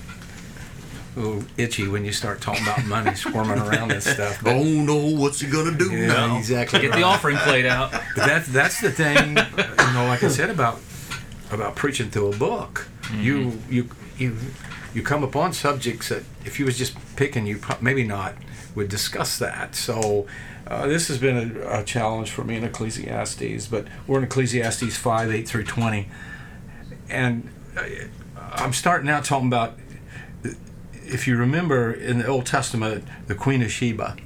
little 1.15 1.45
itchy 1.57 1.87
when 1.87 2.05
you 2.05 2.11
start 2.13 2.41
talking 2.41 2.65
about 2.65 2.85
money, 2.85 3.15
squirming 3.15 3.61
around 3.61 3.93
and 3.93 4.03
stuff. 4.03 4.43
But, 4.43 4.57
Oh 4.57 4.65
no, 4.65 4.97
what's 5.17 5.41
he 5.41 5.49
gonna 5.49 5.79
do 5.79 5.93
yeah, 5.93 6.09
now? 6.09 6.37
exactly. 6.37 6.81
Get 6.81 6.95
the 6.95 7.05
offering 7.05 7.37
plate 7.37 7.65
out. 7.67 7.93
But 7.93 8.27
that's 8.27 8.49
that's 8.49 8.81
the 8.81 8.91
thing, 8.91 9.37
you 9.37 9.93
know. 9.95 10.07
Like 10.09 10.25
I 10.25 10.29
said 10.29 10.51
about 10.51 10.81
about 11.53 11.77
preaching 11.77 12.11
through 12.11 12.33
a 12.33 12.37
book, 12.37 12.89
you 13.17 13.61
you 13.69 13.89
you 14.19 14.37
you 14.95 15.03
come 15.03 15.23
upon 15.23 15.53
subjects 15.53 16.09
that 16.09 16.25
if 16.45 16.59
you 16.59 16.67
was 16.67 16.77
just 16.77 16.97
picking, 17.17 17.47
you 17.47 17.61
maybe 17.81 18.05
not 18.05 18.35
would 18.75 18.89
discuss 18.89 19.39
that. 19.39 19.75
So. 19.75 20.27
Uh, 20.67 20.87
this 20.87 21.09
has 21.09 21.19
been 21.19 21.57
a, 21.57 21.81
a 21.81 21.83
challenge 21.83 22.31
for 22.31 22.45
me 22.45 22.55
in 22.55 22.63
Ecclesiastes, 22.63 23.67
but 23.67 23.89
we're 24.07 24.19
in 24.19 24.25
Ecclesiastes 24.25 24.97
5 24.97 25.33
8 25.33 25.49
through 25.49 25.65
20. 25.65 26.09
And 27.09 27.51
uh, 27.77 27.83
I'm 28.37 28.73
starting 28.73 29.09
out 29.09 29.25
talking 29.25 29.49
about, 29.49 29.77
if 30.93 31.27
you 31.27 31.37
remember 31.37 31.93
in 31.93 32.19
the 32.19 32.27
Old 32.27 32.47
Testament, 32.47 33.05
the 33.27 33.35
Queen 33.35 33.63
of 33.63 33.73
Sheba, 33.73 34.17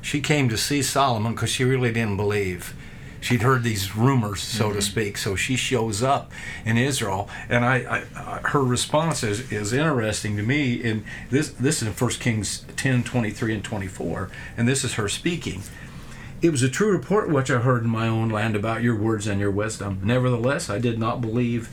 she 0.00 0.20
came 0.20 0.48
to 0.48 0.56
see 0.56 0.82
Solomon 0.82 1.34
because 1.34 1.50
she 1.50 1.64
really 1.64 1.92
didn't 1.92 2.16
believe. 2.16 2.74
She'd 3.20 3.42
heard 3.42 3.62
these 3.62 3.94
rumors, 3.94 4.40
so 4.40 4.68
to 4.68 4.78
mm-hmm. 4.78 4.80
speak. 4.80 5.18
So 5.18 5.36
she 5.36 5.56
shows 5.56 6.02
up 6.02 6.32
in 6.64 6.78
Israel, 6.78 7.28
and 7.48 7.64
I, 7.64 7.76
I, 7.76 8.04
I 8.16 8.40
her 8.48 8.62
response 8.62 9.22
is, 9.22 9.52
is 9.52 9.72
interesting 9.72 10.36
to 10.36 10.42
me. 10.42 10.82
And 10.82 11.04
this 11.30 11.50
this 11.50 11.82
is 11.82 11.88
in 11.88 11.94
1 11.94 12.10
Kings 12.12 12.64
10, 12.76 13.04
23 13.04 13.54
and 13.54 13.64
24, 13.64 14.30
and 14.56 14.66
this 14.66 14.84
is 14.84 14.94
her 14.94 15.08
speaking. 15.08 15.62
It 16.42 16.50
was 16.50 16.62
a 16.62 16.70
true 16.70 16.90
report 16.90 17.28
which 17.28 17.50
I 17.50 17.58
heard 17.58 17.84
in 17.84 17.90
my 17.90 18.08
own 18.08 18.30
land 18.30 18.56
about 18.56 18.82
your 18.82 18.96
words 18.96 19.26
and 19.26 19.38
your 19.38 19.50
wisdom. 19.50 20.00
Nevertheless, 20.02 20.70
I 20.70 20.78
did 20.78 20.98
not 20.98 21.20
believe 21.20 21.68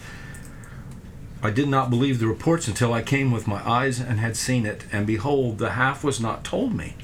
I 1.41 1.51
did 1.51 1.69
not 1.69 1.89
believe 1.89 2.19
the 2.19 2.27
reports 2.27 2.67
until 2.67 2.93
I 2.93 3.01
came 3.03 3.31
with 3.31 3.47
my 3.47 3.65
eyes 3.67 3.99
and 3.99 4.19
had 4.19 4.35
seen 4.35 4.65
it, 4.65 4.83
and 4.91 5.05
behold, 5.05 5.59
the 5.59 5.71
half 5.71 6.03
was 6.03 6.19
not 6.19 6.43
told 6.43 6.73
me. 6.73 6.95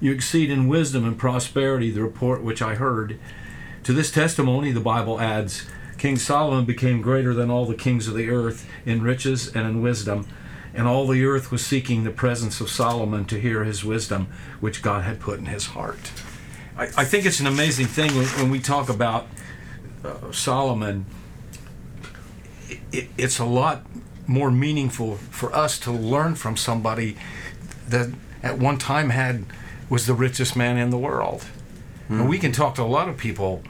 You 0.00 0.12
exceed 0.12 0.50
in 0.50 0.68
wisdom 0.68 1.04
and 1.04 1.18
prosperity 1.18 1.90
the 1.90 2.02
report 2.02 2.42
which 2.42 2.62
I 2.62 2.76
heard. 2.76 3.18
To 3.84 3.92
this 3.92 4.10
testimony, 4.10 4.72
the 4.72 4.80
Bible 4.80 5.20
adds, 5.20 5.66
King 5.98 6.16
Solomon 6.16 6.64
became 6.64 7.02
greater 7.02 7.34
than 7.34 7.50
all 7.50 7.66
the 7.66 7.74
kings 7.74 8.08
of 8.08 8.14
the 8.14 8.28
earth 8.28 8.68
in 8.86 9.02
riches 9.02 9.54
and 9.54 9.66
in 9.66 9.82
wisdom, 9.82 10.26
and 10.74 10.86
all 10.86 11.06
the 11.06 11.24
earth 11.24 11.50
was 11.50 11.64
seeking 11.64 12.04
the 12.04 12.10
presence 12.10 12.60
of 12.60 12.70
Solomon 12.70 13.24
to 13.26 13.40
hear 13.40 13.64
his 13.64 13.84
wisdom, 13.84 14.28
which 14.60 14.82
God 14.82 15.04
had 15.04 15.20
put 15.20 15.38
in 15.38 15.46
his 15.46 15.66
heart. 15.66 16.12
I, 16.76 16.84
I 16.84 17.04
think 17.04 17.26
it's 17.26 17.40
an 17.40 17.46
amazing 17.46 17.86
thing 17.86 18.14
when, 18.16 18.26
when 18.26 18.50
we 18.50 18.60
talk 18.60 18.88
about 18.88 19.26
uh, 20.04 20.32
Solomon 20.32 21.06
it, 22.92 23.08
it's 23.16 23.38
a 23.38 23.44
lot 23.44 23.84
more 24.26 24.50
meaningful 24.50 25.16
for 25.16 25.54
us 25.54 25.78
to 25.80 25.90
learn 25.90 26.34
from 26.34 26.56
somebody 26.56 27.16
that 27.88 28.10
at 28.42 28.58
one 28.58 28.78
time 28.78 29.10
had 29.10 29.44
was 29.90 30.06
the 30.06 30.14
richest 30.14 30.56
man 30.56 30.76
in 30.78 30.90
the 30.90 30.98
world. 30.98 31.44
And 32.20 32.28
we 32.28 32.38
can 32.38 32.52
talk 32.52 32.74
to 32.76 32.82
a 32.82 32.84
lot 32.84 33.08
of 33.08 33.16
people 33.16 33.62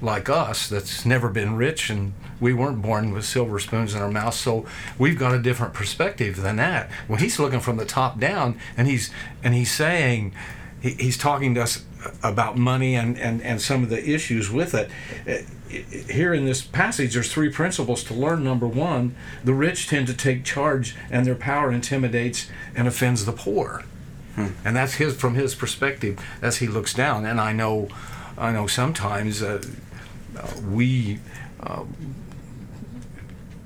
like 0.00 0.28
us 0.28 0.68
that's 0.68 1.04
never 1.04 1.28
been 1.28 1.56
rich 1.56 1.90
and 1.90 2.12
we 2.40 2.52
weren't 2.54 2.80
born 2.80 3.12
with 3.12 3.24
silver 3.24 3.58
spoons 3.58 3.96
in 3.96 4.00
our 4.00 4.10
mouth 4.10 4.32
so 4.32 4.64
we've 4.96 5.18
got 5.18 5.34
a 5.34 5.40
different 5.40 5.74
perspective 5.74 6.40
than 6.40 6.54
that 6.54 6.88
well 7.08 7.18
he's 7.18 7.36
looking 7.40 7.58
from 7.58 7.78
the 7.78 7.84
top 7.84 8.20
down 8.20 8.56
and 8.76 8.86
he's 8.86 9.10
and 9.42 9.54
he's 9.54 9.72
saying 9.72 10.32
he, 10.80 10.90
he's 10.90 11.18
talking 11.18 11.52
to 11.56 11.62
us 11.62 11.84
about 12.22 12.56
money 12.56 12.94
and, 12.94 13.18
and, 13.18 13.42
and 13.42 13.60
some 13.60 13.82
of 13.82 13.88
the 13.88 14.08
issues 14.08 14.50
with 14.50 14.74
it. 14.74 14.90
Uh, 15.26 15.42
Here 16.10 16.32
in 16.32 16.44
this 16.44 16.62
passage, 16.62 17.14
there's 17.14 17.32
three 17.32 17.50
principles 17.50 18.04
to 18.04 18.14
learn. 18.14 18.44
Number 18.44 18.66
one, 18.66 19.14
the 19.44 19.54
rich 19.54 19.88
tend 19.88 20.06
to 20.06 20.14
take 20.14 20.44
charge, 20.44 20.96
and 21.10 21.26
their 21.26 21.34
power 21.34 21.72
intimidates 21.72 22.48
and 22.74 22.86
offends 22.86 23.24
the 23.24 23.32
poor. 23.32 23.84
And 24.64 24.76
that's 24.76 24.94
his 24.94 25.16
from 25.16 25.34
his 25.34 25.54
perspective 25.54 26.18
as 26.42 26.58
he 26.58 26.68
looks 26.68 26.94
down. 26.94 27.24
And 27.26 27.40
I 27.40 27.52
know, 27.52 27.88
I 28.36 28.52
know 28.52 28.66
sometimes 28.66 29.42
uh, 29.42 29.62
we. 30.68 31.18
Uh, 31.60 31.84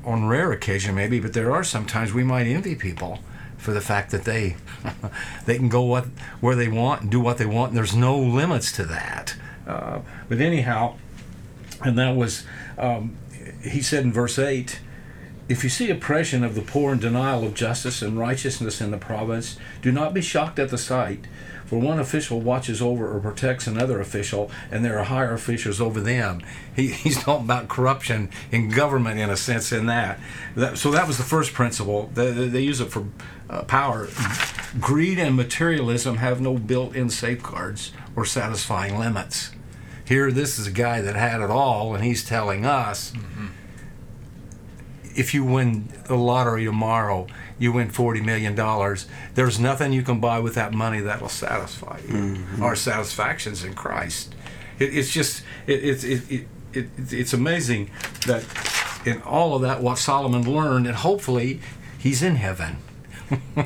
on 0.05 0.27
rare 0.27 0.51
occasion 0.51 0.95
maybe, 0.95 1.21
but 1.21 1.33
there 1.33 1.53
are 1.53 1.63
sometimes 1.63 2.13
we 2.13 2.25
might 2.25 2.47
envy 2.47 2.75
people 2.75 3.21
for 3.57 3.73
the 3.73 3.81
fact 3.81 4.11
that 4.11 4.25
they 4.25 4.57
they 5.47 5.57
can 5.57 5.69
go 5.69 5.83
what 5.83 6.07
where 6.41 6.57
they 6.57 6.69
want 6.69 7.03
and 7.03 7.11
do 7.11 7.21
what 7.21 7.39
they 7.39 7.47
want. 7.47 7.71
And 7.71 7.79
there's 7.79 7.95
no 7.95 8.19
limits 8.19 8.73
to 8.73 8.85
that. 8.85 9.37
Uh, 9.67 10.01
but 10.29 10.41
anyhow, 10.41 10.97
and 11.83 11.97
that 11.99 12.17
was 12.17 12.45
um, 12.77 13.17
he 13.63 13.81
said 13.81 14.05
in 14.05 14.13
verse 14.13 14.39
eight. 14.39 14.81
If 15.53 15.63
you 15.63 15.69
see 15.69 15.91
oppression 15.91 16.45
of 16.45 16.55
the 16.55 16.63
poor 16.63 16.93
and 16.93 17.01
denial 17.01 17.45
of 17.45 17.53
justice 17.53 18.01
and 18.01 18.19
righteousness 18.19 18.81
in 18.81 18.91
the 18.91 18.97
province, 18.97 19.59
do 19.83 19.93
not 19.93 20.15
be 20.15 20.23
shocked 20.23 20.59
at 20.59 20.71
the 20.71 20.79
sight. 20.79 21.27
For 21.67 21.79
one 21.79 21.99
official 21.99 22.41
watches 22.41 22.81
over 22.81 23.15
or 23.15 23.21
protects 23.21 23.67
another 23.67 24.01
official, 24.01 24.51
and 24.71 24.83
there 24.83 24.99
are 24.99 25.05
higher 25.05 25.35
officials 25.35 25.79
over 25.79 26.01
them. 26.01 26.41
He, 26.75 26.87
he's 27.05 27.23
talking 27.23 27.45
about 27.45 27.69
corruption 27.69 28.31
in 28.51 28.71
government, 28.71 29.21
in 29.21 29.29
a 29.29 29.37
sense, 29.37 29.73
in 29.73 29.85
that. 29.87 30.19
that 30.57 30.79
so 30.79 30.91
that 30.91 31.07
was 31.07 31.19
the 31.19 31.23
first 31.23 31.53
principle. 31.53 32.11
They, 32.15 32.31
they 32.31 32.63
use 32.63 32.81
it 32.81 32.91
for 32.91 33.05
uh, 33.51 33.65
power. 33.65 34.09
Greed 34.81 35.19
and 35.19 35.37
materialism 35.37 36.17
have 36.17 36.41
no 36.41 36.57
built-in 36.57 37.11
safeguards 37.11 37.93
or 38.17 38.25
satisfying 38.25 38.99
limits. 38.99 39.51
Here, 40.07 40.33
this 40.33 40.59
is 40.59 40.67
a 40.67 40.73
guy 40.73 41.03
that 41.03 41.15
had 41.15 41.43
it 41.43 41.51
all, 41.51 41.95
and 41.95 42.03
he's 42.03 42.25
telling 42.25 42.65
us 42.65 43.13
if 45.17 45.35
you 45.35 45.45
win 45.45 45.89
the 46.07 46.17
lottery 46.17 46.65
tomorrow, 46.65 47.27
you 47.59 47.73
win 47.73 47.91
forty 47.91 48.21
million 48.21 48.55
dollars. 48.55 49.07
There's 49.35 49.59
nothing 49.59 49.93
you 49.93 50.03
can 50.03 50.21
buy 50.21 50.41
with 50.41 50.55
that 50.55 50.73
money 50.73 51.01
that'll 51.01 51.29
satisfy 51.29 51.99
you. 52.07 52.15
Mm-hmm. 52.15 52.63
Our 52.63 52.77
satisfactions 52.77 53.65
in 53.65 53.75
Christ. 53.75 54.35
It, 54.79 54.97
it's 54.97 55.11
just 55.11 55.45
it, 55.67 55.85
it's 55.85 56.05
it, 56.05 56.31
it, 56.31 56.47
it, 56.73 56.89
it's 57.11 57.33
amazing 57.33 57.91
that 58.27 58.45
in 59.05 59.23
all 59.23 59.55
of 59.55 59.63
that 59.63 59.83
what 59.83 59.99
Solomon 59.99 60.51
learned, 60.51 60.87
and 60.87 60.97
hopefully 60.97 61.61
he's 61.99 62.23
in 62.23 62.37
heaven. 62.37 62.79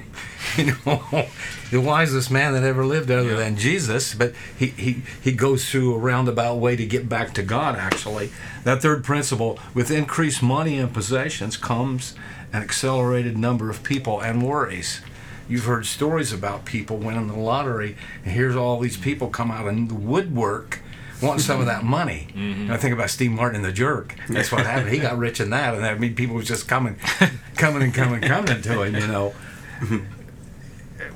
you 0.58 0.72
know, 0.86 1.26
the 1.70 1.80
wisest 1.80 2.30
man 2.30 2.52
that 2.54 2.62
ever 2.62 2.84
lived 2.84 3.10
other 3.10 3.30
Yeah. 3.30 3.36
than 3.36 3.56
Jesus, 3.56 4.14
but 4.14 4.32
he, 4.58 4.66
he, 4.66 5.02
he 5.22 5.32
goes 5.32 5.68
through 5.70 5.94
a 5.94 5.98
roundabout 5.98 6.56
way 6.56 6.76
to 6.76 6.86
get 6.86 7.08
back 7.08 7.34
to 7.34 7.42
God, 7.42 7.76
actually. 7.76 8.30
That 8.64 8.82
third 8.82 9.04
principle 9.04 9.58
with 9.74 9.90
increased 9.90 10.42
money 10.42 10.78
and 10.78 10.92
possessions 10.92 11.56
comes 11.56 12.14
an 12.52 12.62
accelerated 12.62 13.36
number 13.36 13.70
of 13.70 13.82
people 13.82 14.20
and 14.20 14.42
worries. 14.42 15.00
You've 15.48 15.64
heard 15.64 15.86
stories 15.86 16.32
about 16.32 16.64
people 16.64 16.96
winning 16.96 17.28
the 17.28 17.36
lottery, 17.38 17.96
and 18.24 18.32
here's 18.32 18.56
all 18.56 18.80
these 18.80 18.96
people 18.96 19.28
come 19.28 19.50
out 19.50 19.66
in 19.68 19.88
the 19.88 19.94
woodwork 19.94 20.80
wanting 21.22 21.40
some 21.40 21.60
of 21.60 21.66
that 21.66 21.82
money. 21.98 22.28
And 22.34 22.72
I 22.72 22.76
think 22.76 22.92
about 22.94 23.10
Steve 23.10 23.30
Martin, 23.30 23.62
the 23.62 23.72
jerk. 23.72 24.14
That's 24.28 24.50
what 24.52 24.66
happened. 24.66 24.90
He 24.90 24.98
got 24.98 25.16
rich 25.18 25.40
in 25.40 25.50
that, 25.50 25.74
and 25.74 25.84
that 25.84 26.00
mean 26.00 26.14
people 26.14 26.34
was 26.34 26.46
just 26.48 26.66
coming, 26.68 26.96
coming 27.56 27.82
and 27.82 27.94
coming, 27.94 28.20
coming 28.22 28.60
to 28.62 28.82
him. 28.82 28.94
You 28.96 29.06
know. 29.06 29.34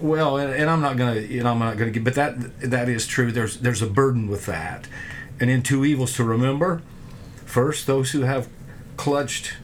Well, 0.01 0.39
and, 0.39 0.53
and 0.53 0.71
I'm 0.71 0.81
not 0.81 0.97
gonna, 0.97 1.21
you 1.21 1.43
know, 1.43 1.51
I'm 1.51 1.59
not 1.59 1.77
gonna 1.77 1.91
get, 1.91 2.05
but 2.05 2.15
that 2.15 2.61
that 2.61 2.89
is 2.89 3.07
true. 3.07 3.31
There's 3.31 3.59
there's 3.59 3.83
a 3.83 3.87
burden 3.87 4.29
with 4.29 4.47
that, 4.47 4.89
and 5.39 5.51
in 5.51 5.63
two 5.63 5.85
evils 5.85 6.15
to 6.15 6.25
remember. 6.25 6.83
First, 7.45 7.87
those 7.87 8.13
who 8.13 8.23
have 8.23 8.49
clutched 8.97 9.55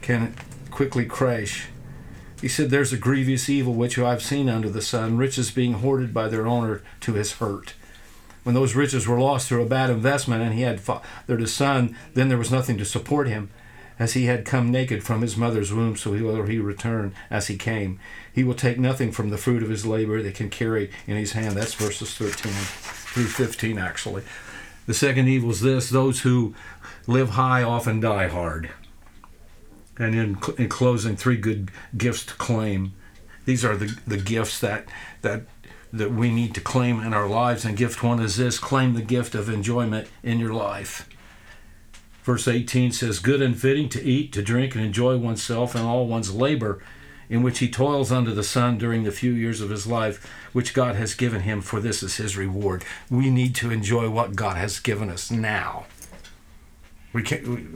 can 0.00 0.34
quickly 0.70 1.04
crash. 1.04 1.68
He 2.40 2.48
said, 2.48 2.70
"There's 2.70 2.92
a 2.92 2.96
grievous 2.96 3.48
evil 3.48 3.74
which 3.74 3.98
I 3.98 4.10
have 4.10 4.22
seen 4.22 4.48
under 4.48 4.68
the 4.68 4.82
sun: 4.82 5.16
riches 5.16 5.50
being 5.50 5.74
hoarded 5.74 6.12
by 6.12 6.28
their 6.28 6.46
owner 6.46 6.82
to 7.00 7.14
his 7.14 7.34
hurt." 7.34 7.74
When 8.42 8.56
those 8.56 8.74
riches 8.74 9.06
were 9.06 9.20
lost 9.20 9.48
through 9.48 9.62
a 9.62 9.66
bad 9.66 9.90
investment, 9.90 10.42
and 10.42 10.54
he 10.54 10.62
had 10.62 10.80
fathered 10.80 11.40
a 11.40 11.46
son, 11.46 11.96
then 12.14 12.28
there 12.28 12.38
was 12.38 12.50
nothing 12.50 12.76
to 12.78 12.84
support 12.84 13.28
him 13.28 13.50
as 13.98 14.14
he 14.14 14.26
had 14.26 14.44
come 14.44 14.70
naked 14.70 15.02
from 15.02 15.22
his 15.22 15.36
mother's 15.36 15.72
womb, 15.72 15.96
so 15.96 16.10
will 16.12 16.44
he 16.44 16.58
return 16.58 17.14
as 17.30 17.48
he 17.48 17.56
came. 17.56 18.00
He 18.32 18.44
will 18.44 18.54
take 18.54 18.78
nothing 18.78 19.12
from 19.12 19.30
the 19.30 19.38
fruit 19.38 19.62
of 19.62 19.68
his 19.68 19.86
labor 19.86 20.22
that 20.22 20.34
can 20.34 20.50
carry 20.50 20.90
in 21.06 21.16
his 21.16 21.32
hand. 21.32 21.56
That's 21.56 21.74
verses 21.74 22.14
13 22.14 22.52
through 22.52 23.26
15, 23.26 23.78
actually. 23.78 24.22
The 24.86 24.94
second 24.94 25.28
evil 25.28 25.50
is 25.50 25.60
this 25.60 25.90
those 25.90 26.20
who 26.20 26.54
live 27.06 27.30
high 27.30 27.62
often 27.62 28.00
die 28.00 28.28
hard. 28.28 28.70
And 29.98 30.14
in, 30.14 30.38
in 30.58 30.68
closing, 30.68 31.16
three 31.16 31.36
good 31.36 31.70
gifts 31.96 32.24
to 32.26 32.34
claim. 32.34 32.94
These 33.44 33.64
are 33.64 33.76
the, 33.76 33.96
the 34.06 34.16
gifts 34.16 34.58
that, 34.60 34.86
that, 35.20 35.42
that 35.92 36.12
we 36.12 36.32
need 36.32 36.54
to 36.54 36.60
claim 36.60 37.00
in 37.00 37.12
our 37.12 37.28
lives. 37.28 37.64
And 37.64 37.76
gift 37.76 38.02
one 38.02 38.20
is 38.20 38.36
this 38.36 38.58
claim 38.58 38.94
the 38.94 39.02
gift 39.02 39.34
of 39.34 39.48
enjoyment 39.48 40.08
in 40.22 40.38
your 40.38 40.54
life. 40.54 41.08
Verse 42.22 42.46
18 42.46 42.92
says, 42.92 43.18
Good 43.18 43.42
and 43.42 43.58
fitting 43.58 43.88
to 43.90 44.02
eat, 44.02 44.32
to 44.32 44.42
drink, 44.42 44.74
and 44.74 44.84
enjoy 44.84 45.16
oneself 45.16 45.74
and 45.74 45.84
all 45.84 46.06
one's 46.06 46.32
labor, 46.32 46.82
in 47.28 47.42
which 47.42 47.58
he 47.58 47.68
toils 47.68 48.12
under 48.12 48.32
the 48.32 48.44
sun 48.44 48.78
during 48.78 49.02
the 49.02 49.10
few 49.10 49.32
years 49.32 49.60
of 49.60 49.70
his 49.70 49.86
life, 49.86 50.24
which 50.52 50.74
God 50.74 50.94
has 50.94 51.14
given 51.14 51.42
him, 51.42 51.60
for 51.60 51.80
this 51.80 52.02
is 52.02 52.16
his 52.16 52.36
reward. 52.36 52.84
We 53.10 53.30
need 53.30 53.54
to 53.56 53.70
enjoy 53.70 54.08
what 54.08 54.36
God 54.36 54.56
has 54.56 54.78
given 54.78 55.10
us 55.10 55.30
now. 55.30 55.86
We 57.12 57.22
can't, 57.22 57.46
we, 57.46 57.66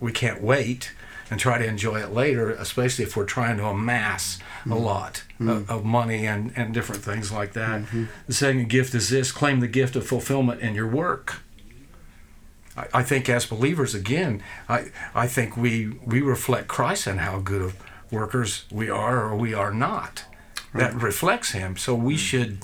we 0.00 0.12
can't 0.12 0.42
wait 0.42 0.92
and 1.30 1.40
try 1.40 1.58
to 1.58 1.66
enjoy 1.66 2.00
it 2.00 2.12
later, 2.12 2.50
especially 2.50 3.04
if 3.04 3.16
we're 3.16 3.24
trying 3.24 3.56
to 3.56 3.66
amass 3.66 4.38
a 4.64 4.68
mm. 4.68 4.80
lot 4.80 5.24
mm. 5.40 5.50
of, 5.50 5.70
of 5.70 5.84
money 5.84 6.26
and, 6.26 6.52
and 6.56 6.72
different 6.72 7.02
things 7.02 7.32
like 7.32 7.52
that. 7.52 7.82
Mm-hmm. 7.82 8.04
The 8.26 8.32
second 8.32 8.68
gift 8.68 8.94
is 8.94 9.10
this 9.10 9.32
claim 9.32 9.60
the 9.60 9.68
gift 9.68 9.96
of 9.96 10.06
fulfillment 10.06 10.60
in 10.60 10.74
your 10.74 10.88
work. 10.88 11.42
I, 12.76 12.86
I 12.94 13.02
think 13.02 13.28
as 13.28 13.46
believers, 13.46 13.94
again, 13.94 14.42
I, 14.68 14.86
I 15.14 15.26
think 15.26 15.56
we, 15.56 15.88
we 16.04 16.20
reflect 16.20 16.68
Christ 16.68 17.06
and 17.06 17.20
how 17.20 17.38
good 17.40 17.62
of 17.62 17.76
workers 18.10 18.64
we 18.70 18.90
are 18.90 19.24
or 19.24 19.36
we 19.36 19.54
are 19.54 19.72
not. 19.72 20.24
That 20.74 20.94
reflects 20.94 21.52
Him. 21.52 21.76
So 21.76 21.94
we 21.94 22.16
should 22.16 22.58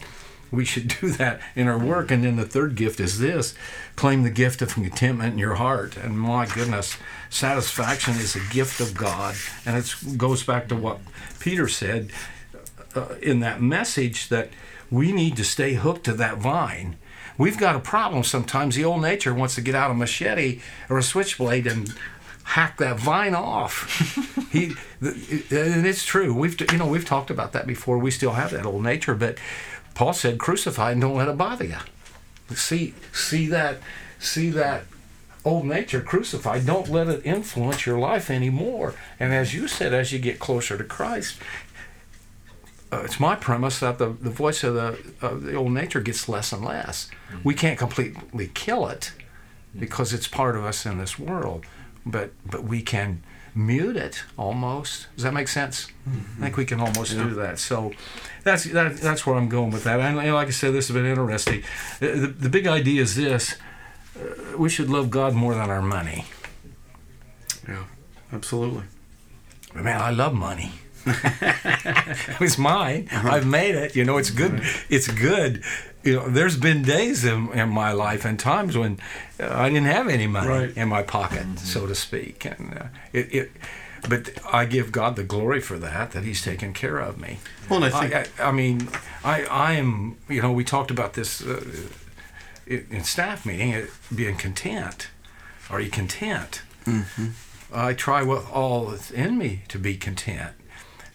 we 0.51 0.65
should 0.65 0.89
do 1.01 1.11
that 1.11 1.41
in 1.55 1.69
our 1.69 1.79
work. 1.79 2.11
And 2.11 2.25
then 2.25 2.37
the 2.37 2.45
third 2.45 2.75
gift 2.75 3.01
is 3.01 3.19
this: 3.19 3.55
claim 3.97 4.23
the 4.23 4.31
gift 4.31 4.63
of 4.63 4.75
contentment 4.75 5.35
in 5.35 5.39
your 5.39 5.55
heart. 5.55 5.97
And 5.97 6.19
my 6.19 6.47
goodness, 6.47 6.97
satisfaction 7.29 8.15
is 8.15 8.35
a 8.35 8.53
gift 8.53 8.81
of 8.81 8.97
God, 8.97 9.37
and 9.65 9.77
it 9.77 9.95
goes 10.17 10.43
back 10.43 10.69
to 10.69 10.77
what 10.77 10.99
Peter 11.39 11.69
said 11.69 12.11
uh, 12.95 13.15
in 13.23 13.41
that 13.41 13.63
message 13.63 14.29
that 14.29 14.51
we 14.91 15.13
need 15.13 15.37
to 15.37 15.45
stay 15.45 15.75
hooked 15.75 16.05
to 16.05 16.15
that 16.15 16.39
vine. 16.39 16.97
We've 17.41 17.57
got 17.57 17.75
a 17.75 17.81
problem 17.81 18.23
sometimes. 18.23 18.77
The 18.77 18.85
old 18.85 19.01
nature 19.01 19.33
wants 19.33 19.55
to 19.55 19.63
get 19.63 19.75
out 19.75 19.91
a 19.91 19.95
machete 19.95 20.61
or 20.91 20.99
a 20.99 21.03
switchblade 21.03 21.67
and 21.67 21.95
hack 22.45 22.77
that 22.77 23.01
vine 23.01 23.35
off. 23.35 23.89
he, 24.53 24.75
and 25.01 25.87
it's 25.87 26.05
true. 26.05 26.35
We've 26.35 26.61
you 26.71 26.77
know 26.77 26.87
we've 26.87 27.07
talked 27.07 27.31
about 27.31 27.53
that 27.53 27.67
before. 27.67 27.97
We 27.97 28.11
still 28.11 28.33
have 28.33 28.51
that 28.51 28.67
old 28.67 28.83
nature, 28.83 29.15
but 29.15 29.39
Paul 29.95 30.13
said, 30.13 30.39
"Crucify 30.39 30.91
and 30.93 31.01
don't 31.01 31.17
let 31.17 31.29
it 31.29 31.39
bother 31.39 31.65
you." 31.65 31.79
See, 32.55 32.93
see 33.11 33.47
that, 33.47 33.79
see 34.19 34.51
that 34.51 34.85
old 35.43 35.65
nature 35.65 36.03
crucified. 36.03 36.67
Don't 36.67 36.91
let 36.91 37.09
it 37.09 37.25
influence 37.25 37.87
your 37.87 37.99
life 37.99 38.29
anymore. 38.29 38.95
And 39.19 39.33
as 39.33 39.55
you 39.55 39.67
said, 39.67 39.95
as 39.95 40.13
you 40.13 40.19
get 40.19 40.41
closer 40.41 40.77
to 40.77 40.85
Christ, 40.85 41.39
uh, 42.93 43.03
it's 43.05 43.21
my 43.21 43.37
premise 43.37 43.81
that 43.81 43.99
the, 43.99 44.07
the 44.09 44.31
voice 44.31 44.65
of 44.65 44.75
the 44.75 44.99
of 45.23 45.43
the 45.43 45.55
old 45.55 45.73
nature 45.73 46.01
gets 46.01 46.29
less 46.29 46.53
and 46.53 46.65
less. 46.65 47.09
We 47.45 47.55
can't 47.55 47.79
completely 47.79 48.51
kill 48.53 48.89
it 48.89 49.13
because 49.79 50.13
it's 50.13 50.27
part 50.27 50.57
of 50.57 50.65
us 50.65 50.85
in 50.85 50.99
this 50.99 51.19
world, 51.19 51.65
but 52.05 52.33
but 52.45 52.65
we 52.65 52.83
can 52.83 53.23
mute 53.55 53.97
it 53.97 54.23
almost. 54.37 55.07
Does 55.15 55.25
that 55.25 55.35
make 55.35 55.49
sense? 55.49 55.89
I 56.07 56.43
think 56.43 56.57
we 56.57 56.65
can 56.65 56.81
almost 56.81 57.13
do 57.13 57.31
that. 57.35 57.59
So 57.59 57.93
that's 58.43 58.65
that, 58.65 58.97
that's 58.97 59.27
where 59.27 59.37
I'm 59.37 59.49
going 59.49 59.71
with 59.71 59.85
that. 59.85 60.01
And 60.01 60.17
like 60.17 60.49
I 60.49 60.51
said, 60.51 60.73
this 60.73 60.89
has 60.89 60.95
been 60.95 61.07
interesting. 61.07 61.63
The, 62.01 62.09
the, 62.09 62.27
the 62.27 62.49
big 62.49 62.67
idea 62.67 63.03
is 63.03 63.15
this: 63.15 63.57
uh, 64.19 64.57
we 64.57 64.69
should 64.69 64.91
love 64.91 65.11
God 65.11 65.35
more 65.35 65.55
than 65.55 65.71
our 65.71 65.83
money. 65.83 66.25
Yeah, 67.69 67.85
absolutely. 68.33 68.85
But 69.73 69.85
Man, 69.85 70.01
I 70.01 70.11
love 70.11 70.35
money. 70.35 70.73
it 71.07 72.41
was 72.41 72.59
mine. 72.59 73.09
I've 73.13 73.47
made 73.47 73.75
it. 73.75 73.97
You 73.97 74.05
know, 74.05 74.19
it's 74.19 74.31
good. 74.31 74.63
It's 74.89 75.09
good. 75.09 75.63
You 76.03 76.17
know, 76.17 76.29
there's 76.29 76.57
been 76.57 76.83
days 76.83 77.25
in, 77.25 77.53
in 77.53 77.69
my 77.69 77.93
life 77.93 78.25
and 78.25 78.39
times 78.39 78.77
when 78.77 78.99
uh, 79.39 79.49
I 79.53 79.69
didn't 79.69 79.87
have 79.87 80.09
any 80.09 80.27
money 80.27 80.49
Right. 80.49 80.77
in 80.77 80.89
my 80.89 81.03
pocket, 81.03 81.59
so 81.59 81.87
to 81.87 81.95
speak, 81.95 82.45
and 82.47 82.79
uh, 82.79 82.85
it, 83.13 83.35
it. 83.35 83.51
But 84.09 84.31
I 84.51 84.65
give 84.65 84.93
God 84.93 85.17
the 85.17 85.25
glory 85.25 85.61
for 85.61 85.79
that. 85.79 86.13
That 86.13 86.25
He's 86.25 86.43
taken 86.43 86.73
care 86.73 86.99
of 86.99 87.19
me. 87.19 87.39
Well, 87.69 87.85
and 87.85 87.95
I 87.95 88.01
think 88.01 88.15
I, 88.41 88.45
I, 88.45 88.49
I 88.49 88.53
mean, 88.53 88.89
I, 89.25 89.45
I 89.45 89.73
am. 89.75 90.17
You 90.29 90.41
know, 90.41 90.53
we 90.53 90.65
talked 90.65 90.91
about 90.91 91.13
this 91.13 91.43
uh, 91.43 91.63
in 92.67 93.05
staff 93.05 93.45
meeting. 93.45 93.71
It, 93.73 93.91
being 94.15 94.37
content. 94.37 95.09
Are 95.69 95.81
you 95.81 95.91
content? 95.91 96.63
I 97.73 97.93
try 97.93 98.23
with 98.23 98.51
all 98.51 98.87
that's 98.87 99.11
in 99.11 99.37
me 99.39 99.63
to 99.69 99.79
be 99.79 99.97
content. 99.97 100.53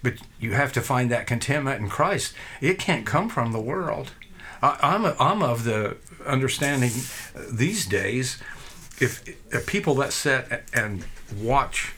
But 0.05 0.19
you 0.39 0.51
have 0.51 0.71
to 0.73 0.81
find 0.81 1.09
that 1.09 1.25
contentment 1.25 1.81
in 1.81 1.89
Christ. 1.89 2.35
It 2.61 2.77
can't 2.77 3.07
come 3.07 3.27
from 3.27 3.53
the 3.53 3.59
world. 3.59 4.11
I, 4.61 4.77
I'm, 4.79 5.03
a, 5.03 5.15
I'm 5.19 5.41
of 5.41 5.63
the 5.63 5.97
understanding 6.27 6.91
these 7.51 7.87
days 7.87 8.39
if, 9.01 9.27
if 9.51 9.65
people 9.65 9.95
that 9.95 10.13
sit 10.13 10.63
and 10.75 11.05
watch 11.35 11.93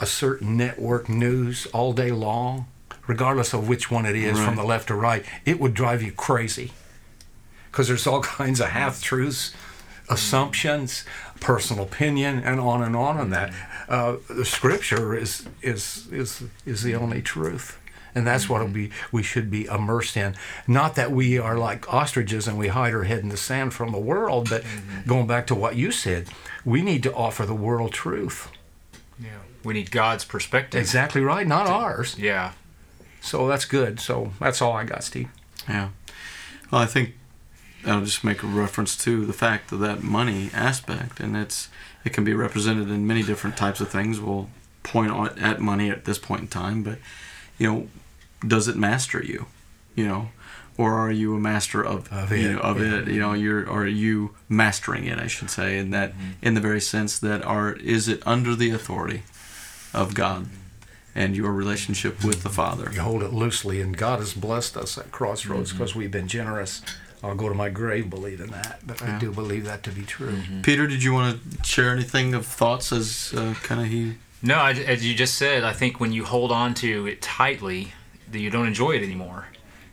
a 0.00 0.06
certain 0.06 0.56
network 0.56 1.10
news 1.10 1.66
all 1.66 1.92
day 1.92 2.10
long, 2.10 2.66
regardless 3.06 3.52
of 3.52 3.68
which 3.68 3.90
one 3.90 4.06
it 4.06 4.16
is, 4.16 4.38
from 4.38 4.56
the 4.56 4.64
left 4.64 4.90
or 4.90 4.96
right, 4.96 5.22
it 5.44 5.60
would 5.60 5.74
drive 5.74 6.02
you 6.02 6.12
crazy. 6.12 6.72
Because 7.70 7.88
there's 7.88 8.06
all 8.06 8.22
kinds 8.38 8.58
of 8.58 8.68
half 8.68 9.02
truths, 9.02 9.52
assumptions, 10.10 11.04
personal 11.40 11.84
opinion, 11.84 12.38
and 12.40 12.60
on 12.60 12.82
and 12.82 12.96
on 12.96 13.18
on 13.18 13.30
that. 13.30 13.52
Uh, 13.88 14.16
the 14.28 14.44
scripture 14.44 15.16
is 15.16 15.46
is 15.62 16.08
is 16.10 16.42
is 16.66 16.82
the 16.82 16.94
only 16.94 17.22
truth. 17.22 17.78
And 18.14 18.26
that's 18.26 18.48
what 18.48 18.68
we 18.70 18.90
we 19.12 19.22
should 19.22 19.50
be 19.50 19.66
immersed 19.66 20.16
in. 20.16 20.34
Not 20.66 20.94
that 20.96 21.12
we 21.12 21.38
are 21.38 21.56
like 21.56 21.92
ostriches 21.92 22.48
and 22.48 22.58
we 22.58 22.68
hide 22.68 22.94
our 22.94 23.04
head 23.04 23.20
in 23.20 23.28
the 23.28 23.36
sand 23.36 23.74
from 23.74 23.92
the 23.92 23.98
world, 23.98 24.48
but 24.50 24.64
going 25.06 25.26
back 25.26 25.46
to 25.48 25.54
what 25.54 25.76
you 25.76 25.92
said, 25.92 26.28
we 26.64 26.82
need 26.82 27.02
to 27.04 27.14
offer 27.14 27.46
the 27.46 27.54
world 27.54 27.92
truth. 27.92 28.50
Yeah. 29.20 29.28
We 29.62 29.74
need 29.74 29.90
God's 29.90 30.24
perspective. 30.24 30.80
Exactly 30.80 31.20
right, 31.20 31.46
not 31.46 31.66
ours. 31.66 32.16
Yeah. 32.18 32.52
So 33.20 33.46
that's 33.46 33.64
good. 33.64 34.00
So 34.00 34.32
that's 34.40 34.62
all 34.62 34.72
I 34.72 34.84
got, 34.84 35.04
Steve. 35.04 35.28
Yeah. 35.68 35.90
Well, 36.70 36.80
I 36.80 36.86
think 36.86 37.14
I'll 37.88 38.04
just 38.04 38.24
make 38.24 38.42
a 38.42 38.46
reference 38.46 38.96
to 39.04 39.24
the 39.24 39.32
fact 39.32 39.72
of 39.72 39.80
that 39.80 40.02
money 40.02 40.50
aspect, 40.52 41.20
and 41.20 41.36
it's 41.36 41.68
it 42.04 42.12
can 42.12 42.24
be 42.24 42.34
represented 42.34 42.90
in 42.90 43.06
many 43.06 43.22
different 43.22 43.56
types 43.56 43.80
of 43.80 43.88
things. 43.88 44.20
We'll 44.20 44.48
point 44.82 45.12
at 45.38 45.60
money 45.60 45.90
at 45.90 46.04
this 46.04 46.18
point 46.18 46.42
in 46.42 46.48
time, 46.48 46.82
but 46.82 46.98
you 47.58 47.70
know, 47.70 47.88
does 48.46 48.68
it 48.68 48.76
master 48.76 49.22
you? 49.22 49.46
You 49.94 50.06
know, 50.06 50.28
or 50.76 50.94
are 50.94 51.10
you 51.10 51.34
a 51.34 51.40
master 51.40 51.84
of 51.84 52.10
Of 52.12 52.30
you 52.30 52.50
it, 52.50 52.52
know, 52.54 52.60
of 52.60 52.80
yeah. 52.80 52.98
it? 52.98 53.08
You 53.08 53.20
know, 53.20 53.32
you're 53.32 53.68
or 53.68 53.82
are 53.82 53.86
you 53.86 54.34
mastering 54.48 55.06
it? 55.06 55.18
I 55.18 55.26
should 55.26 55.50
say, 55.50 55.78
in 55.78 55.90
that 55.90 56.12
mm-hmm. 56.12 56.30
in 56.40 56.54
the 56.54 56.60
very 56.60 56.80
sense 56.80 57.18
that 57.18 57.44
are 57.44 57.72
is 57.72 58.08
it 58.08 58.22
under 58.26 58.54
the 58.54 58.70
authority 58.70 59.22
of 59.92 60.14
God 60.14 60.46
and 61.14 61.36
your 61.36 61.52
relationship 61.52 62.24
with 62.24 62.42
the 62.42 62.48
Father? 62.48 62.90
You 62.92 63.00
hold 63.00 63.22
it 63.22 63.32
loosely, 63.32 63.80
and 63.80 63.96
God 63.96 64.20
has 64.20 64.34
blessed 64.34 64.76
us 64.76 64.96
at 64.96 65.10
Crossroads 65.10 65.70
mm-hmm. 65.70 65.78
because 65.78 65.94
we've 65.96 66.12
been 66.12 66.28
generous. 66.28 66.82
I'll 67.22 67.34
go 67.34 67.48
to 67.48 67.54
my 67.54 67.68
grave 67.68 68.08
believing 68.10 68.48
that, 68.48 68.80
but 68.86 69.00
Yeah. 69.00 69.16
I 69.16 69.18
do 69.18 69.32
believe 69.32 69.64
that 69.64 69.82
to 69.84 69.90
be 69.90 70.02
true. 70.02 70.36
Peter, 70.62 70.86
did 70.86 71.02
you 71.02 71.12
want 71.12 71.40
to 71.52 71.64
share 71.64 71.90
anything 71.90 72.34
of 72.34 72.46
thoughts 72.46 72.92
as 72.92 73.32
uh, 73.36 73.54
kind 73.62 73.80
of 73.80 73.88
he? 73.88 74.14
No, 74.42 74.54
I, 74.56 74.70
as 74.72 75.04
you 75.04 75.14
just 75.16 75.34
said, 75.34 75.64
I 75.64 75.72
think 75.72 75.98
when 75.98 76.12
you 76.12 76.24
hold 76.24 76.52
on 76.52 76.74
to 76.74 77.06
it 77.06 77.20
tightly, 77.20 77.92
that 78.30 78.38
you 78.38 78.50
don't 78.50 78.66
enjoy 78.68 78.92
it 78.92 79.02
anymore. 79.02 79.48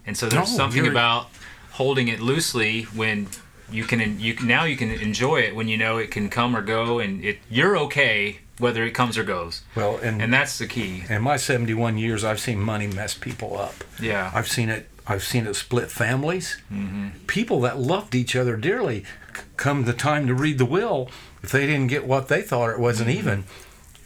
And 0.06 0.16
so 0.16 0.28
there's 0.30 0.52
No, 0.52 0.58
something 0.58 0.84
you're- 0.86 0.92
about 0.94 1.30
holding 1.72 2.08
it 2.08 2.20
loosely 2.22 2.84
when 2.84 3.28
you 3.72 3.84
can 3.86 4.20
you 4.20 4.36
can, 4.36 4.48
now 4.48 4.64
you 4.66 4.78
can 4.78 4.92
enjoy 4.92 5.38
it 5.42 5.56
when 5.56 5.68
you 5.68 5.78
know 5.78 5.98
it 5.98 6.12
can 6.12 6.30
come 6.30 6.56
or 6.56 6.62
go, 6.62 7.00
and 7.00 7.24
it 7.26 7.40
you're 7.50 7.76
okay 7.78 8.38
whether 8.60 8.86
it 8.86 8.92
comes 8.92 9.18
or 9.18 9.24
goes. 9.24 9.64
Well, 9.76 9.98
and 9.98 10.22
And 10.22 10.32
that's 10.32 10.58
the 10.60 10.68
key. 10.68 11.04
in 11.10 11.22
my 11.24 11.36
71 11.36 11.98
years, 11.98 12.24
I've 12.24 12.40
seen 12.40 12.60
money 12.62 12.88
mess 12.88 13.14
people 13.14 13.58
up. 13.60 13.84
Yeah. 14.00 14.32
I've 14.34 14.48
seen 14.48 14.70
it. 14.70 14.88
I've 15.08 15.24
seen 15.24 15.46
it 15.48 15.56
split 15.56 15.92
families. 15.92 16.62
Mm-hmm. 16.72 17.26
People 17.28 17.62
that 17.62 17.80
loved 17.80 18.16
each 18.16 18.36
other 18.36 18.58
dearly, 18.58 19.06
c- 19.36 19.44
come 19.58 19.84
the 19.86 19.94
time 19.94 20.28
to 20.28 20.34
read 20.34 20.58
the 20.58 20.66
will, 20.66 21.10
if 21.44 21.52
they 21.52 21.68
didn't 21.68 21.88
get 21.88 22.08
what 22.08 22.28
they 22.28 22.42
thought 22.42 22.72
it 22.72 22.80
wasn't 22.80 23.10
mm-hmm. 23.10 23.20
even, 23.20 23.44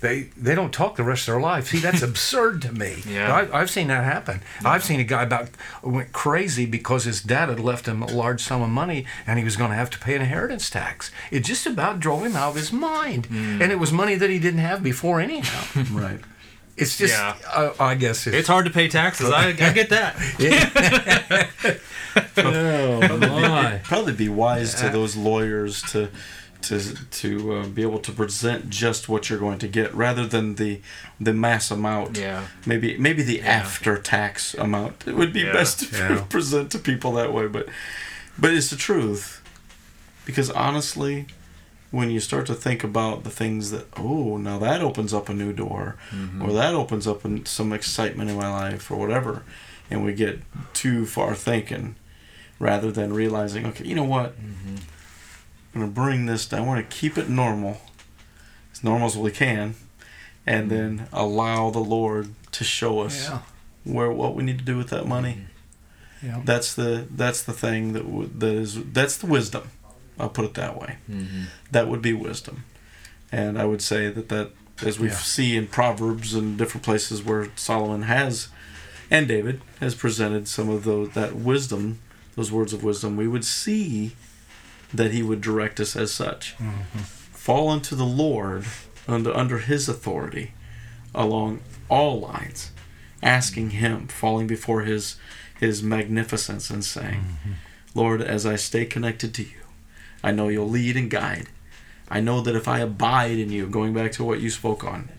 they 0.01 0.29
they 0.37 0.55
don't 0.55 0.73
talk 0.73 0.95
the 0.95 1.03
rest 1.03 1.27
of 1.27 1.33
their 1.33 1.41
life. 1.41 1.67
See, 1.67 1.79
that's 1.79 2.01
absurd 2.09 2.61
to 2.63 2.71
me. 2.71 3.03
Yeah. 3.07 3.33
I've, 3.33 3.53
I've 3.53 3.69
seen 3.69 3.87
that 3.87 4.03
happen. 4.03 4.41
I've 4.63 4.83
seen 4.83 4.99
a 4.99 5.03
guy 5.03 5.23
about 5.23 5.49
went 5.83 6.11
crazy 6.11 6.65
because 6.65 7.03
his 7.03 7.21
dad 7.21 7.49
had 7.49 7.59
left 7.59 7.85
him 7.85 8.01
a 8.01 8.07
large 8.07 8.41
sum 8.41 8.61
of 8.61 8.69
money 8.69 9.05
and 9.27 9.37
he 9.37 9.45
was 9.45 9.55
going 9.55 9.71
to 9.71 9.75
have 9.75 9.89
to 9.91 9.99
pay 9.99 10.15
an 10.15 10.21
inheritance 10.21 10.69
tax. 10.69 11.11
It 11.31 11.41
just 11.41 11.65
about 11.65 11.99
drove 11.99 12.25
him 12.25 12.35
out 12.35 12.51
of 12.51 12.55
his 12.55 12.71
mind, 12.71 13.27
mm. 13.27 13.61
and 13.61 13.71
it 13.71 13.79
was 13.79 13.91
money 13.91 14.15
that 14.15 14.29
he 14.29 14.39
didn't 14.39 14.61
have 14.61 14.83
before 14.83 15.19
anyhow. 15.19 15.65
Right. 15.91 16.19
It's 16.81 16.97
just, 16.97 17.13
Yeah. 17.13 17.35
uh, 17.51 17.73
I 17.79 17.95
guess 17.95 18.25
it's, 18.27 18.35
It's 18.35 18.47
hard 18.47 18.65
to 18.65 18.71
pay 18.71 18.87
taxes. 18.87 19.29
I, 19.31 19.49
I 19.49 19.51
get 19.53 19.89
that. 19.89 20.15
oh 22.37 23.17
my. 23.17 23.79
Probably 23.83 24.13
be 24.13 24.29
wise 24.29 24.73
to 24.75 24.89
those 24.89 25.15
lawyers 25.15 25.81
to 25.91 26.09
to 26.61 26.79
to 27.11 27.53
uh, 27.55 27.65
be 27.67 27.81
able 27.83 27.99
to 27.99 28.11
present 28.11 28.69
just 28.69 29.07
what 29.07 29.29
you're 29.29 29.39
going 29.39 29.59
to 29.59 29.67
get 29.67 29.93
rather 29.95 30.25
than 30.25 30.55
the 30.55 30.81
the 31.19 31.33
mass 31.33 31.71
amount. 31.71 32.17
Yeah. 32.17 32.45
Maybe 32.65 32.97
maybe 32.97 33.23
the 33.23 33.37
Yeah. 33.37 33.45
after 33.47 33.97
tax 33.97 34.53
amount. 34.55 35.07
It 35.07 35.15
would 35.15 35.31
be 35.33 35.41
Yeah. 35.41 35.53
best 35.53 35.79
to 35.79 35.97
Yeah. 35.97 36.21
present 36.29 36.71
to 36.71 36.79
people 36.79 37.13
that 37.13 37.33
way, 37.33 37.47
but 37.47 37.67
but 38.37 38.53
it's 38.53 38.69
the 38.69 38.75
truth. 38.75 39.41
Because 40.25 40.49
honestly, 40.51 41.27
when 41.91 42.11
you 42.11 42.19
start 42.19 42.45
to 42.45 42.53
think 42.53 42.83
about 42.83 43.23
the 43.23 43.29
things 43.29 43.71
that 43.71 43.85
oh 43.97 44.37
now 44.37 44.59
that 44.59 44.81
opens 44.81 45.13
up 45.13 45.29
a 45.29 45.33
new 45.33 45.51
door 45.51 45.95
mm-hmm. 46.11 46.41
or 46.41 46.53
that 46.53 46.73
opens 46.73 47.07
up 47.07 47.21
some 47.45 47.73
excitement 47.73 48.29
in 48.29 48.35
my 48.35 48.49
life 48.49 48.91
or 48.91 48.97
whatever 48.97 49.43
and 49.89 50.05
we 50.05 50.13
get 50.13 50.39
too 50.73 51.05
far 51.05 51.33
thinking 51.33 51.95
rather 52.59 52.91
than 52.91 53.13
realizing 53.13 53.65
okay 53.65 53.85
you 53.85 53.95
know 53.95 54.03
what? 54.03 54.33
Mm-hmm. 54.39 54.75
I'm 55.73 55.81
going 55.81 55.93
to 55.93 56.01
bring 56.01 56.25
this 56.25 56.47
down. 56.47 56.65
We're 56.65 56.75
going 56.75 56.87
to 56.87 56.95
keep 56.95 57.15
it 57.17 57.29
normal 57.29 57.79
as 58.71 58.83
normal 58.83 59.05
as 59.07 59.17
we 59.17 59.31
can 59.31 59.75
and 60.45 60.69
mm-hmm. 60.69 60.97
then 60.97 61.07
allow 61.13 61.69
the 61.69 61.79
lord 61.79 62.33
to 62.51 62.63
show 62.63 62.99
us 63.01 63.29
Yeah. 63.29 63.39
where 63.83 64.11
what 64.11 64.35
we 64.35 64.43
need 64.43 64.59
to 64.59 64.65
do 64.65 64.77
with 64.77 64.89
that 64.89 65.07
money. 65.07 65.45
Yeah. 66.21 66.41
that's 66.43 66.73
the 66.75 67.07
that's 67.09 67.43
the 67.43 67.53
thing 67.53 67.93
that 67.93 68.03
w- 68.03 68.29
that 68.39 68.53
is 68.53 68.83
that's 68.91 69.15
the 69.15 69.25
wisdom 69.25 69.71
i'll 70.19 70.29
put 70.29 70.45
it 70.45 70.53
that 70.55 70.79
way. 70.79 70.97
Mm-hmm. 71.09 71.43
That 71.71 71.87
would 71.87 72.01
be 72.01 72.13
wisdom. 72.13 72.65
And 73.31 73.59
i 73.59 73.65
would 73.65 73.81
say 73.81 74.09
that 74.09 74.29
that 74.29 74.51
as 74.85 74.97
we 74.99 75.07
Yeah. 75.09 75.15
see 75.15 75.57
in 75.57 75.67
proverbs 75.67 76.33
and 76.33 76.57
different 76.57 76.83
places 76.83 77.21
where 77.23 77.49
solomon 77.55 78.03
has 78.03 78.47
and 79.11 79.27
david 79.27 79.61
has 79.79 79.93
presented 79.95 80.47
some 80.47 80.69
of 80.69 80.83
those 80.85 81.09
that 81.11 81.35
wisdom 81.35 81.99
those 82.35 82.51
words 82.51 82.71
of 82.73 82.83
wisdom 82.83 83.17
we 83.17 83.27
would 83.27 83.43
see 83.45 84.15
that 84.93 85.11
he 85.11 85.21
would 85.21 85.41
direct 85.41 85.79
us 85.79 85.95
as 85.95 86.11
such. 86.11 86.55
Mm-hmm. 86.57 86.99
Fall 86.99 87.69
unto 87.69 87.95
the 87.95 88.05
lord 88.05 88.65
under 89.07 89.35
under 89.35 89.59
his 89.59 89.89
authority 89.89 90.53
along 91.13 91.59
all 91.89 92.19
lines 92.19 92.71
asking 93.23 93.71
him 93.71 94.07
falling 94.07 94.47
before 94.47 94.81
his 94.83 95.17
his 95.59 95.81
magnificence 95.83 96.69
and 96.69 96.85
saying 96.85 97.21
mm-hmm. 97.21 97.51
lord 97.95 98.21
as 98.21 98.45
i 98.45 98.55
stay 98.55 98.85
connected 98.85 99.33
to 99.33 99.41
you 99.43 99.58
I 100.23 100.31
know 100.31 100.47
you'll 100.49 100.69
lead 100.69 100.97
and 100.97 101.09
guide. 101.09 101.47
I 102.09 102.19
know 102.19 102.41
that 102.41 102.55
if 102.55 102.67
I 102.67 102.79
abide 102.79 103.37
in 103.37 103.51
you, 103.51 103.67
going 103.67 103.93
back 103.93 104.11
to 104.13 104.23
what 104.23 104.39
you 104.41 104.49
spoke 104.49 104.83
on, 104.83 105.09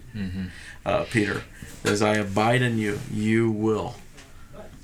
uh, 0.85 1.05
Peter, 1.11 1.43
as 1.85 2.03
I 2.03 2.15
abide 2.17 2.63
in 2.63 2.79
you, 2.79 2.99
you 3.13 3.51
will 3.51 3.95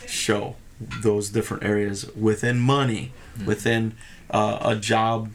show 0.07 0.57
those 1.03 1.31
different 1.31 1.65
areas 1.65 2.09
within 2.15 2.61
money, 2.61 3.13
within 3.45 3.95
uh, 4.31 4.59
a 4.63 4.77
job, 4.77 5.31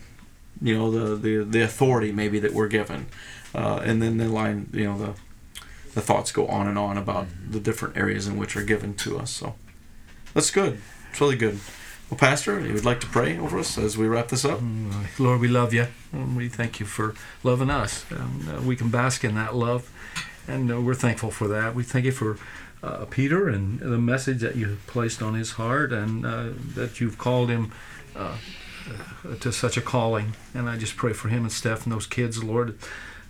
you 0.61 0.77
know, 0.77 0.89
the, 0.91 1.15
the, 1.15 1.43
the 1.43 1.61
authority 1.61 2.11
maybe 2.11 2.39
that 2.39 2.53
we're 2.53 2.67
given. 2.69 3.07
Uh, 3.53 3.81
and 3.83 4.01
then 4.01 4.17
the 4.17 4.27
line, 4.29 4.69
you 4.71 4.85
know, 4.85 4.97
the, 4.97 5.13
the 5.93 6.01
thoughts 6.01 6.31
go 6.31 6.47
on 6.47 6.67
and 6.67 6.77
on 6.77 6.97
about 6.97 7.27
the 7.49 7.59
different 7.59 7.97
areas 7.97 8.27
in 8.27 8.37
which 8.37 8.55
are 8.55 8.63
given 8.63 8.93
to 8.95 9.19
us. 9.19 9.29
So 9.31 9.55
that's 10.33 10.51
good. 10.51 10.79
It's 11.11 11.19
really 11.19 11.35
good. 11.35 11.59
Well, 12.11 12.17
Pastor, 12.17 12.59
you 12.59 12.73
would 12.73 12.83
like 12.83 12.99
to 12.99 13.07
pray 13.07 13.37
over 13.37 13.57
us 13.57 13.77
as 13.77 13.97
we 13.97 14.05
wrap 14.05 14.27
this 14.27 14.43
up? 14.43 14.59
Lord, 15.17 15.39
we 15.39 15.47
love 15.47 15.73
you. 15.73 15.87
And 16.11 16.35
we 16.35 16.49
thank 16.49 16.81
you 16.81 16.85
for 16.85 17.15
loving 17.41 17.69
us. 17.69 18.03
And, 18.11 18.49
uh, 18.49 18.61
we 18.63 18.75
can 18.75 18.89
bask 18.89 19.23
in 19.23 19.35
that 19.35 19.55
love, 19.55 19.89
and 20.45 20.69
uh, 20.69 20.81
we're 20.81 20.93
thankful 20.93 21.31
for 21.31 21.47
that. 21.47 21.73
We 21.73 21.83
thank 21.83 22.03
you 22.03 22.11
for 22.11 22.37
uh, 22.83 23.05
Peter 23.05 23.47
and 23.47 23.79
the 23.79 23.97
message 23.97 24.41
that 24.41 24.57
you 24.57 24.77
placed 24.87 25.21
on 25.21 25.35
his 25.35 25.51
heart, 25.51 25.93
and 25.93 26.25
uh, 26.25 26.49
that 26.75 26.99
you've 26.99 27.17
called 27.17 27.49
him 27.49 27.71
uh, 28.13 28.35
uh, 29.23 29.35
to 29.39 29.53
such 29.53 29.77
a 29.77 29.81
calling. 29.81 30.33
And 30.53 30.67
I 30.67 30.75
just 30.75 30.97
pray 30.97 31.13
for 31.13 31.29
him 31.29 31.43
and 31.43 31.51
Steph 31.51 31.85
and 31.85 31.93
those 31.93 32.07
kids, 32.07 32.43
Lord. 32.43 32.77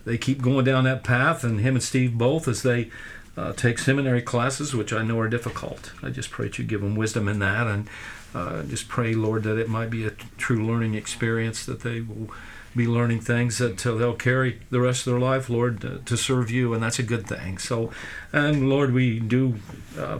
They 0.05 0.17
keep 0.17 0.41
going 0.41 0.65
down 0.65 0.85
that 0.85 1.03
path, 1.03 1.43
and 1.43 1.59
him 1.59 1.75
and 1.75 1.83
Steve 1.83 2.17
both 2.17 2.47
as 2.47 2.63
they 2.63 2.89
uh, 3.37 3.53
take 3.53 3.79
seminary 3.79 4.21
classes, 4.21 4.73
which 4.73 4.91
I 4.93 5.03
know 5.03 5.19
are 5.19 5.29
difficult. 5.29 5.93
I 6.03 6.09
just 6.09 6.31
pray 6.31 6.47
that 6.47 6.59
you 6.59 6.65
give 6.65 6.81
them 6.81 6.95
wisdom 6.95 7.27
in 7.27 7.39
that, 7.39 7.67
and 7.67 7.89
uh, 8.33 8.63
just 8.63 8.87
pray, 8.87 9.13
Lord, 9.13 9.43
that 9.43 9.57
it 9.57 9.69
might 9.69 9.89
be 9.89 10.05
a 10.05 10.11
true 10.37 10.65
learning 10.65 10.95
experience, 10.95 11.65
that 11.65 11.81
they 11.81 12.01
will 12.01 12.29
be 12.75 12.87
learning 12.87 13.19
things 13.19 13.57
that 13.57 13.85
uh, 13.85 13.95
they'll 13.95 14.15
carry 14.15 14.59
the 14.69 14.79
rest 14.79 15.05
of 15.05 15.11
their 15.11 15.19
life, 15.19 15.49
Lord, 15.49 15.83
uh, 15.83 15.97
to 16.05 16.15
serve 16.15 16.49
you, 16.49 16.73
and 16.73 16.81
that's 16.81 16.99
a 16.99 17.03
good 17.03 17.27
thing. 17.27 17.57
So, 17.57 17.91
and 18.31 18.69
Lord, 18.69 18.93
we 18.93 19.19
do. 19.19 19.55
Uh, 19.97 20.19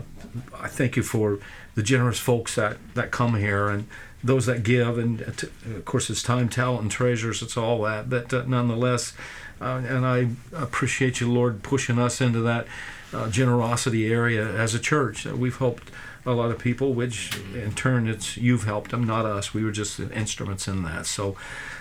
I 0.58 0.68
thank 0.68 0.96
you 0.96 1.02
for 1.02 1.38
the 1.74 1.82
generous 1.82 2.18
folks 2.18 2.54
that 2.56 2.76
that 2.94 3.10
come 3.10 3.36
here 3.36 3.68
and 3.68 3.86
those 4.22 4.46
that 4.46 4.62
give, 4.62 4.98
and 4.98 5.22
uh, 5.22 5.30
t- 5.36 5.48
of 5.74 5.84
course, 5.84 6.10
it's 6.10 6.22
time, 6.22 6.48
talent, 6.48 6.82
and 6.82 6.90
treasures. 6.90 7.42
It's 7.42 7.56
all 7.56 7.82
that, 7.82 8.10
but 8.10 8.32
uh, 8.32 8.44
nonetheless, 8.46 9.14
uh, 9.60 9.82
and 9.86 10.06
I 10.06 10.28
appreciate 10.54 11.20
you, 11.20 11.32
Lord, 11.32 11.62
pushing 11.62 11.98
us 11.98 12.20
into 12.20 12.40
that 12.40 12.66
uh, 13.12 13.28
generosity 13.30 14.12
area 14.12 14.46
as 14.46 14.74
a 14.74 14.78
church. 14.78 15.24
We've 15.26 15.56
helped 15.56 15.90
a 16.24 16.32
lot 16.32 16.50
of 16.50 16.58
people, 16.58 16.94
which 16.94 17.36
in 17.54 17.72
turn, 17.72 18.08
it's 18.08 18.36
you've 18.36 18.64
helped 18.64 18.92
them, 18.92 19.04
not 19.04 19.26
us. 19.26 19.52
We 19.52 19.64
were 19.64 19.72
just 19.72 19.98
instruments 20.00 20.68
in 20.68 20.82
that. 20.84 21.06
So. 21.06 21.36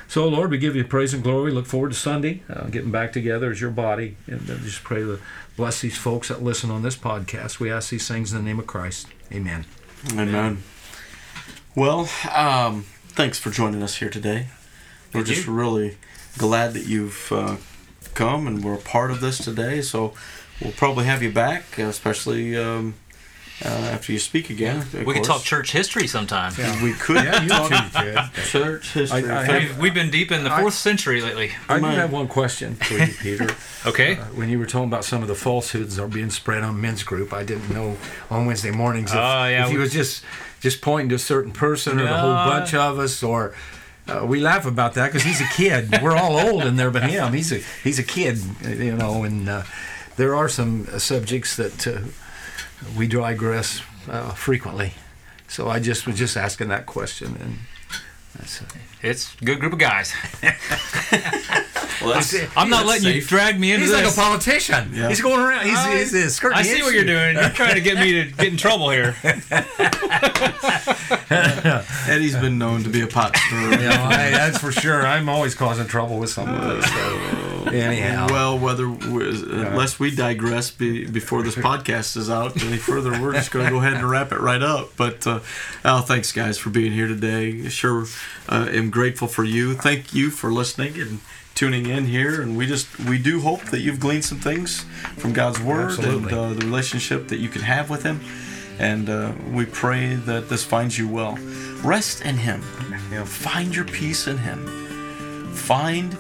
So, 0.08 0.28
Lord, 0.28 0.52
we 0.52 0.58
give 0.58 0.76
you 0.76 0.84
praise 0.84 1.14
and 1.14 1.24
glory. 1.24 1.54
Look 1.54 1.66
forward 1.66 1.94
to 1.94 1.98
Sunday, 1.98 2.44
uh, 2.50 2.66
getting 2.66 2.92
back 2.92 3.14
together 3.14 3.50
as 3.50 3.62
your 3.62 3.72
body. 3.72 4.18
And 4.28 4.42
uh, 4.50 4.56
just 4.56 4.84
pray 4.84 5.00
to 5.00 5.22
bless 5.56 5.80
these 5.80 5.98
folks 5.98 6.28
that 6.28 6.44
listen 6.44 6.70
on 6.70 6.82
this 6.82 6.98
podcast. 6.98 7.62
We 7.62 7.72
ask 7.72 7.92
these 7.92 8.10
things 8.10 8.34
in 8.34 8.40
the 8.40 8.44
name 8.44 8.60
of 8.60 8.68
Christ. 8.68 9.08
Amen. 9.32 9.64
Amen. 10.12 10.64
Well, 11.76 12.10
um, 12.36 12.84
thanks 13.08 13.40
for 13.40 13.52
joining 13.52 13.82
us 13.82 13.96
here 13.96 14.10
today. 14.10 14.48
We're 15.14 15.22
Thank 15.22 15.28
just 15.28 15.48
you. 15.48 15.54
really 15.54 15.98
glad 16.38 16.74
that 16.74 16.86
you've 16.86 17.32
uh, 17.32 17.56
come 18.14 18.48
and 18.48 18.64
we're 18.64 18.74
a 18.74 18.80
part 18.80 19.12
of 19.12 19.22
this 19.22 19.38
today. 19.38 19.82
So 19.82 20.14
we'll 20.62 20.74
probably 20.74 21.06
have 21.06 21.22
you 21.24 21.32
back, 21.32 21.64
uh, 21.80 21.84
especially 21.84 22.58
um, 22.58 22.96
uh, 23.64 23.68
after 23.68 24.12
you 24.12 24.20
speak 24.20 24.50
again. 24.50 24.78
of 24.78 24.94
We 25.06 25.14
could 25.14 25.24
talk 25.24 25.44
church 25.44 25.72
history 25.72 26.08
sometime. 26.08 26.54
We 26.84 26.94
could 26.94 27.18
Yeah, 27.24 27.42
you 27.44 27.50
talk 27.50 27.70
too, 27.94 28.42
church 28.44 28.94
history. 28.94 29.30
I- 29.30 29.42
I 29.42 29.46
Thank- 29.46 29.70
We've, 29.70 29.78
we've 29.80 29.94
been 29.94 30.10
deep 30.10 30.32
in 30.32 30.44
the 30.44 30.52
I- 30.52 30.60
fourth 30.62 30.74
century 30.74 31.22
lately. 31.22 31.52
I 31.70 31.80
do 31.80 31.86
have 31.86 32.12
one 32.12 32.28
question 32.28 32.76
for 32.76 32.96
you, 32.96 33.14
Peter. 33.22 33.50
Okay. 33.86 34.18
Uh, 34.18 34.26
when 34.36 34.50
you 34.50 34.58
were 34.60 34.66
talking 34.66 34.88
about 34.88 35.06
some 35.06 35.22
of 35.22 35.28
the 35.28 35.36
falsehoods 35.36 35.96
that 35.98 36.04
are 36.04 36.08
being 36.08 36.30
spread 36.32 36.64
on 36.64 36.80
men's 36.82 37.04
group, 37.04 37.34
I 37.34 37.44
didn't 37.44 37.70
know 37.72 37.98
on 38.30 38.46
Wednesday 38.46 38.72
mornings 38.72 39.12
if, 39.12 39.18
Oh, 39.18 39.46
yeah, 39.48 39.66
if 39.66 39.72
he 39.72 39.78
was 39.78 39.92
just 39.94 40.24
just 40.60 40.80
pointing 40.82 41.10
to 41.10 41.16
a 41.16 41.20
certain 41.20 41.52
person 41.52 42.00
or 42.00 42.04
the 42.04 42.18
whole 42.18 42.34
bunch 42.36 42.76
of 42.76 43.00
us, 43.00 43.24
or 43.24 43.54
uh, 44.08 44.24
we 44.26 44.40
laugh 44.40 44.66
about 44.68 44.94
that 44.94 45.08
because 45.08 45.24
he's 45.24 45.42
a 45.42 45.48
kid. 45.56 45.90
We're 46.04 46.16
all 46.16 46.38
old 46.40 46.64
in 46.66 46.76
there, 46.76 46.92
but 46.92 47.04
him, 47.10 47.34
he's 47.34 47.52
a 47.52 47.58
he's 47.84 47.98
a 48.00 48.04
kid, 48.04 48.40
you 48.64 48.96
know. 48.96 49.24
And 49.24 49.50
uh, 49.50 49.64
there 50.18 50.36
are 50.36 50.50
some 50.50 50.88
uh, 50.92 51.00
subjects 51.00 51.56
that 51.56 51.88
uh, 51.88 52.02
we 52.98 53.08
digress 53.08 53.82
uh, 54.10 54.32
frequently. 54.32 54.94
So 55.48 55.70
I 55.70 55.80
just 55.80 56.06
was 56.08 56.18
just 56.18 56.38
asking 56.38 56.70
that 56.70 56.86
question, 56.86 57.36
and 57.40 57.58
that's 58.38 58.62
It's 59.02 59.36
a 59.42 59.46
good 59.46 59.60
group 59.60 59.74
of 59.74 59.80
guys. 59.80 60.14
Well, 62.02 62.14
that's, 62.16 62.34
I'm 62.58 62.70
not 62.70 62.86
that's 62.88 63.04
letting 63.04 63.16
you 63.16 63.22
drag 63.22 63.60
me 63.60 63.74
into 63.74 63.86
he's 63.86 63.94
like 63.94 64.06
a 64.12 64.16
politician. 64.16 64.92
Yeah. 64.92 65.10
He's 65.10 65.22
going 65.22 65.40
around. 65.40 65.66
He's, 65.68 65.78
I- 65.78 65.98
he's, 66.00 66.12
he's 66.12 66.36
skirting 66.36 66.58
I 66.58 66.64
the 66.64 66.70
see 66.70 66.82
what 66.82 66.94
you're 66.96 67.04
doing. 67.04 67.36
You're 67.36 67.50
trying 67.50 67.76
to 67.76 67.82
get 67.82 67.98
me 67.98 68.24
to 68.24 68.32
get 68.32 68.48
in 68.48 68.58
trouble 68.58 68.90
here. 68.90 69.16
Eddie's 72.10 72.36
been 72.38 72.58
known 72.58 72.84
to 72.84 72.90
be 72.90 73.02
a 73.02 73.08
pot 73.08 73.36
stirrer. 73.48 73.74
Yeah, 73.80 74.10
hey, 74.10 74.32
that's 74.32 74.58
for 74.58 74.72
sure. 74.72 75.06
I'm 75.06 75.30
always 75.30 75.54
causing 75.54 75.86
trouble 75.88 76.18
with 76.18 76.30
somebody. 76.32 76.82
So 76.82 77.61
anyhow, 77.68 78.28
Well, 78.30 78.60
whether 78.60 78.86
unless 78.86 80.00
we 80.00 80.14
digress 80.16 80.72
be, 80.72 81.06
before 81.06 81.44
this 81.44 81.56
podcast 81.56 82.18
is 82.18 82.30
out 82.30 82.62
any 82.64 82.78
further, 82.78 83.12
we're 83.22 83.34
just 83.34 83.52
going 83.52 83.66
to 83.66 83.72
go 83.72 83.78
ahead 83.78 83.94
and 83.94 84.10
wrap 84.10 84.32
it 84.32 84.40
right 84.40 84.62
up. 84.62 84.90
But 84.98 85.26
uh, 85.26 85.40
oh, 85.86 86.02
thanks 86.02 86.32
guys 86.32 86.58
for 86.58 86.70
being 86.70 86.92
here 86.92 87.08
today. 87.08 87.68
Sure, 87.70 88.06
uh, 88.50 88.68
am 88.72 88.90
grateful 88.90 89.28
for 89.28 89.44
you. 89.44 89.74
Thank 89.74 90.14
you 90.14 90.30
for 90.30 90.52
listening 90.52 91.00
and 91.00 91.20
tuning 91.56 91.88
in 91.88 92.06
here. 92.06 92.42
And 92.42 92.58
we 92.58 92.66
just 92.66 93.00
we 93.00 93.18
do 93.18 93.42
hope 93.42 93.64
that 93.66 93.80
you've 93.80 94.00
gleaned 94.00 94.26
some 94.26 94.40
things 94.40 94.82
from 95.18 95.34
God's 95.34 95.60
word 95.60 95.92
Absolutely. 95.92 96.30
and 96.30 96.34
uh, 96.34 96.50
the 96.54 96.66
relationship 96.66 97.28
that 97.30 97.38
you 97.38 97.50
can 97.50 97.62
have 97.62 97.90
with 97.90 98.04
Him. 98.04 98.22
And 98.80 99.10
uh, 99.10 99.34
we 99.52 99.66
pray 99.66 100.16
that 100.16 100.50
this 100.50 100.64
finds 100.64 100.98
you 100.98 101.08
well. 101.08 101.38
Rest 101.84 102.22
in 102.24 102.38
Him. 102.38 102.64
You 103.12 103.18
know, 103.18 103.26
find 103.26 103.76
your 103.76 103.86
peace 103.86 104.28
in 104.28 104.38
Him 104.38 104.82
find 105.52 106.14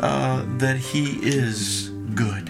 uh, 0.00 0.44
that 0.58 0.76
he 0.76 1.18
is 1.22 1.90
good 2.14 2.48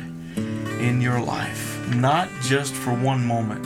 in 0.80 1.00
your 1.00 1.20
life, 1.20 1.94
not 1.94 2.28
just 2.42 2.74
for 2.74 2.92
one 2.92 3.24
moment, 3.24 3.64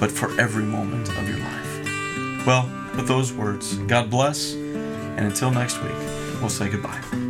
but 0.00 0.10
for 0.10 0.38
every 0.40 0.64
moment 0.64 1.08
of 1.08 1.28
your 1.28 1.38
life. 1.38 2.46
Well, 2.46 2.70
with 2.96 3.06
those 3.06 3.32
words, 3.32 3.76
God 3.78 4.10
bless, 4.10 4.54
and 4.54 5.20
until 5.20 5.50
next 5.50 5.82
week, 5.82 5.92
we'll 6.40 6.48
say 6.48 6.68
goodbye. 6.68 7.29